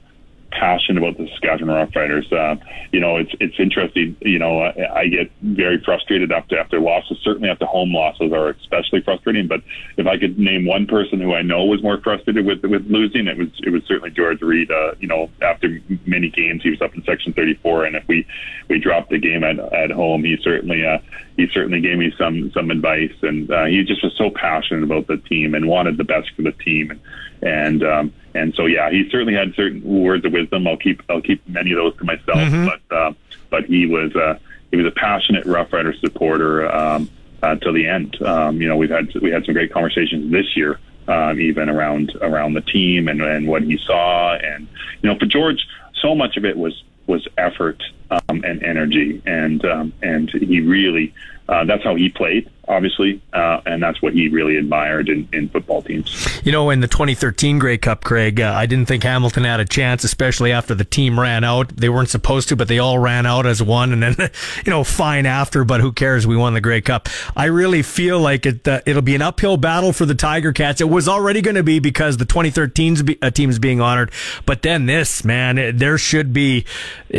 [0.54, 2.32] passionate about the Saskatchewan Roughriders.
[2.32, 2.56] Uh,
[2.92, 4.16] you know, it's it's interesting.
[4.20, 7.18] You know, I, I get very frustrated after after losses.
[7.22, 9.46] Certainly, after home losses are especially frustrating.
[9.46, 9.60] But
[9.96, 13.26] if I could name one person who I know was more frustrated with with losing,
[13.26, 14.70] it was it was certainly George Reed.
[14.70, 18.26] Uh, you know, after many games, he was up in Section 34, and if we
[18.68, 20.98] we dropped the game at at home, he certainly uh,
[21.36, 25.06] he certainly gave me some some advice, and uh, he just was so passionate about
[25.06, 26.90] the team and wanted the best for the team.
[26.90, 27.00] And,
[27.42, 30.66] and um, and so yeah, he certainly had certain words of wisdom.
[30.66, 32.38] I'll keep I'll keep many of those to myself.
[32.38, 32.66] Mm-hmm.
[32.66, 33.12] But uh,
[33.50, 34.38] but he was uh,
[34.70, 37.10] he was a passionate Rough Rider supporter um,
[37.42, 38.20] uh, till the end.
[38.22, 40.78] Um, you know, we've had we had some great conversations this year,
[41.08, 44.34] um, even around around the team and and what he saw.
[44.34, 44.68] And
[45.02, 45.66] you know, for George,
[46.00, 51.12] so much of it was was effort um, and energy, and um, and he really
[51.46, 55.50] uh, that's how he played, obviously, uh, and that's what he really admired in, in
[55.50, 56.40] football teams.
[56.42, 59.66] You know, in the 2013 Grey Cup, Craig, uh, I didn't think Hamilton had a
[59.66, 61.68] chance, especially after the team ran out.
[61.68, 64.30] They weren't supposed to, but they all ran out as one, and then,
[64.64, 66.26] you know, fine after, but who cares?
[66.26, 67.10] We won the Grey Cup.
[67.36, 70.80] I really feel like it, uh, it'll be an uphill battle for the Tiger Cats.
[70.80, 74.10] It was already going to be because the 2013 be, uh, team's being honored,
[74.46, 76.64] but then this, man, there should be,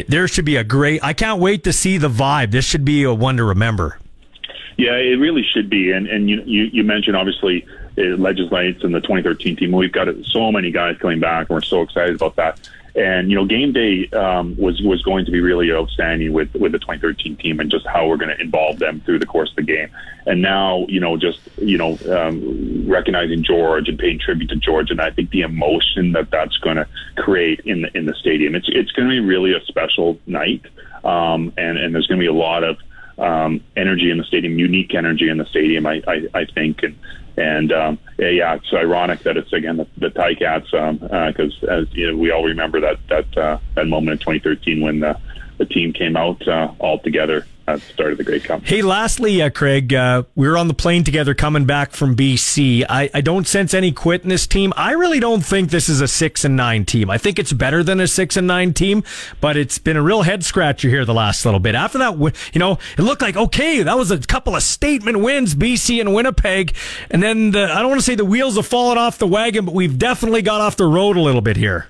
[0.08, 2.50] there should be a great, I can't wait to see the vibe.
[2.50, 4.00] This should be a one to remember.
[4.78, 5.92] Yeah, it really should be.
[5.92, 7.66] And and you you, you mentioned obviously
[7.98, 9.72] uh, Legends Night and the 2013 team.
[9.72, 12.60] We've got so many guys coming back, and we're so excited about that.
[12.96, 16.72] And you know, game day um, was was going to be really outstanding with with
[16.72, 19.58] the 2013 team and just how we're going to involve them through the course of
[19.58, 19.90] the game.
[20.26, 24.92] And now, you know, just you know, um, recognizing George and paying tribute to George,
[24.92, 26.88] and I think the emotion that that's going to
[27.18, 30.66] create in the in the stadium, it's it's going to be really a special night.
[31.04, 32.78] Um, and and there's going to be a lot of
[33.18, 35.86] um, energy in the stadium, unique energy in the stadium.
[35.86, 36.98] I, I, I think, and
[37.38, 40.72] and um, yeah, it's ironic that it's again the, the Ticats
[41.32, 44.20] because um, uh, as you know, we all remember that that uh, that moment in
[44.20, 45.18] 2013 when the
[45.58, 48.64] the team came out uh, all together at the start of the Grey Cup.
[48.64, 52.86] Hey, lastly, uh, Craig, uh, we were on the plane together coming back from BC.
[52.88, 54.72] I, I don't sense any quit in this team.
[54.78, 57.10] I really don't think this is a six and nine team.
[57.10, 59.04] I think it's better than a six and nine team,
[59.42, 61.76] but it's been a real head scratcher here the last little bit.
[61.76, 62.18] After that,
[62.54, 66.14] you know, it looked like okay, that was a couple of statement wins, BC and
[66.14, 66.76] Winnipeg,
[67.10, 69.66] and then the, I don't want to say the wheels have fallen off the wagon,
[69.66, 71.88] but we've definitely got off the road a little bit here.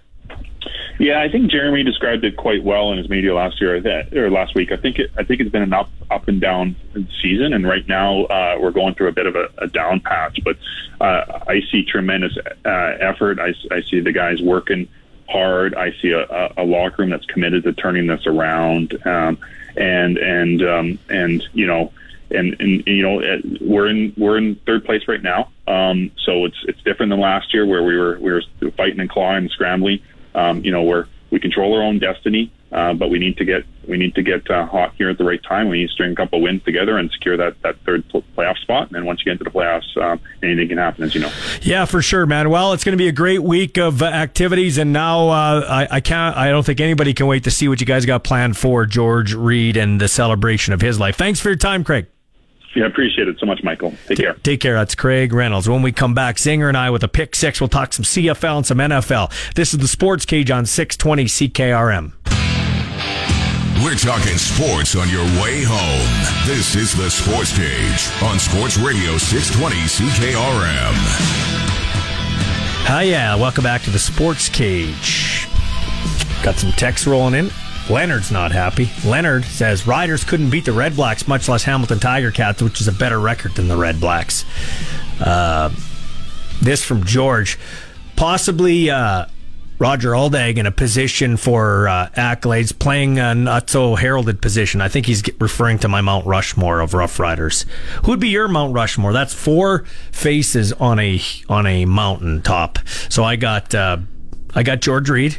[0.97, 3.76] Yeah, I think Jeremy described it quite well in his media last year
[4.15, 4.72] or last week.
[4.72, 6.76] I think it, I think it's been an up up and down
[7.22, 10.39] season, and right now uh, we're going through a bit of a, a down patch.
[10.43, 10.57] But
[11.01, 13.39] uh, I see tremendous uh, effort.
[13.39, 14.88] I, I see the guys working
[15.27, 15.76] hard.
[15.76, 19.38] I see a, a locker room that's committed to turning this around, um,
[19.76, 21.91] and and um, and you know.
[22.31, 26.45] And, and you know uh, we're in we're in third place right now, um, so
[26.45, 28.41] it's it's different than last year where we were we were
[28.76, 30.01] fighting and clawing and scrambling
[30.36, 33.64] um, you know, we're we control our own destiny, uh, but we need to get
[33.88, 35.70] we need to get uh, hot here at the right time.
[35.70, 38.07] We need to string a couple wins together and secure that that third
[38.38, 38.88] playoff spot.
[38.88, 41.32] And then once you get into the playoffs, um, anything can happen, as you know.
[41.62, 42.49] Yeah, for sure, man.
[42.49, 45.98] Well, it's going to be a great week of uh, activities, and now uh, I,
[45.98, 46.38] I can't.
[46.38, 49.34] I don't think anybody can wait to see what you guys got planned for George
[49.34, 51.16] Reed and the celebration of his life.
[51.16, 52.07] Thanks for your time, Craig.
[52.76, 53.93] Yeah, appreciate it so much, Michael.
[54.06, 54.34] Take care.
[54.43, 54.73] Take care.
[54.73, 55.69] That's Craig Reynolds.
[55.69, 58.57] When we come back, Zinger and I with a pick six, we'll talk some CFL
[58.57, 59.31] and some NFL.
[59.56, 62.11] This is the Sports Cage on 620 CKRM.
[63.84, 66.47] We're talking sports on your way home.
[66.47, 70.93] This is the Sports Cage on Sports Radio 620 CKRM.
[72.88, 73.35] Hi, yeah.
[73.35, 75.47] Welcome back to the Sports Cage.
[76.43, 77.52] Got some text rolling in.
[77.90, 78.90] Leonard's not happy.
[79.06, 82.88] Leonard says Riders couldn't beat the Red Blacks, much less Hamilton Tiger Cats, which is
[82.88, 84.44] a better record than the Red Blacks.
[85.20, 85.70] Uh,
[86.62, 87.60] this from George.
[88.16, 89.28] Possibly uh,
[89.78, 94.82] Roger Aldag in a position for uh, accolades, playing a not so heralded position.
[94.82, 97.66] I think he's referring to my Mount Rushmore of Rough Riders.
[98.06, 99.14] Who'd be your Mount Rushmore?
[99.14, 102.80] That's four faces on a on a mountain top.
[103.10, 103.98] So I got uh,
[104.56, 105.38] I got George Reed.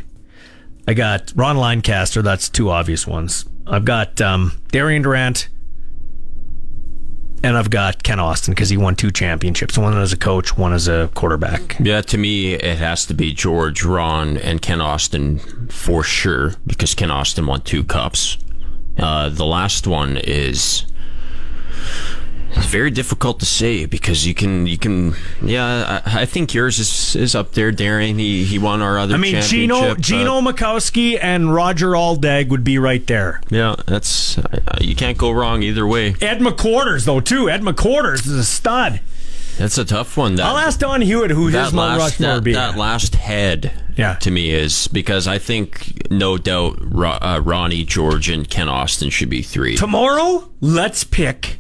[0.87, 2.23] I got Ron Lancaster.
[2.23, 3.45] That's two obvious ones.
[3.67, 5.49] I've got um, Darian Durant,
[7.43, 10.73] and I've got Kent Austin because he won two championships, one as a coach, one
[10.73, 11.77] as a quarterback.
[11.81, 15.39] Yeah, to me, it has to be George, Ron, and Kent Austin
[15.69, 18.39] for sure because Kent Austin won two cups.
[18.97, 20.87] Uh, the last one is
[22.57, 26.79] it's very difficult to say because you can you can yeah I, I think yours
[26.79, 28.19] is is up there, Darren.
[28.19, 29.15] He he won our other.
[29.15, 33.41] I mean, Gino Gino but- Makowsky and Roger Aldag would be right there.
[33.51, 36.15] Yeah, that's uh, you can't go wrong either way.
[36.21, 37.49] Ed McQuarters though too.
[37.51, 39.01] Ed McQuarters is a stud.
[39.59, 40.35] That's a tough one.
[40.37, 42.53] That, I'll ask Don Hewitt who his Mount last, Rushmore that, be.
[42.53, 44.17] that last head Yeah.
[44.17, 49.09] to me is because I think no doubt Ro- uh, Ronnie George and Kent Austin
[49.09, 49.77] should be three.
[49.77, 51.59] Tomorrow, let's pick.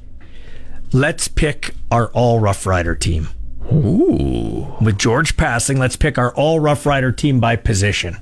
[0.97, 3.28] Let's pick our all Rough Rider team.
[3.70, 4.74] Ooh.
[4.81, 8.16] With George passing, let's pick our all Rough Rider team by position.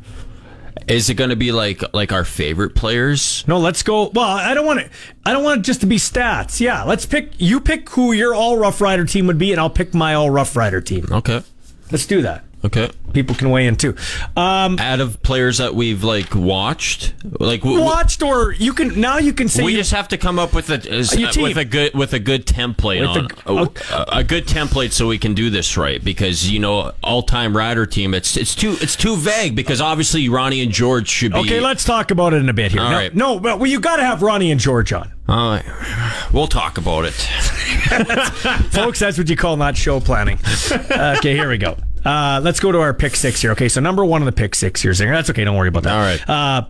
[0.88, 3.44] Is it going to be like like our favorite players?
[3.46, 4.08] No, let's go.
[4.08, 4.90] Well, I don't want it.
[5.24, 6.58] I don't want it just to be stats.
[6.58, 7.30] Yeah, let's pick.
[7.38, 10.30] You pick who your all Rough Rider team would be, and I'll pick my all
[10.30, 11.06] Rough Rider team.
[11.12, 11.44] Okay.
[11.92, 12.42] Let's do that.
[12.64, 12.90] Okay.
[13.12, 13.94] People can weigh in too.
[14.36, 19.18] Um, Out of players that we've like watched, like w- watched or you can now
[19.18, 21.58] you can say we you- just have to come up with a is- Your with
[21.58, 25.34] a good with a good template on a- a, a good template so we can
[25.34, 29.14] do this right because you know all time rider team it's it's too it's too
[29.16, 32.54] vague because obviously Ronnie and George should be Okay, let's talk about it in a
[32.54, 32.80] bit here.
[32.80, 33.14] All no, right.
[33.14, 36.30] no, but well, you got to have Ronnie and George on, All right.
[36.32, 37.12] we'll talk about it.
[38.72, 38.98] folks.
[38.98, 40.38] That's what you call not show planning.
[40.90, 41.76] okay, here we go.
[42.04, 43.52] Uh, let's go to our pick six here.
[43.52, 45.12] Okay, so number one on the pick six here, Zinger.
[45.12, 45.44] That's okay.
[45.44, 45.94] Don't worry about that.
[45.94, 46.28] All right.
[46.28, 46.66] Uh,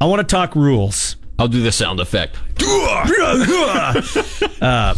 [0.00, 1.16] I want to talk rules.
[1.38, 2.36] I'll do the sound effect.
[4.60, 4.94] uh,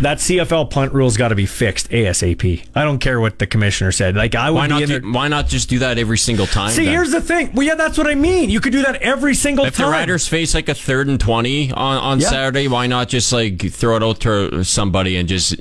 [0.00, 2.66] that CFL punt rule's got to be fixed ASAP.
[2.74, 4.16] I don't care what the commissioner said.
[4.16, 6.70] Like I would Why be not do, why not just do that every single time?
[6.70, 6.92] See, then?
[6.94, 7.52] here's the thing.
[7.54, 8.50] Well, yeah, that's what I mean.
[8.50, 9.86] You could do that every single if time.
[9.86, 12.28] the Riders face like a third and twenty on, on Yeah.
[12.28, 15.56] Saturday, why not just like throw it out to somebody and just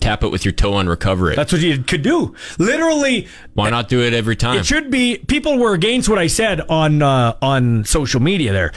[0.00, 1.36] tap it with your toe and recover it?
[1.36, 2.34] That's what you could do.
[2.58, 4.58] Literally, why not do it every time?
[4.58, 5.18] It should be.
[5.18, 8.52] People were against what I said on uh, on social media.
[8.52, 8.72] There,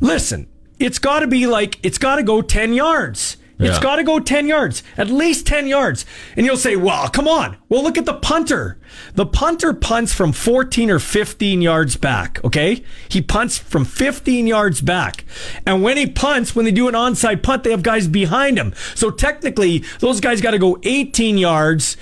[0.00, 0.46] listen.
[0.78, 3.36] It's got to be like it's got to go ten yards.
[3.60, 3.82] It's Yeah.
[3.82, 6.04] got to go ten yards, at least ten yards.
[6.36, 8.78] And you'll say, "Well, come on." Well, look at the punter.
[9.14, 12.40] The punter punts from fourteen or fifteen yards back.
[12.44, 15.24] Okay, he punts from fifteen yards back.
[15.66, 18.72] And when he punts, when they do an onside punt, they have guys behind him.
[18.94, 21.96] So technically, those guys got to go eighteen yards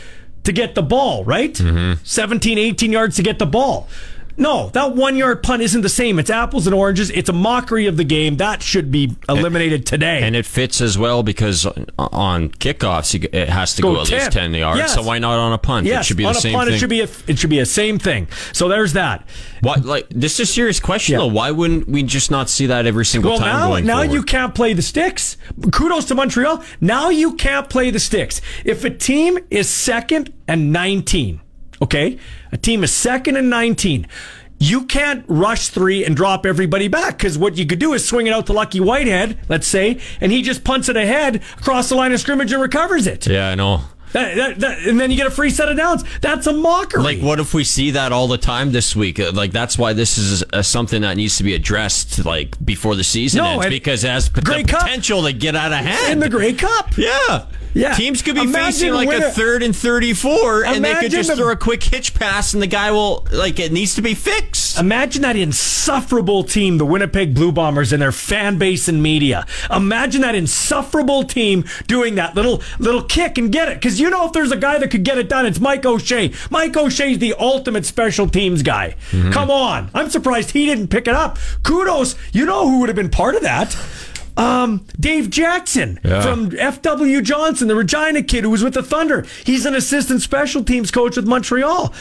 [0.45, 1.53] to get the ball, right?
[1.53, 2.01] Mm-hmm.
[2.05, 3.87] 17, 18 yards to get the ball.
[4.39, 6.19] No, that one yard punt isn't the same.
[6.19, 7.11] It's apples and oranges.
[7.11, 8.37] It's a mockery of the game.
[8.37, 10.21] That should be eliminated today.
[10.23, 14.33] and it fits as well because on- kickoffs it has to go, oh, at least
[14.33, 14.79] ten yards.
[14.79, 14.95] Yes.
[14.95, 15.87] So why not on a punt?
[15.87, 16.77] Yes, it should be on the a same punt, thing.
[16.77, 18.29] it should be a it should be a same thing.
[18.53, 19.29] So there's that.
[19.61, 21.27] What like this is a serious question though.
[21.27, 24.13] Why wouldn't we just not see that every single Well, time now going now forward?
[24.15, 25.37] you can't play the sticks.
[25.73, 26.63] Kudos to Montreal.
[26.81, 28.41] Now you can't play the sticks.
[28.65, 31.41] If a team is second and 19,
[31.83, 32.19] okay,
[32.53, 34.07] a team is second and 19.
[34.61, 38.27] You can't rush three and drop everybody back because what you could do is swing
[38.27, 41.95] it out to Lucky Whitehead, let's say, and he just punts it ahead across the
[41.95, 43.27] line of scrimmage and recovers it.
[43.29, 43.83] yeah, I know.
[44.15, 46.03] That, that, that, and then you get a free set of downs.
[46.23, 47.03] That's a mockery.
[47.03, 49.21] Like, what if we see that all the time this week?
[49.21, 52.97] Uh, Like, that's why this is uh, something that needs to be addressed, like before
[52.97, 54.67] the season No, ends, because it has the Cup.
[54.67, 56.97] potential to get out of hand in the Grey Cup.
[56.97, 57.45] Yeah.
[57.75, 57.95] Yeah.
[57.95, 61.37] Teams could be Imagine facing like a third and 34, and they could just the-
[61.37, 64.79] throw a quick hitch pass, and the guy will, like, it needs to be fixed.
[64.79, 69.47] Imagine that insufferable team, the Winnipeg Blue Bombers, and their fan base and media.
[69.71, 73.75] Imagine that insufferable team doing that little little kick and get it.
[73.75, 76.33] Because you know, if there's a guy that could get it done, it's Mike O'Shea.
[76.51, 78.95] Mike O'Shea's the ultimate special teams guy.
[79.11, 79.31] Mm-hmm.
[79.33, 81.39] Come on, I'm surprised he didn't pick it up.
[81.63, 82.15] Kudos.
[82.33, 83.77] You know who would have been part of that?
[84.39, 86.23] Um, Dave Jackson Yeah.
[86.23, 89.27] from FW Johnson, the Regina kid who was with the Thunder.
[89.45, 91.93] He's an assistant special teams coach with Montreal.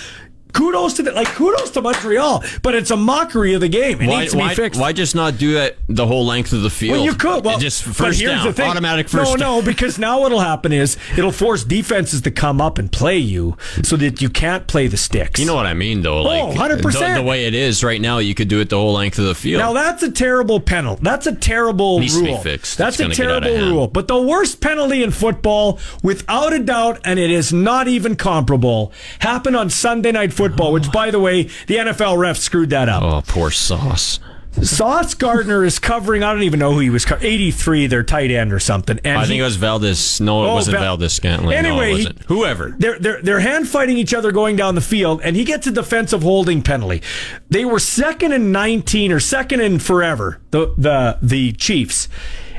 [0.53, 4.01] Kudos to the, like kudos to Montreal, but it's a mockery of the game.
[4.01, 4.79] It Why, needs to be fixed.
[4.79, 6.97] why just not do it the whole length of the field?
[6.97, 7.43] Well, you could.
[7.45, 8.69] Well, just first here's down, the thing.
[8.69, 9.57] automatic first No, down.
[9.57, 13.55] no, because now what'll happen is it'll force defenses to come up and play you,
[13.83, 15.39] so that you can't play the sticks.
[15.39, 16.19] You know what I mean, though.
[16.19, 16.81] Oh, like, Oh, 100%.
[17.15, 19.25] The, the way it is right now, you could do it the whole length of
[19.25, 19.59] the field.
[19.59, 21.01] Now that's a terrible penalty.
[21.03, 22.37] That's a terrible Needs to be rule.
[22.39, 22.77] fixed.
[22.77, 23.87] That's It's a gonna get out of terrible rule.
[23.87, 28.91] But the worst penalty in football, without a doubt, and it is not even comparable,
[29.19, 30.71] happened on Sunday Night Football.
[30.71, 33.03] Which, by the way, the NFL ref screwed that up.
[33.03, 34.19] oh, poor Sauce.
[34.63, 36.23] Sauce Gardner is covering.
[36.23, 37.05] I don't even know who he was.
[37.05, 38.99] Co- Eighty-three, their tight end or something.
[39.03, 40.19] And I he- think it was Valdes.
[40.19, 41.55] No, it Oh, wasn't Val- Valdes-Scantling.
[41.55, 42.23] Anyway, no, he- it wasn't.
[42.27, 42.75] Whoever.
[42.79, 45.71] They're, they're, they're hand fighting each other going down the field, and he gets a
[45.71, 47.03] defensive holding penalty.
[47.51, 52.07] They were second and 19 or second and forever, the, the, the Chiefs.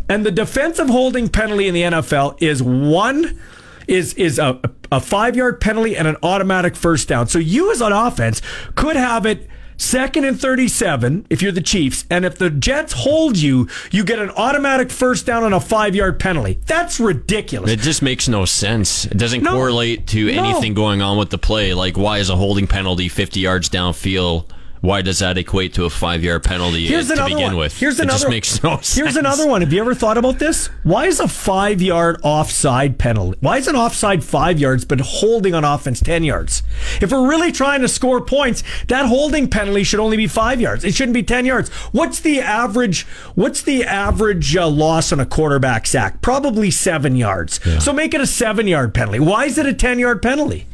[0.08, 3.40] And the defensive holding penalty in the NFL is one
[3.88, 4.60] is is a,
[4.92, 7.26] a five yard penalty and an automatic first down.
[7.26, 8.40] So you as an offense
[8.74, 9.48] could have it
[9.80, 12.04] second and 37 if you're the Chiefs.
[12.10, 15.94] And if the Jets hold you, you get an automatic first down on a five
[15.94, 16.58] yard penalty.
[16.66, 17.70] That's ridiculous.
[17.70, 19.04] It just makes no sense.
[19.06, 19.52] It doesn't No.
[19.52, 20.42] correlate to No.
[20.44, 21.74] anything going on with the play.
[21.74, 24.46] Like, why is a holding penalty 50 yards downfield?
[24.80, 27.56] Why does that equate to a five yard penalty Here's to another begin one.
[27.56, 27.76] with?
[27.78, 28.18] Here's it another.
[28.18, 28.94] just makes no sense.
[28.94, 29.60] Here's another one.
[29.62, 30.68] Have you ever thought about this?
[30.84, 33.38] Why is a five yard offside penalty?
[33.40, 36.62] Why is an offside five yards but holding on offense ten yards?
[37.00, 40.84] If we're really trying to score points, that holding penalty should only be five yards.
[40.84, 41.68] It shouldn't be ten yards.
[41.92, 43.02] What's the average?
[43.34, 46.20] What's the average uh, loss on a quarterback sack?
[46.22, 47.60] Probably seven yards.
[47.82, 49.20] So make it a seven yard penalty.
[49.20, 50.66] Why is it a ten yard penalty?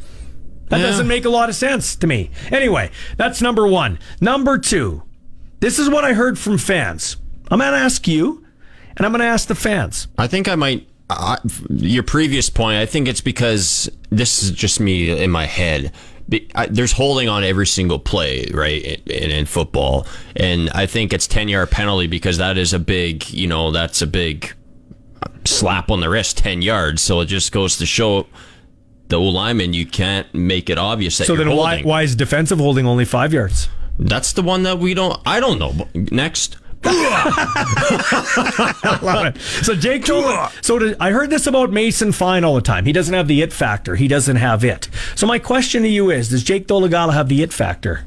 [0.75, 0.87] That Yeah.
[0.87, 2.29] doesn't make a lot of sense to me.
[2.51, 3.97] Anyway, that's number one.
[4.19, 5.03] Number two,
[5.61, 7.15] this is what I heard from fans.
[7.49, 8.45] I'm going to ask you,
[8.97, 10.07] and I'm going to ask the fans.
[10.17, 10.87] I think I might.
[11.09, 11.37] Uh,
[11.69, 15.91] your previous point, I think it's because this is just me in my head.
[16.55, 21.27] I, there's holding on every single play, right, in, in football, and I think it's
[21.27, 24.53] ten yard penalty because that is a big, you know, that's a big
[25.45, 27.03] slap on the wrist, ten yards.
[27.03, 28.25] So it just goes to show
[29.09, 32.59] the old lineman you can't make it obvious that So then, why, why is defensive
[32.59, 33.69] holding only five yards?
[33.97, 35.19] That's the one that we don't.
[35.25, 35.87] I don't know.
[35.93, 36.57] Next.
[36.87, 39.41] I love it.
[39.41, 42.85] So Jake so did, I heard this about Mason Fine all the time.
[42.85, 43.95] He doesn't have the it factor.
[43.95, 44.87] He doesn't have it.
[45.15, 48.05] So my question to you is: Does Jake Dolegala have the it factor?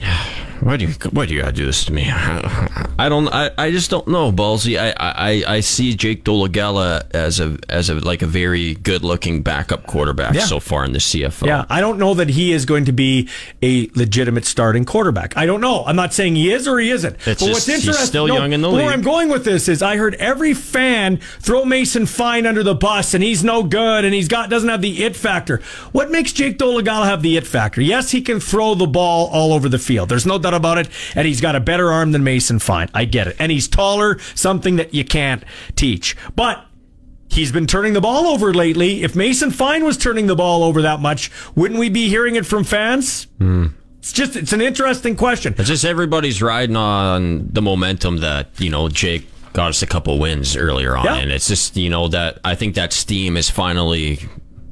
[0.60, 2.06] Why do you why do you gotta do this to me?
[2.10, 4.78] I don't I, I just don't know, Ballsy.
[4.78, 9.42] I, I, I see Jake Dolegala as a as a like a very good looking
[9.42, 10.44] backup quarterback Yeah.
[10.44, 11.46] so far in the CFL.
[11.46, 13.28] Yeah, I don't know that he is going to be
[13.62, 15.34] a legitimate starting quarterback.
[15.34, 15.82] I don't know.
[15.86, 17.14] I'm not saying he is or he isn't.
[17.14, 18.88] It's but just- what's he's interesting, still no, young in the but Where.
[18.90, 23.14] I'm going with this is, I heard every fan throw Mason Fine under the bus,
[23.14, 25.62] and he's no good, and he's got doesn't have the it factor.
[25.92, 27.80] What makes Jake Dolegala have the it factor?
[27.80, 30.10] Yes, he can throw the ball all over the field.
[30.10, 32.90] There's no doubt about it, and he's got a better arm than Mason Fine.
[32.94, 35.44] I get it, and he's taller, something that you can't
[35.76, 36.66] teach, but.
[37.32, 39.04] He's been turning the ball over lately.
[39.04, 42.44] If Mason Fine was turning the ball over that much, wouldn't we be hearing it
[42.44, 43.28] from fans?
[43.38, 43.68] Hmm.
[44.00, 45.54] It's just it's an interesting question.
[45.56, 50.18] It's just everybody's riding on the momentum that, you know, Jake got us a couple
[50.18, 51.04] wins earlier on.
[51.04, 51.16] Yeah.
[51.16, 54.18] And it's just, you know, that I think that steam is finally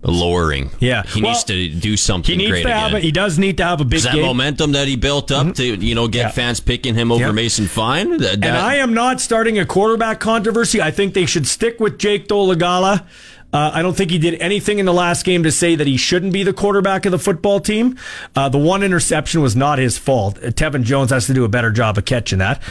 [0.03, 0.71] lowering.
[0.79, 1.03] Yeah.
[1.05, 2.99] He Well, needs to do something He needs great to have again.
[3.01, 3.05] it.
[3.05, 4.21] He does need to have a big Is that game.
[4.21, 4.27] Mm-hmm.
[4.29, 6.29] momentum that he built up to, you know, get Yeah.
[6.31, 7.33] fans picking him over Yeah.
[7.33, 8.19] Mason Fine?
[8.19, 10.81] That, and I am not starting a quarterback controversy.
[10.81, 13.03] I think they should stick with Jake Dolegala.
[13.51, 15.97] Uh, I don't think he did anything in the last game to say that he
[15.97, 17.97] shouldn't be the quarterback of the football team.
[18.37, 20.37] Uh, the one interception was not his fault.
[20.39, 22.63] Uh, Tevin Jones has to do a better job of catching that.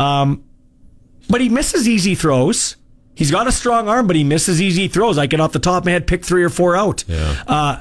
[0.00, 0.42] Um,
[1.30, 2.74] but he misses easy throws.
[3.14, 5.18] He's got a strong arm, but he misses easy throws.
[5.18, 7.04] I can off the top of my head pick three or four out.
[7.46, 7.80] Uh,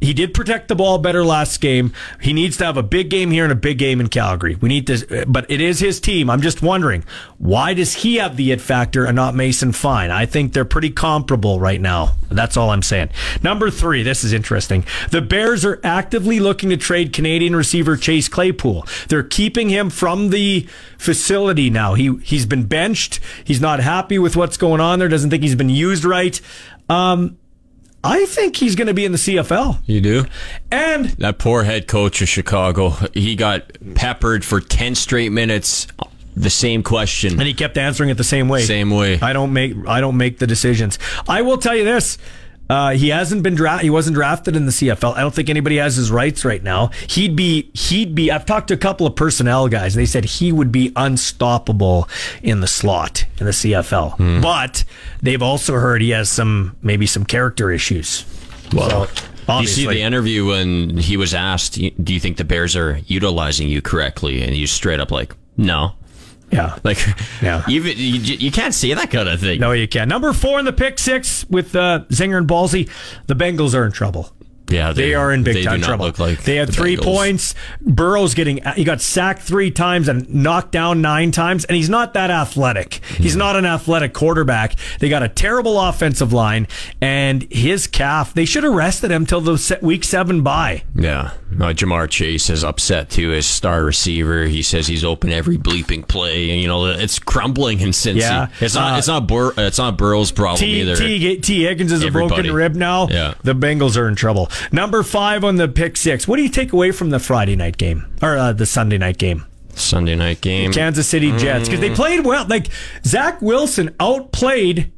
[0.00, 1.92] he did protect the ball better last game.
[2.20, 4.54] He needs to have a big game here and a big game in Calgary.
[4.54, 6.30] We need to, but it is his team.
[6.30, 7.04] I'm just wondering
[7.38, 10.10] why does he have the it factor and not Mason Fine?
[10.10, 12.14] I think they're pretty comparable right now.
[12.30, 13.10] That's all I'm saying.
[13.42, 14.84] Number three, this is interesting.
[15.10, 18.86] The Bears are actively looking to trade Canadian receiver Chase Claypool.
[19.08, 20.66] They're keeping him from the
[20.96, 21.94] facility now.
[21.94, 23.20] He he's been benched.
[23.44, 25.08] He's not happy with what's going on there.
[25.08, 26.40] Doesn't think he's been used right.
[26.88, 27.38] Um,
[28.02, 29.78] I think he's going to be in the CFL.
[29.86, 30.24] You do?
[30.70, 35.86] And That poor head coach of Chicago, he got peppered for 10 straight minutes.
[36.36, 37.32] The same question.
[37.32, 38.62] and he kept answering it the same way.
[38.62, 39.18] Same way.
[39.20, 40.96] I don't make I don't make the decisions.
[41.28, 42.18] I will tell you this.
[42.70, 45.16] Uh, he hasn't been dra- he wasn't drafted in the CFL.
[45.16, 46.90] I don't think anybody has his rights right now.
[47.08, 49.94] He'd be he'd be I've talked to a couple of personnel guys.
[49.94, 52.08] They said he would be unstoppable
[52.42, 54.16] in the slot in the CFL.
[54.16, 54.40] Hmm.
[54.40, 54.84] But
[55.20, 58.24] they've also heard he has some maybe some character issues.
[58.72, 59.08] Well,
[59.46, 63.00] So, you see the interview when he was asked, "Do you think the Bears are
[63.08, 65.94] utilizing you correctly?" And he's straight up like, "No."
[66.50, 66.98] Yeah, like
[67.42, 67.64] yeah.
[67.68, 69.60] Even you, you can't see that kind of thing.
[69.60, 70.08] No, you can't.
[70.08, 72.88] Number four in the pick six with uh, Zinger and Ballsy.
[73.26, 74.32] The Bengals are in trouble.
[74.70, 76.06] Yeah, They, are in big they time do not trouble.
[76.06, 77.02] look like they had the three Bengals.
[77.04, 77.54] points.
[77.80, 82.14] Burrow's getting he got sacked three times and knocked down nine times, and he's not
[82.14, 83.00] that athletic.
[83.18, 83.38] He's Hmm.
[83.40, 84.74] not an athletic quarterback.
[84.98, 86.68] They got a terrible offensive line,
[87.00, 88.32] and his calf.
[88.34, 90.82] They should have rested him till the week seven bye.
[90.94, 93.30] Yeah, uh, Ja'Marr Chase is upset too.
[93.30, 97.80] His star receiver, he says he's open every bleeping play, and you know it's crumbling
[97.80, 98.20] in Cincy.
[98.20, 98.48] Yeah.
[98.60, 98.94] it's not.
[98.94, 99.26] Uh, it's not.
[99.26, 100.96] Bur- it's not Burrow's problem T, either.
[100.96, 103.08] T, Tee Higgins is a broken rib now.
[103.10, 103.34] Yeah.
[103.42, 104.50] The Bengals are in trouble.
[104.72, 106.26] Number five on the pick six.
[106.28, 109.18] What do you take away from the Friday night game or uh, the Sunday night
[109.18, 109.44] game?
[109.74, 110.72] Sunday night game.
[110.72, 112.46] Kansas City Jets because they played well.
[112.46, 112.68] Like
[113.04, 114.90] Zach Wilson outplayed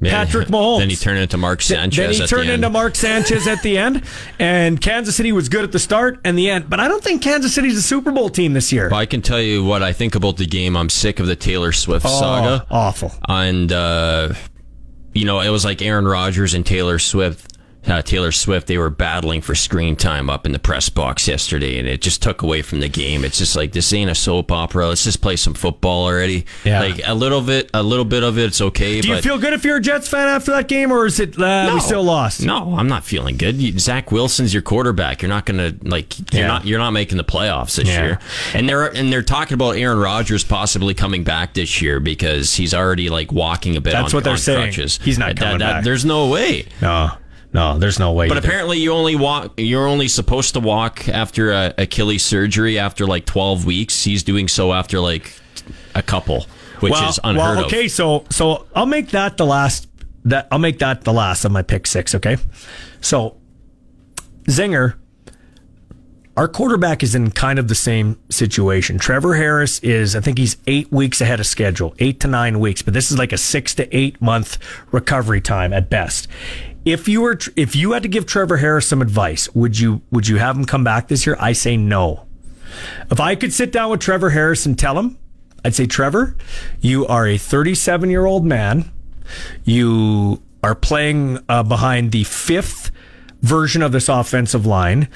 [0.00, 0.78] Yeah, Patrick Mahomes.
[0.80, 1.96] Then he turned into Mark Sanchez.
[1.96, 2.64] Then he at turned the end.
[2.64, 4.02] into Mark Sanchez at the end,
[4.38, 6.68] and Kansas City was good at the start and the end.
[6.70, 8.88] But I don't think Kansas City's a Super Bowl team this year.
[8.90, 10.76] But I can tell you what I think about the game.
[10.76, 12.66] I'm sick of the Taylor Swift Oh, saga.
[12.70, 13.12] Awful.
[13.28, 14.32] And uh,
[15.14, 17.52] you know, it was like Aaron Rodgers and Taylor Swift.
[17.86, 21.78] Uh, Taylor Swift, they were battling for screen time up in the press box yesterday,
[21.78, 23.24] and it just took away from the game.
[23.24, 24.88] It's just like this ain't a soap opera.
[24.88, 26.46] Let's just play some football already.
[26.64, 26.80] Yeah.
[26.80, 29.00] like a little bit, a little bit of it's okay.
[29.00, 31.38] Do you feel good if you're a Jets fan after that game, or is it
[31.40, 32.42] uh, we still lost?
[32.44, 33.56] No, I'm not feeling good.
[33.56, 35.22] You- Zach Wilson's your quarterback.
[35.22, 36.18] You're not gonna like.
[36.32, 36.46] You're Yeah.
[36.48, 36.66] not.
[36.66, 38.02] You're not making the playoffs this Yeah.
[38.04, 38.18] year.
[38.54, 42.74] And they're and they're talking about Aaron Rodgers possibly coming back this year because he's
[42.74, 43.92] already like walking a bit.
[43.92, 44.72] That's on, what they're saying.
[44.72, 44.98] Crutches.
[45.04, 45.84] He's not That- coming that- back.
[45.84, 46.66] There's no way.
[46.80, 47.12] No,
[47.56, 48.28] no, there's no way.
[48.28, 49.54] But apparently, you only walk.
[49.56, 54.04] You're only supposed to walk after a Achilles surgery after like 12 weeks.
[54.04, 55.32] He's doing so after like
[55.94, 56.44] a couple,
[56.80, 57.72] which well, is unheard well, of.
[57.72, 59.88] okay, so so I'll make that the last.
[60.26, 62.14] That I'll make that the last of my pick six.
[62.14, 62.36] Okay,
[63.00, 63.38] so
[64.42, 64.96] Zinger,
[66.36, 68.98] our quarterback is in kind of the same situation.
[68.98, 72.82] Trevor Harris is, I think he's eight weeks ahead of schedule, eight to nine weeks,
[72.82, 74.58] but this is like a six to eight month
[74.92, 76.28] recovery time at best.
[76.86, 80.28] If you were, if you had to give Trevor Harris some advice, would you would
[80.28, 81.36] you have him come back this year?
[81.40, 82.26] I say no.
[83.10, 85.18] If I could sit down with Trevor Harris and tell him,
[85.64, 86.36] I'd say, Trevor,
[86.80, 88.92] you are a 37 year old man.
[89.64, 92.92] You are playing uh, behind the fifth
[93.42, 95.08] version of this offensive line.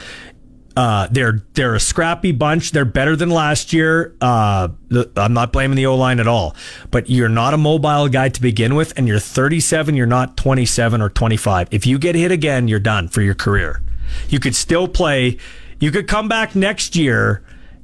[0.80, 2.70] Uh, they're they're a scrappy bunch.
[2.70, 4.16] They're better than last year.
[4.18, 6.56] Uh, the, I'm not blaming the O line at all,
[6.90, 9.94] but you're not a mobile guy to begin with, and you're 37.
[9.94, 11.68] You're not 27 or 25.
[11.70, 13.82] If you get hit again, you're done for your career.
[14.30, 15.36] You could still play.
[15.80, 17.42] You could come back next year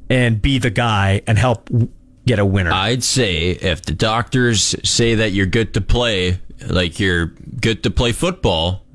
[0.08, 1.68] and be the guy and help
[2.24, 2.72] get a winner.
[2.72, 7.90] I'd say if the doctors say that you're good to play, like you're good to
[7.90, 8.85] play football,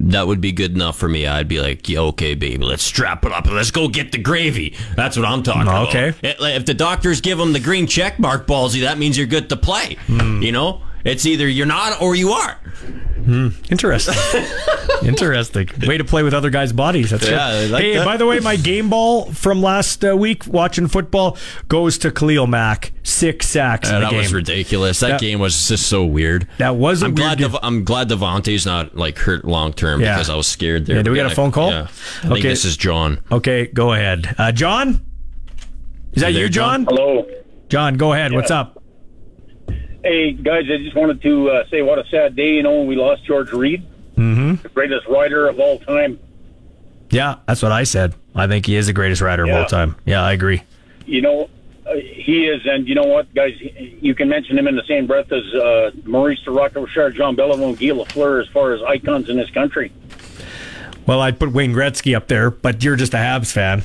[0.00, 1.26] that would be good enough for me.
[1.26, 4.18] I'd be like, yeah, okay, baby, let's strap it up and let's go get the
[4.18, 4.74] gravy.
[4.96, 5.88] That's what I'm talking about.
[5.88, 6.14] Okay.
[6.22, 9.56] If the doctors give them the green check mark, ballsy, that means you're good to
[9.56, 9.96] play.
[10.06, 10.42] Hmm.
[10.42, 12.58] You know, it's either you're not or you are.
[13.70, 14.14] Interesting.
[15.04, 15.68] Interesting.
[15.86, 17.10] Way to play with other guys' bodies.
[17.10, 17.70] That's Yeah, good.
[17.70, 18.04] like hey, that.
[18.04, 21.36] by the way, my game ball from last uh, week watching football
[21.68, 22.92] goes to Khalil Mack.
[23.04, 24.18] Six sacks Uh, in the that game.
[24.18, 24.98] was ridiculous.
[25.00, 26.48] That, That- game was just so weird.
[26.58, 27.38] That was a I'm weird glad.
[27.38, 27.50] game.
[27.52, 30.14] Dev- I'm glad Davante's not like hurt long term Yeah.
[30.14, 30.96] because I was scared there.
[30.96, 31.70] Yeah, do we got a phone call?
[31.70, 31.82] Yeah.
[31.82, 32.48] I think Okay.
[32.48, 33.20] this is John.
[33.30, 34.34] Okay, go ahead.
[34.36, 35.00] Uh, John?
[36.14, 36.84] Is that You there, you, John?
[36.86, 37.24] Hello.
[37.68, 38.32] John, go ahead.
[38.32, 38.81] What's up?
[40.04, 42.54] Hey guys, I just wanted to uh, say what a sad day.
[42.54, 44.62] You know, when we lost George Reed, Mm-hmm.
[44.62, 46.18] the greatest Rider of all time.
[47.10, 48.14] Yeah, that's what I said.
[48.34, 49.96] I think he is the greatest rider of all time.
[50.06, 50.62] Yeah, I agree.
[51.06, 51.50] You know,
[51.86, 55.06] uh, he is, and you know what, guys, you can mention him in the same
[55.06, 59.36] breath as uh, Maurice de Rochefort, Jean Béliveau, Guy Lafleur as far as icons in
[59.36, 59.92] this country.
[61.06, 63.82] Well, I'd put Wayne Gretzky up there, but you're just a Habs fan.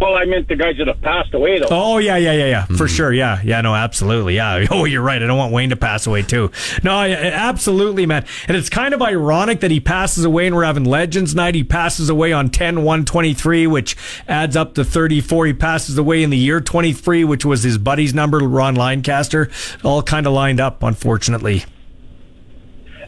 [0.00, 1.68] Well, I meant the guys that have passed away, though.
[1.70, 2.86] Oh yeah, yeah, yeah, yeah, for hmm.
[2.86, 3.12] sure.
[3.12, 4.36] Yeah, yeah, no, absolutely.
[4.36, 4.66] Yeah.
[4.72, 5.22] Oh, you're right.
[5.22, 6.50] I don't want Wayne to pass away too.
[6.82, 8.24] No, yeah, absolutely, man.
[8.48, 11.54] And it's kind of ironic that he passes away and we're having Legends Night.
[11.54, 13.96] He passes away on 10 123, which
[14.26, 15.46] adds up to 34.
[15.46, 19.50] He passes away in the year 23, which was his buddy's number, Ron Lancaster.
[19.84, 21.64] All kind of lined up, unfortunately.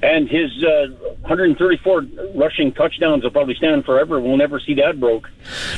[0.04, 0.88] And his uh,
[1.22, 2.04] 134
[2.34, 4.20] rushing touchdowns will probably stand forever.
[4.20, 5.30] We'll never see that broke.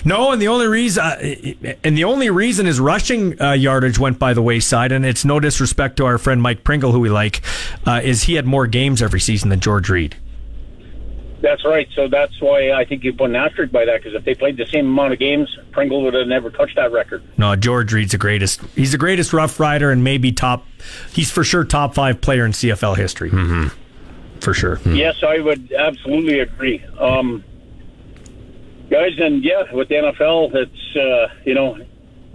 [0.04, 4.18] No, and the only reason, uh, and the only reason his rushing uh, yardage went
[4.18, 7.40] by the wayside, and it's no disrespect to our friend Mike Pringle, who we like,
[7.86, 10.16] uh, is he had more games every season than George Reed.
[11.40, 11.86] That's right.
[11.94, 14.56] So that's why I think you put an asterisk by that because if they played
[14.56, 17.22] the same amount of games, Pringle would have never touched that record.
[17.38, 18.60] No, George Reed's the greatest.
[18.74, 20.66] He's the greatest Rough Rider, and maybe top.
[21.12, 23.30] He's for sure top five player in CFL history.
[23.30, 23.68] Mm-hmm.
[24.40, 24.80] For sure.
[24.86, 26.84] Yes, I would absolutely agree.
[26.98, 27.44] Um,
[28.90, 31.78] guys, and yeah, with the NFL, it's uh, you know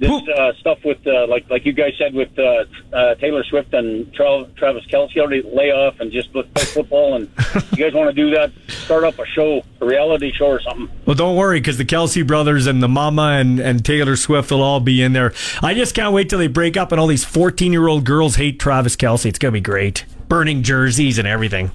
[0.01, 3.71] this uh, stuff with uh, like like you guys said with uh, uh, Taylor Swift
[3.73, 7.15] and Tra- Travis Kelce already lay off and just play football.
[7.15, 7.29] And
[7.71, 8.51] you guys want to do that?
[8.67, 10.89] Start up a show, a reality show or something.
[11.05, 14.63] Well, don't worry, because the Kelce brothers and the Mama and, and Taylor Swift will
[14.63, 15.33] all be in there.
[15.61, 18.37] I just can't wait till they break up and all these 14 year old girls
[18.37, 19.27] hate Travis Kelce.
[19.27, 20.05] It's going to be great.
[20.27, 21.69] Burning jerseys and everything.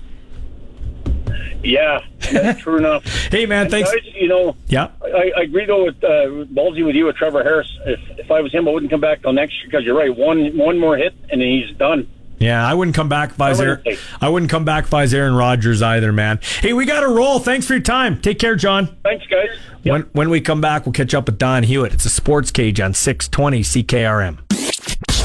[1.63, 2.01] Yeah,
[2.33, 3.05] that's true enough.
[3.31, 3.91] Hey, man, And thanks.
[3.93, 4.89] Guys, you know, Yeah.
[5.03, 7.71] I, I agree though with uh, ballsy with you with Trevor Harris.
[7.87, 10.15] If if I was him, I wouldn't come back till next year because you're right.
[10.17, 12.09] One one more hit and then he's done.
[12.39, 13.83] Yeah, I wouldn't come back if I was Aaron,
[14.21, 16.39] I wouldn't come back if I was Aaron Rodgers either, man.
[16.61, 17.39] Hey, we got to roll.
[17.39, 18.21] Thanks for your time.
[18.21, 18.95] Take care, John.
[19.05, 19.49] Thanks, guys.
[19.85, 21.95] When when we come back, we'll catch up with Don Hewitt.
[21.95, 24.46] It's a sports cage on 620 CKRM.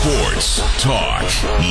[0.01, 1.21] Sports talk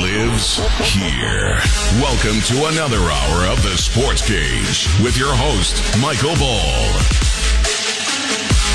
[0.05, 0.59] lives
[0.95, 1.59] here.
[2.01, 6.87] Welcome to another hour of the Sports Cage with your host, Michael Ball.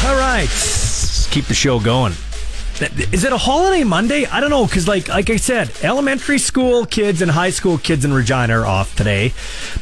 [0.06, 2.12] All right, Let's keep the show going.
[3.14, 4.26] Is it a holiday Monday?
[4.26, 8.04] I don't know because, like, like I said, elementary school kids and high school kids
[8.04, 9.34] in Regina are off today,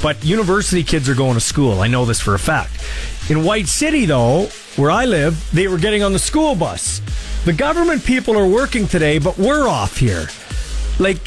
[0.03, 1.81] but university kids are going to school.
[1.81, 2.79] I know this for a fact.
[3.27, 7.01] In White City, though, where I live, they were getting on the school bus.
[7.45, 10.27] The government people are working today, but we're off here.
[10.97, 11.17] Like,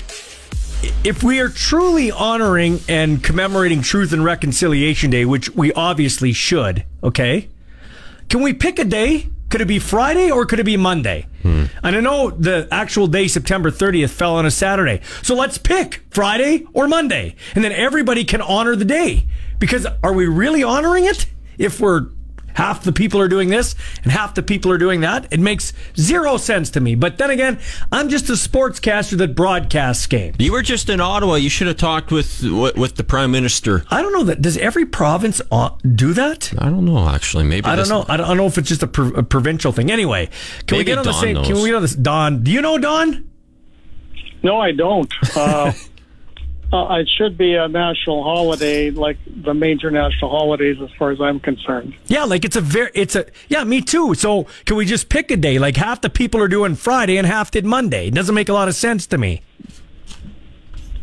[1.04, 6.86] if we are truly honoring and commemorating Truth and Reconciliation Day, which we obviously should,
[7.02, 7.50] okay?
[8.30, 9.28] Can we pick a day?
[9.50, 11.26] Could it be Friday or could it be Monday?
[11.42, 11.66] Hmm.
[11.84, 15.02] And I know the actual day, September 30th, fell on a Saturday.
[15.20, 17.36] So let's pick Friday or Monday.
[17.54, 19.26] And then everybody can honor the day.
[19.58, 21.26] Because are we really honoring it
[21.58, 22.08] if we're
[22.56, 25.32] half the people are doing this and half the people are doing that.
[25.32, 26.94] It makes zero sense to me.
[26.94, 27.58] But then again,
[27.92, 30.36] I'm just a sportscaster that broadcasts games.
[30.38, 31.34] You were just in Ottawa.
[31.36, 33.84] You should have talked with with the prime minister.
[33.90, 34.42] I don't know that.
[34.42, 36.52] Does every province uh, do that?
[36.58, 37.08] I don't know.
[37.08, 38.04] Actually, maybe I don't know.
[38.08, 39.90] I don't know if it's just a, pro- a provincial thing.
[39.90, 40.30] Anyway,
[40.66, 41.44] can we get on the Don same?
[41.44, 41.94] Can we get on this?
[41.94, 43.28] Don, do you know Don?
[44.42, 45.12] No, I don't.
[45.36, 45.72] Uh,
[46.72, 51.20] uh, it should be a national holiday, like the major national holidays, as far as
[51.20, 51.94] I'm concerned.
[52.06, 54.14] Yeah, like it's a very, it's a, yeah, me too.
[54.14, 55.58] So can we just pick a day?
[55.58, 58.08] Like half the people are doing Friday and half did Monday.
[58.08, 59.42] It doesn't make a lot of sense to me.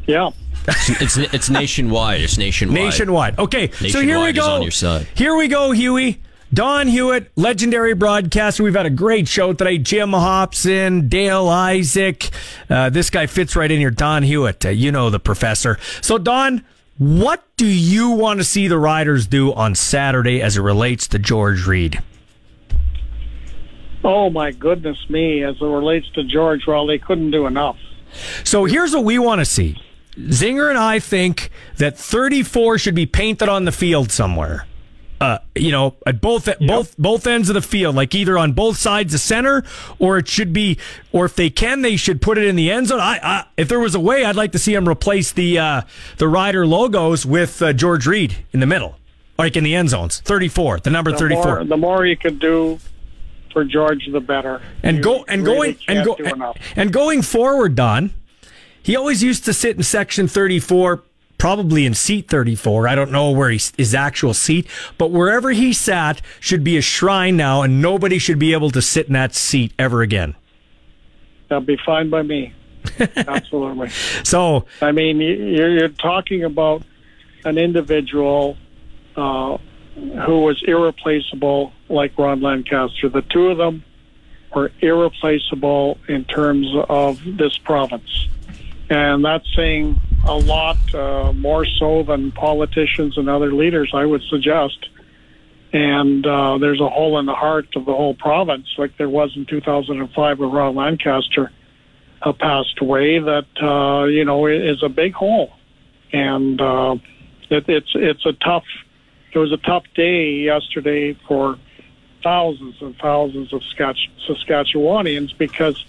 [0.05, 0.31] Yeah.
[0.67, 2.21] It's, it's it's nationwide.
[2.21, 2.79] It's nationwide.
[2.79, 3.39] Nationwide.
[3.39, 4.51] Okay, so here we Nationwide is go.
[4.51, 5.07] on your side.
[5.13, 6.21] Here we go, Huey.
[6.53, 8.63] Don Hewitt, legendary broadcaster.
[8.63, 9.79] We've had a great show today.
[9.79, 12.29] Jim Hopson, Dale Isaac.
[12.69, 13.89] Uh, this guy fits right in here.
[13.89, 14.63] Don Hewitt.
[14.63, 15.79] Uh, you know the professor.
[16.01, 16.63] So, Don,
[16.99, 21.19] what do you want to see the Riders do on Saturday as it relates to
[21.19, 22.03] George Reed?
[24.03, 25.43] Oh my goodness me!
[25.43, 27.77] As it relates to George, well, they couldn't do enough.
[28.43, 29.81] So here's what we want to see.
[30.17, 34.67] Zinger and I think that 34 should be painted on the field somewhere.
[35.23, 38.75] Uh, you know, at both both both ends of the field, like either on both
[38.77, 39.63] sides of center,
[39.97, 40.77] or it should be,
[41.13, 42.99] or if they can, they should put it in the end zone.
[42.99, 45.81] I, I if there was a way, I'd like to see them replace the uh,
[46.17, 48.97] the rider logos with uh, George Reed in the middle,
[49.37, 50.19] like in the end zones.
[50.19, 51.45] 34, the number 34.
[51.45, 52.79] more, the more you could do
[53.53, 54.61] for George, the better.
[54.83, 56.57] and You go and really going and go enough.
[56.75, 58.13] and going forward, Don.
[58.81, 61.01] He always used to sit in section 34,
[61.43, 62.87] probably in seat 34.
[62.87, 64.65] I don't know where he's, his actual seat,
[64.97, 68.81] but wherever he sat should be a shrine now, and nobody should be able to
[68.81, 70.37] sit in that seat ever again.
[71.49, 72.53] That'd be fine by me.
[73.17, 73.89] Absolutely.
[74.23, 76.83] So, I mean, you're, you're talking about
[77.43, 78.55] an individual
[79.17, 79.57] uh,
[79.95, 83.09] who was irreplaceable, like Ron Lancaster.
[83.09, 83.83] The two of them
[84.55, 88.29] were irreplaceable in terms of this province.
[88.93, 94.21] And that's saying a lot uh, more so than politicians and other leaders, I would
[94.29, 94.87] suggest.
[95.73, 99.35] And uh, there's a hole in the heart of the whole province, like there was
[99.35, 101.51] in 2005 when Ron Lancaster
[102.21, 103.17] uh, passed away.
[103.17, 105.51] That uh, you know is a big hole,
[106.11, 106.97] and uh,
[107.49, 108.65] it, it's it's a tough.
[109.33, 111.57] It was a tough day yesterday for
[112.23, 115.83] thousands and thousands of Saskatch- Saskatchewanians because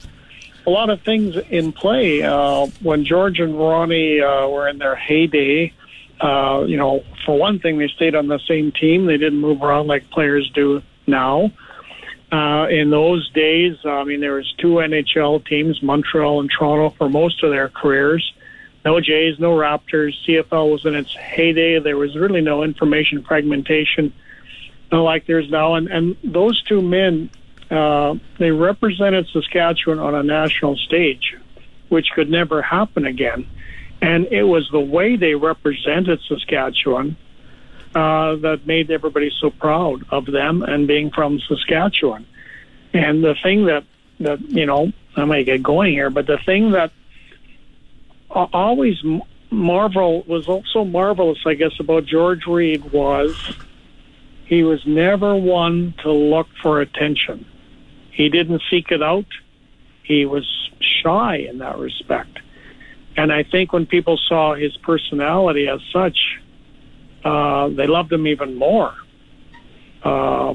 [0.67, 2.23] a lot of things in play.
[2.23, 5.73] Uh, when George and Ronnie uh, were in their heyday,
[6.21, 9.07] uh, you know, for one thing, they stayed on the same team.
[9.07, 11.51] They didn't move around like players do now.
[12.33, 17.09] Uh, in those days, I mean, there was two NHL teams, Montreal and Toronto, for
[17.09, 18.33] most of their careers.
[18.85, 20.15] No Jays, no Raptors.
[20.27, 21.79] CFL was in its heyday.
[21.79, 24.13] There was really no information fragmentation
[25.03, 25.75] like there's now.
[25.75, 27.31] And, and those two men,
[27.71, 31.37] uh, they represented Saskatchewan on a national stage,
[31.89, 33.47] which could never happen again.
[34.03, 37.17] And it was the way they represented Saskatchewan
[37.95, 42.27] uh, that made everybody so proud of them and being from Saskatchewan.
[42.93, 43.85] And the thing that,
[44.21, 46.93] that you know, I might get going here, but the thing that
[48.31, 48.97] always
[49.51, 53.37] marvel was also marvelous, I guess, about George Reed was
[54.47, 57.47] he was never one to look for attention.
[58.15, 59.27] He didn't seek it out.
[60.05, 60.47] He was
[60.81, 62.39] shy in that respect.
[63.17, 66.17] And I think when people saw his personality as such,
[67.25, 68.95] uh, they loved him even more
[70.05, 70.55] uh,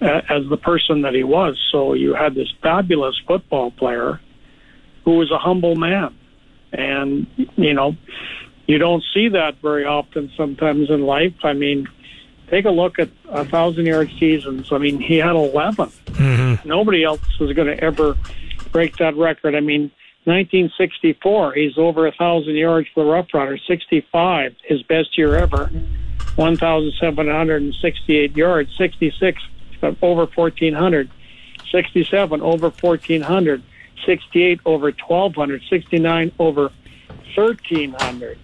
[0.00, 1.58] as the person that he was.
[1.72, 4.20] So you had this fabulous football player
[5.04, 6.14] who was a humble man.
[6.72, 7.26] and
[7.56, 7.96] you know,
[8.66, 10.30] you don't see that very often.
[10.36, 11.88] Sometimes in life, I mean,
[12.50, 14.72] take a look at a thousand yard seasons.
[14.72, 15.88] I mean, he had 11.
[15.88, 16.68] Mm-hmm.
[16.68, 18.16] Nobody else was going to ever
[18.72, 19.54] break that record.
[19.54, 19.92] I mean,
[20.24, 23.62] 1964, he's over a thousand yards for the Rough Riders.
[23.66, 25.70] 65, his best year ever.
[26.36, 28.76] 1,768 yards.
[28.76, 29.42] 66,
[30.02, 31.08] over 1,400.
[31.70, 33.62] 67, over 1,400.
[34.04, 35.62] 68, over 1,200.
[35.68, 36.70] 69, over
[37.34, 38.38] 1,300.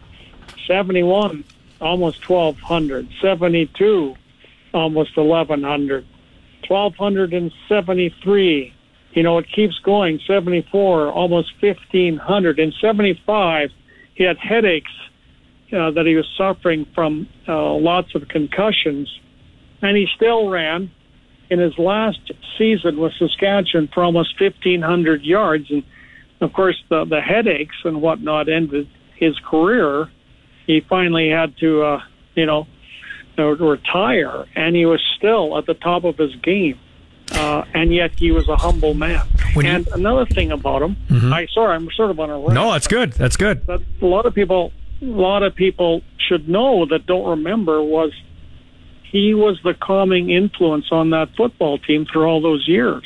[0.67, 1.45] 71,
[1.81, 3.09] almost 1,200.
[3.21, 4.15] 72,
[4.73, 6.07] almost 1,100.
[6.69, 8.73] 1,273.
[9.13, 10.21] You know, it keeps going.
[10.27, 12.59] 74, almost 1,500.
[12.59, 13.71] In 75,
[14.15, 14.91] he had headaches
[15.73, 19.09] uh, that he was suffering from uh, lots of concussions,
[19.83, 20.91] and he still ran
[21.51, 25.71] in his last season with Saskatchewan for almost 1,500 yards.
[25.71, 25.85] And
[26.41, 30.11] of course, the, the headaches and whatnot ended his career.
[30.67, 32.01] He finally had to, uh,
[32.35, 32.67] you know,
[33.39, 36.79] uh, retire, and he was still at the top of his game.
[37.33, 39.21] Uh, and yet he was a humble man.
[39.55, 41.33] When you- and another thing about him, Mhm.
[41.33, 43.13] I sorry, I'm sort of on a rant No, that's good.
[43.15, 43.67] That's good.
[43.67, 44.73] that a lot of people
[45.03, 48.13] a lot of people should know that don't remember was
[49.03, 53.05] he was the calming influence on that football team for all those years.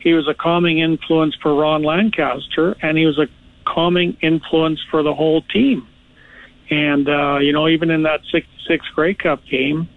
[0.00, 3.28] He was a calming influence for Ron Lancaster and he was a
[3.64, 5.86] calming influence for the whole team.
[6.70, 9.88] And uh, you know, even in that six six Grey Cup game,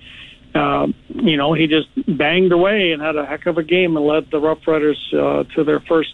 [0.53, 1.87] uh, you know, he just
[2.17, 5.43] banged away and had a heck of a game and led the Rough Riders uh,
[5.55, 6.13] to their first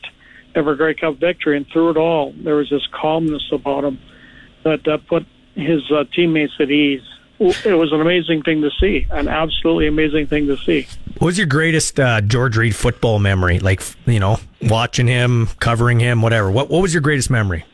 [0.56, 1.58] ever Grey Cup victory.
[1.58, 4.00] And through it all, there was this calmness about him
[4.64, 5.26] that uh, put
[5.56, 7.02] his uh, teammates at ease.
[7.40, 10.88] It was an amazing thing to see, an absolutely amazing thing to see.
[11.18, 13.60] What was your greatest uh, George Reed football memory?
[13.60, 16.50] Like, you know, watching him, covering him, whatever.
[16.52, 17.66] What What was your greatest memory?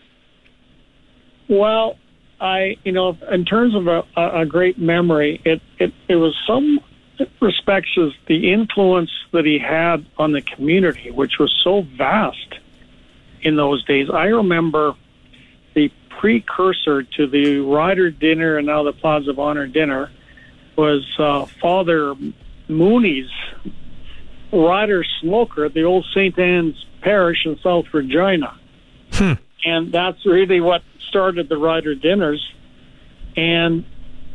[1.50, 1.98] Well,
[2.42, 6.80] I, you know, in terms of a, a great memory, it, it, it was some
[7.42, 7.98] respects
[8.28, 12.56] the influence that he had on the community, which was so vast
[13.42, 14.10] in those days.
[14.10, 14.96] I remember
[15.74, 20.12] the precursor to the Rider dinner and now the Plaza of Honor dinner
[20.78, 22.16] was uh, Father
[22.68, 23.30] Mooney's
[24.52, 26.38] Rider smoker at the old St.
[26.40, 28.58] Anne's Parish in South Regina.
[29.66, 32.54] And that's really what started the Rider dinners.
[33.36, 33.86] And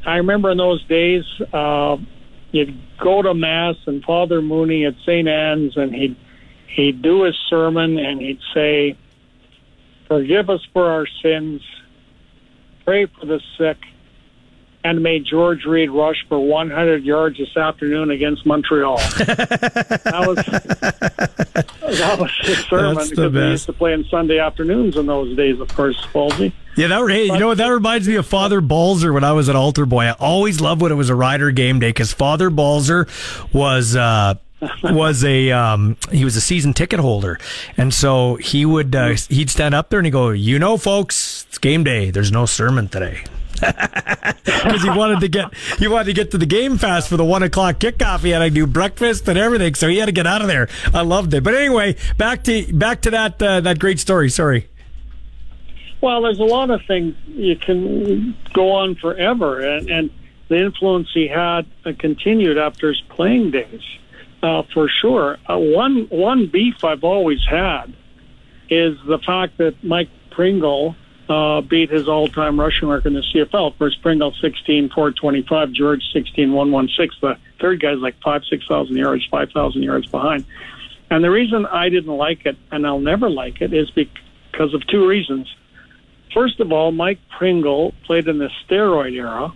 [0.04, 1.96] I remember in those days, uh,
[2.52, 5.26] you'd go to Mass and Father Mooney at St.
[5.26, 6.16] Anne's and he'd,
[6.68, 8.96] he'd do his sermon and he'd say,
[10.06, 11.62] Forgive us for our sins,
[12.84, 13.78] pray for the sick,
[14.84, 18.98] and may George Reed rush for 100 yards this afternoon against Montreal.
[19.18, 21.43] that was
[21.86, 23.50] that was his sermon That's the because we best.
[23.50, 26.52] used to play on Sunday afternoons in those days, of course, Ballsy.
[26.76, 27.58] Yeah, that hey, you know what?
[27.58, 30.04] That reminds me of Father Balzer when I was an Altar Boy.
[30.06, 33.06] I always loved when it was a Rider game day because Father Balzer
[33.52, 34.34] was uh,
[34.82, 37.38] was a um, he was a season ticket holder,
[37.76, 41.46] and so he would uh, he'd stand up there and he'd go, "You know, folks,
[41.48, 42.10] it's game day.
[42.10, 43.22] There's no sermon today."
[44.44, 47.24] Because he wanted to get he wanted to get to the game fast for the
[47.24, 48.20] one o'clock kickoff.
[48.20, 50.68] He had to do breakfast and everything, so he had to get out of there.
[50.92, 51.44] I loved it.
[51.44, 54.30] But anyway, back to back to that uh, that great story.
[54.30, 54.68] Sorry.
[56.00, 60.10] Well, there's a lot of things you can go on forever, and, and
[60.48, 61.66] the influence he had
[61.98, 63.80] continued after his playing days,
[64.42, 65.38] uh, for sure.
[65.48, 67.94] Uh, one one beef I've always had
[68.70, 70.96] is the fact that Mike Pringle
[71.28, 73.76] uh, beat his all-time rushing record in the CFL.
[73.78, 77.18] Course, Pringle 16 425, George 16 116.
[77.20, 80.44] The third guy's like five six thousand yards, five thousand yards behind.
[81.10, 84.86] And the reason I didn't like it, and I'll never like it, is because of
[84.86, 85.54] two reasons.
[86.32, 89.52] First of all, Mike Pringle played in the steroid era,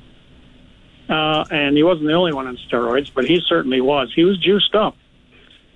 [1.09, 4.13] uh, and he wasn't the only one on steroids, but he certainly was.
[4.15, 4.97] He was juiced up,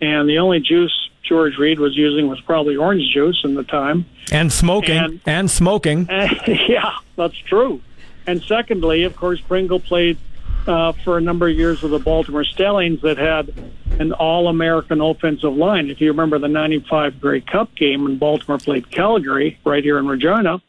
[0.01, 4.05] and the only juice George Reed was using was probably orange juice in the time.
[4.31, 6.07] And smoking And- and smoking.
[6.47, 7.81] yeah, that's true.
[8.27, 10.19] And secondly, of course, Pringle played
[10.67, 13.53] uh, for a number of years with the Baltimore Stallions that had
[13.99, 15.91] an all-American offensive line.
[15.91, 20.07] If you remember the '95 Grey Cup game when Baltimore played Calgary right here in
[20.07, 20.63] Regina,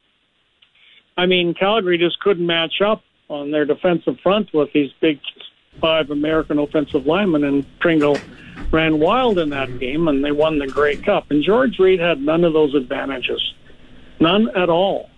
[1.16, 5.20] I mean, Calgary just couldn't match up on their defensive front with these big
[5.80, 8.18] five American offensive linemen, and Pringle
[8.72, 11.32] ran wild in that game, and they won the Grey Cup.
[11.32, 13.42] And George Reed had none of those advantages,
[14.20, 15.10] none at all.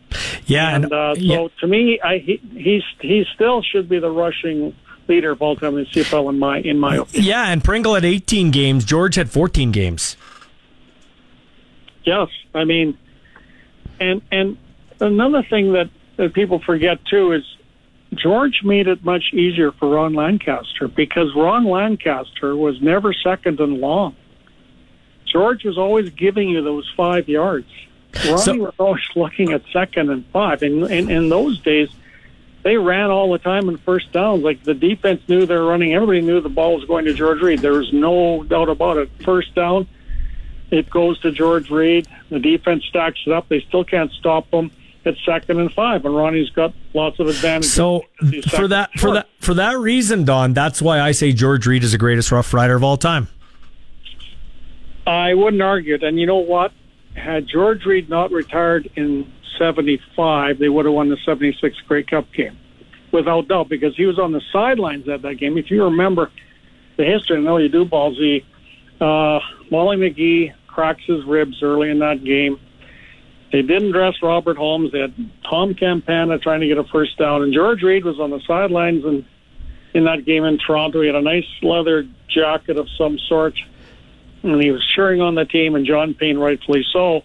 [0.46, 4.76] Yeah, and uh, so to me, I he he's, he still should be the rushing
[5.08, 7.28] leader of all time in the CFL in my in my opinion.
[7.28, 8.86] Yeah, and Pringle had 18 games.
[8.86, 10.16] George had 14 games.
[12.04, 12.98] Yes, I mean,
[14.00, 14.58] and and
[15.00, 17.44] another thing that, that people forget too is
[18.16, 23.80] George made it much easier for Ron Lancaster because Ron Lancaster was never second and
[23.80, 24.16] long.
[25.26, 27.68] George was always giving you those five yards.
[28.26, 30.62] Ronnie So- was always looking at second and five.
[30.62, 31.90] And in, in those days,
[32.64, 34.44] they ran all the time in first downs.
[34.44, 35.94] Like the defense knew they were running.
[35.94, 37.60] Everybody knew the ball was going to George Reed.
[37.60, 39.10] There was no doubt about it.
[39.24, 39.88] First down,
[40.72, 42.08] it goes to George Reed.
[42.30, 43.50] The defense stacks it up.
[43.50, 44.72] They still can't stop them.
[45.06, 47.69] It's second and five, and Ronnie's got lots of advantage.
[47.69, 48.06] So
[48.49, 51.91] for that for that for that reason, Don, that's why I say George Reed is
[51.91, 53.27] the greatest Rough Rider of all time.
[55.06, 56.03] I wouldn't argue it.
[56.03, 56.72] And you know what?
[57.15, 62.32] Had George Reed not retired in 75, they would have won the 76 Grey Cup
[62.34, 62.57] game.
[63.11, 65.57] Without doubt, because he was on the sidelines at that game.
[65.57, 66.32] If you remember
[66.98, 68.44] the history, I know you do, Ballsy,
[68.99, 69.40] uh,
[69.72, 72.60] Molly McGee cracks his ribs early in that game.
[73.56, 74.91] They didn't dress Robert Holmes.
[74.91, 75.14] They had
[75.49, 79.06] Tom Campana trying to get a first down, and George Reed was on the sidelines
[79.06, 79.23] and
[79.94, 80.99] in that game in Toronto.
[80.99, 83.53] He had a nice leather jacket of some sort,
[84.44, 85.73] and he was cheering on the team.
[85.76, 87.22] And John Payne, rightfully so,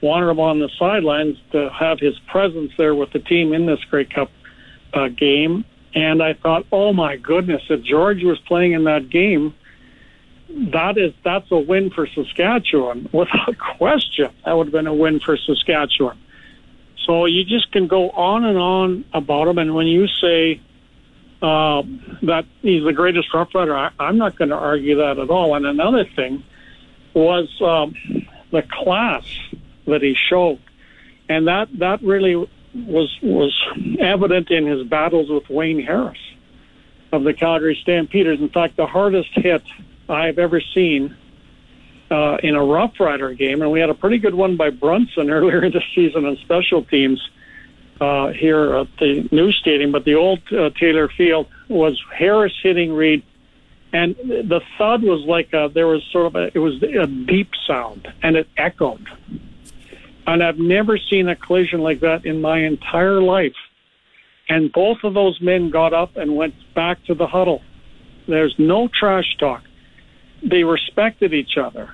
[0.00, 3.82] wanted him on the sidelines to have his presence there with the team in this
[3.90, 4.30] Grey Cup
[4.94, 5.64] uh, game.
[5.96, 9.52] And I thought, oh my goodness, if George was playing in that game,
[10.48, 14.30] that is that's a win for Saskatchewan without question.
[14.44, 16.18] That would have been a win for Saskatchewan.
[17.06, 19.58] So you just can go on and on about him.
[19.58, 20.60] And when you say
[21.40, 21.82] uh,
[22.22, 25.54] that he's the greatest rough rider, I, I'm not going to argue that at all.
[25.54, 26.42] And another thing
[27.14, 27.94] was um,
[28.50, 29.24] the class
[29.86, 30.60] that he showed,
[31.28, 32.34] and that that really
[32.74, 33.54] was was
[34.00, 36.18] evident in his battles with Wayne Harris
[37.12, 38.40] of the Calgary Stampeders.
[38.40, 39.62] In fact, the hardest hit
[40.08, 41.16] I've ever seen
[42.10, 45.30] uh, in a Rough Rider game, and we had a pretty good one by Brunson
[45.36, 47.20] earlier in the season on special teams
[48.00, 52.92] uh, here at the new stadium, but the old uh, Taylor Field was Harris hitting
[52.92, 53.22] Reed,
[53.92, 57.50] and the thud was like a, there was sort of a, it was a deep
[57.66, 59.06] sound, and it echoed.
[60.26, 63.54] And I've never seen a collision like that in my entire life.
[64.48, 67.62] And both of those men got up and went back to the huddle.
[68.28, 69.62] There's no trash talk.
[70.48, 71.90] They respected each other.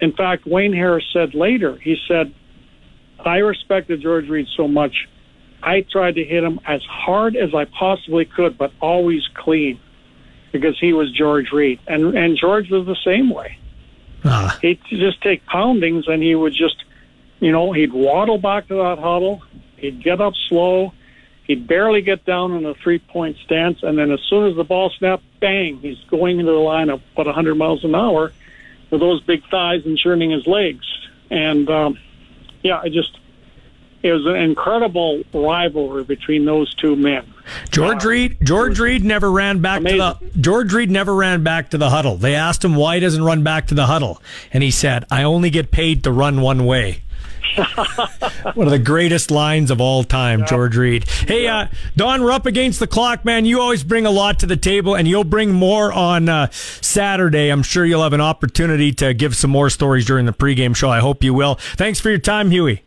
[0.00, 2.32] In fact, Wayne Harris said later, he said,
[3.18, 5.08] I respected George Reed so much.
[5.62, 9.80] I tried to hit him as hard as I possibly could, but always clean
[10.52, 11.80] because he was George Reed.
[11.88, 13.58] And, and George was the same way.
[14.24, 14.56] Ah.
[14.62, 16.76] He'd just take poundings and he would just,
[17.40, 19.42] you know, he'd waddle back to that huddle.
[19.76, 20.92] He'd get up slow.
[21.48, 23.82] He'd barely get down in a three point stance.
[23.82, 27.00] And then as soon as the ball snapped, bang, he's going into the line of
[27.14, 28.32] about 100 miles an hour
[28.90, 30.84] with those big thighs and churning his legs.
[31.30, 31.98] And, um,
[32.62, 33.18] yeah, I just,
[34.02, 37.32] it was an incredible rivalry between those two men.
[37.70, 41.78] George Reed George Reed never ran back to the George Reed never ran back to
[41.78, 42.16] the huddle.
[42.16, 44.20] They asked him why he doesn't run back to the huddle,
[44.52, 46.98] and he said, "I only get paid to run one way."
[48.54, 51.08] One of the greatest lines of all time, George Reed.
[51.08, 51.66] Hey, uh,
[51.96, 53.44] Don, we're up against the clock, man.
[53.44, 57.48] You always bring a lot to the table, and you'll bring more on uh, Saturday.
[57.50, 60.90] I'm sure you'll have an opportunity to give some more stories during the pregame show.
[60.90, 61.56] I hope you will.
[61.76, 62.82] Thanks for your time, Huey.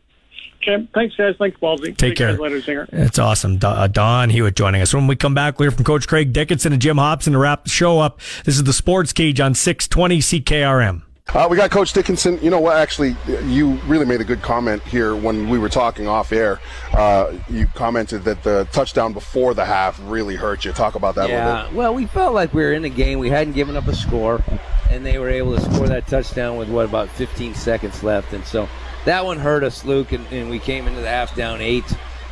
[0.62, 1.36] Okay, thanks, guys.
[1.40, 1.98] Thanks, Ballsy.
[1.98, 2.32] Take care.
[2.32, 2.88] Guys later, Zinger.
[2.92, 3.58] It's awesome.
[3.62, 4.94] Uh, Don Hewitt joining us.
[4.94, 7.64] When we come back, we'll hear from Coach Craig Dickenson and Jim Hopson to wrap
[7.64, 8.20] the show up.
[8.46, 11.02] This is the Sports Cage on 620 CKRM.
[11.34, 12.38] Uh, we got Coach Dickenson.
[12.42, 12.76] You know what?
[12.76, 16.60] Actually, you really made a good comment here when we were talking off air.
[16.92, 20.74] Uh, you commented that the touchdown before the half really hurt you.
[20.74, 21.74] Talk about that a little Yeah, bit.
[21.74, 23.18] well, we felt like we were in the game.
[23.18, 24.44] We hadn't given up a score,
[24.90, 28.44] and they were able to score that touchdown with what about 15 seconds left, and
[28.46, 28.68] so
[29.06, 31.86] that one hurt us, Luke, and, and we came into the half down eight.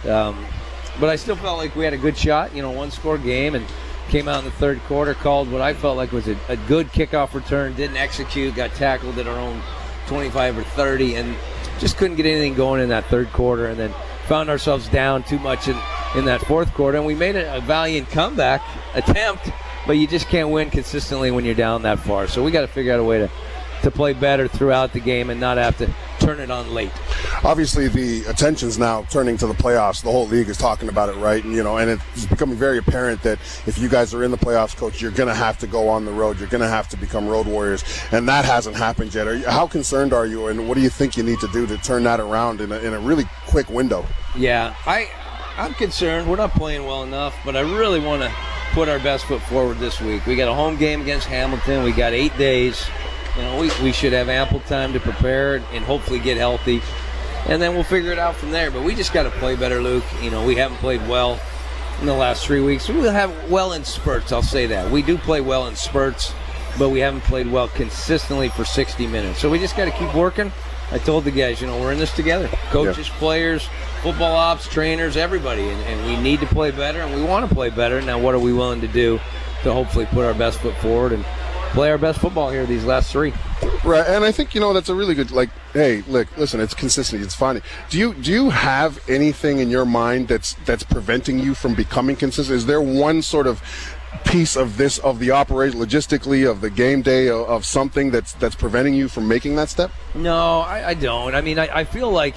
[0.09, 0.45] Um,
[0.99, 3.55] but I still felt like we had a good shot, you know, one score game,
[3.55, 3.65] and
[4.09, 6.87] came out in the third quarter, called what I felt like was a, a good
[6.87, 9.61] kickoff return, didn't execute, got tackled at our own
[10.07, 11.35] 25 or 30, and
[11.79, 13.93] just couldn't get anything going in that third quarter, and then
[14.25, 15.77] found ourselves down too much in,
[16.15, 18.61] in that fourth quarter, and we made a, a valiant comeback
[18.95, 19.49] attempt,
[19.85, 22.27] but you just can't win consistently when you're down that far.
[22.27, 23.31] So we got to figure out a way to,
[23.83, 26.91] to play better throughout the game and not have to turn it on late.
[27.43, 30.03] Obviously, the attention's now turning to the playoffs.
[30.03, 31.43] The whole league is talking about it, right?
[31.43, 34.37] And you know, and it's becoming very apparent that if you guys are in the
[34.37, 36.39] playoffs, coach, you're going to have to go on the road.
[36.39, 39.27] You're going to have to become road warriors, and that hasn't happened yet.
[39.27, 41.65] Are you, how concerned are you, and what do you think you need to do
[41.67, 44.05] to turn that around in a, in a really quick window?
[44.35, 45.09] Yeah, I
[45.57, 46.29] I'm concerned.
[46.29, 48.31] We're not playing well enough, but I really want to
[48.71, 50.25] put our best foot forward this week.
[50.25, 51.83] We got a home game against Hamilton.
[51.83, 52.85] We got eight days.
[53.35, 56.81] You know, we, we should have ample time to prepare and hopefully get healthy.
[57.47, 58.71] and then we'll figure it out from there.
[58.71, 60.03] But we just got to play better, Luke.
[60.21, 61.39] You know, we haven't played well
[61.99, 62.87] in the last three weeks.
[62.87, 64.31] We will have well in spurts.
[64.31, 66.33] I'll say that we do play well in spurts,
[66.77, 69.39] but we haven't played well consistently for 60 minutes.
[69.39, 70.51] So we just got to keep working.
[70.91, 72.47] I told the guys, you know, we're in this together.
[72.71, 73.15] Coaches, yeah.
[73.17, 73.69] players,
[74.01, 77.53] football ops, trainers, everybody, and, and we need to play better, and we want to
[77.53, 78.01] play better.
[78.01, 79.19] Now, what are we willing to do
[79.63, 81.23] to hopefully put our best foot forward and
[81.73, 83.33] play our best football here these last three?
[83.83, 85.49] Right, and I think you know that's a really good like.
[85.73, 87.23] Hey, look, listen, it's consistency.
[87.23, 87.61] It's funny.
[87.89, 92.15] Do you do you have anything in your mind that's that's preventing you from becoming
[92.15, 92.55] consistent?
[92.55, 93.61] Is there one sort of
[94.25, 98.33] piece of this of the operation logistically of the game day of, of something that's
[98.33, 99.91] that's preventing you from making that step?
[100.15, 101.35] No, I, I don't.
[101.35, 102.35] I mean, I, I feel like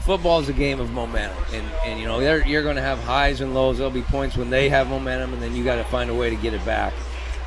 [0.00, 3.40] football is a game of momentum, and and you know you're going to have highs
[3.40, 3.78] and lows.
[3.78, 6.30] There'll be points when they have momentum, and then you got to find a way
[6.30, 6.92] to get it back.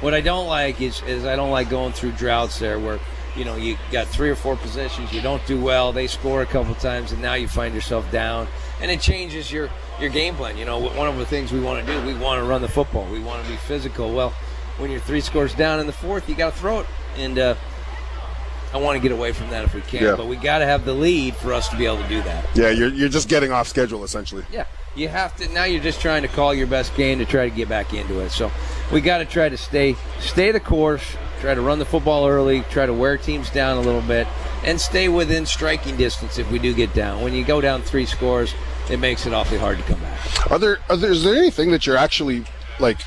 [0.01, 2.99] What I don't like is is I don't like going through droughts there where
[3.35, 6.45] you know you got three or four possessions, you don't do well, they score a
[6.45, 8.47] couple times, and now you find yourself down,
[8.81, 9.69] and it changes your
[9.99, 10.57] your game plan.
[10.57, 12.67] You know, one of the things we want to do, we want to run the
[12.67, 14.13] football, we want to be physical.
[14.13, 14.31] Well,
[14.77, 17.55] when you're three scores down in the fourth, you got to throw it, and uh,
[18.75, 20.03] I want to get away from that if we can.
[20.03, 20.15] Yeah.
[20.17, 22.45] But we got to have the lead for us to be able to do that.
[22.55, 24.43] Yeah, you're, you're just getting off schedule essentially.
[24.51, 24.65] Yeah,
[24.95, 25.47] you have to.
[25.53, 28.19] Now you're just trying to call your best game to try to get back into
[28.19, 28.31] it.
[28.31, 28.51] So
[28.91, 31.03] we got to try to stay stay the course.
[31.39, 32.63] Try to run the football early.
[32.63, 34.27] Try to wear teams down a little bit,
[34.65, 37.21] and stay within striking distance if we do get down.
[37.21, 38.53] When you go down three scores,
[38.91, 40.51] it makes it awfully hard to come back.
[40.51, 42.43] Are there, are there is there anything that you're actually
[42.81, 42.99] like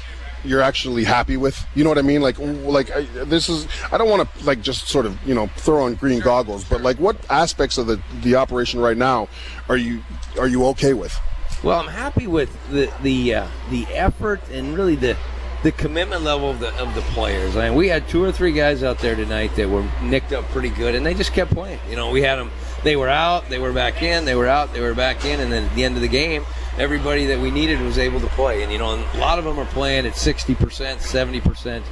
[0.44, 1.64] you're actually happy with.
[1.74, 2.20] You know what I mean?
[2.20, 3.66] Like, like I, this is.
[3.92, 6.82] I don't want to like just sort of you know throw on green goggles, but
[6.82, 9.28] like, what aspects of the the operation right now
[9.68, 10.02] are you
[10.38, 11.18] are you okay with?
[11.62, 15.16] Well, I'm happy with the the uh, the effort and really the
[15.62, 17.56] the commitment level of the of the players.
[17.56, 20.44] I mean, we had two or three guys out there tonight that were nicked up
[20.46, 21.80] pretty good, and they just kept playing.
[21.90, 22.50] You know, we had them.
[22.84, 25.52] They were out, they were back in, they were out, they were back in, and
[25.52, 26.44] then at the end of the game,
[26.78, 28.62] everybody that we needed was able to play.
[28.62, 31.82] And you know, a lot of them are playing at 60%, 70%,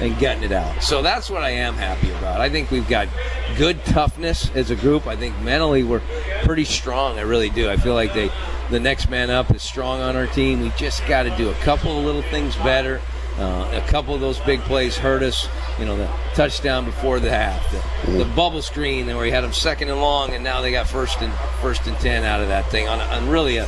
[0.00, 0.82] and getting it out.
[0.82, 2.40] So that's what I am happy about.
[2.40, 3.08] I think we've got
[3.56, 5.06] good toughness as a group.
[5.06, 6.02] I think mentally we're
[6.44, 7.18] pretty strong.
[7.18, 7.70] I really do.
[7.70, 8.30] I feel like they,
[8.70, 10.60] the next man up is strong on our team.
[10.60, 13.00] We just got to do a couple of little things better.
[13.36, 15.48] Uh, a couple of those big plays hurt us.
[15.78, 17.68] You know, the touchdown before the half,
[18.06, 20.86] the, the bubble screen, where we had them second and long, and now they got
[20.86, 23.66] first and first and ten out of that thing on, on really a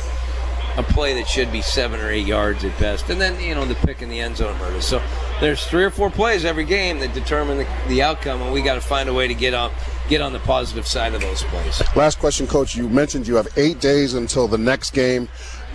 [0.77, 3.09] a play that should be seven or eight yards at best.
[3.09, 4.87] And then, you know, the pick in the end zone hurt us.
[4.87, 5.01] So
[5.41, 8.75] there's three or four plays every game that determine the, the outcome, and we got
[8.75, 9.71] to find a way to get on
[10.07, 11.81] get on the positive side of those plays.
[11.95, 12.75] Last question, Coach.
[12.75, 15.27] You mentioned you have eight days until the next game.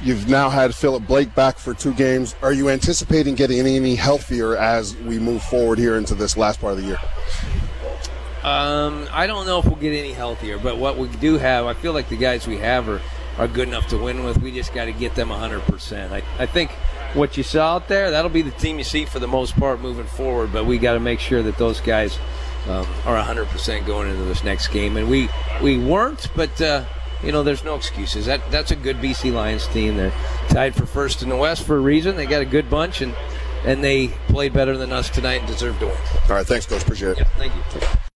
[0.03, 2.35] You've now had Philip Blake back for two games.
[2.43, 6.61] Are you anticipating getting any, any healthier as we move forward here into this last
[6.61, 6.99] part of the year?
[8.43, 11.75] Um, I don't know if we'll get any healthier, but what we do have, I
[11.75, 13.01] feel like the guys we have are
[13.39, 14.41] are good enough to win with.
[14.41, 16.13] We just got to get them 100%.
[16.13, 16.71] I, I think
[17.15, 19.81] what you saw out there, that'll be the team you see for the most part
[19.81, 22.19] moving forward, but we got to make sure that those guys
[22.69, 24.97] um, are 100% going into this next game.
[24.97, 25.29] And we,
[25.63, 26.61] we weren't, but.
[26.61, 26.85] Uh,
[27.23, 28.27] you know, there's no excuses.
[28.27, 29.97] That that's a good BC Lions team.
[29.97, 30.13] They're
[30.49, 32.17] tied for first in the West for a reason.
[32.17, 33.15] They got a good bunch, and
[33.65, 35.97] and they played better than us tonight and deserve to win.
[36.29, 36.83] All right, thanks, coach.
[36.83, 37.19] Appreciate it.
[37.19, 37.99] Yep, thank you.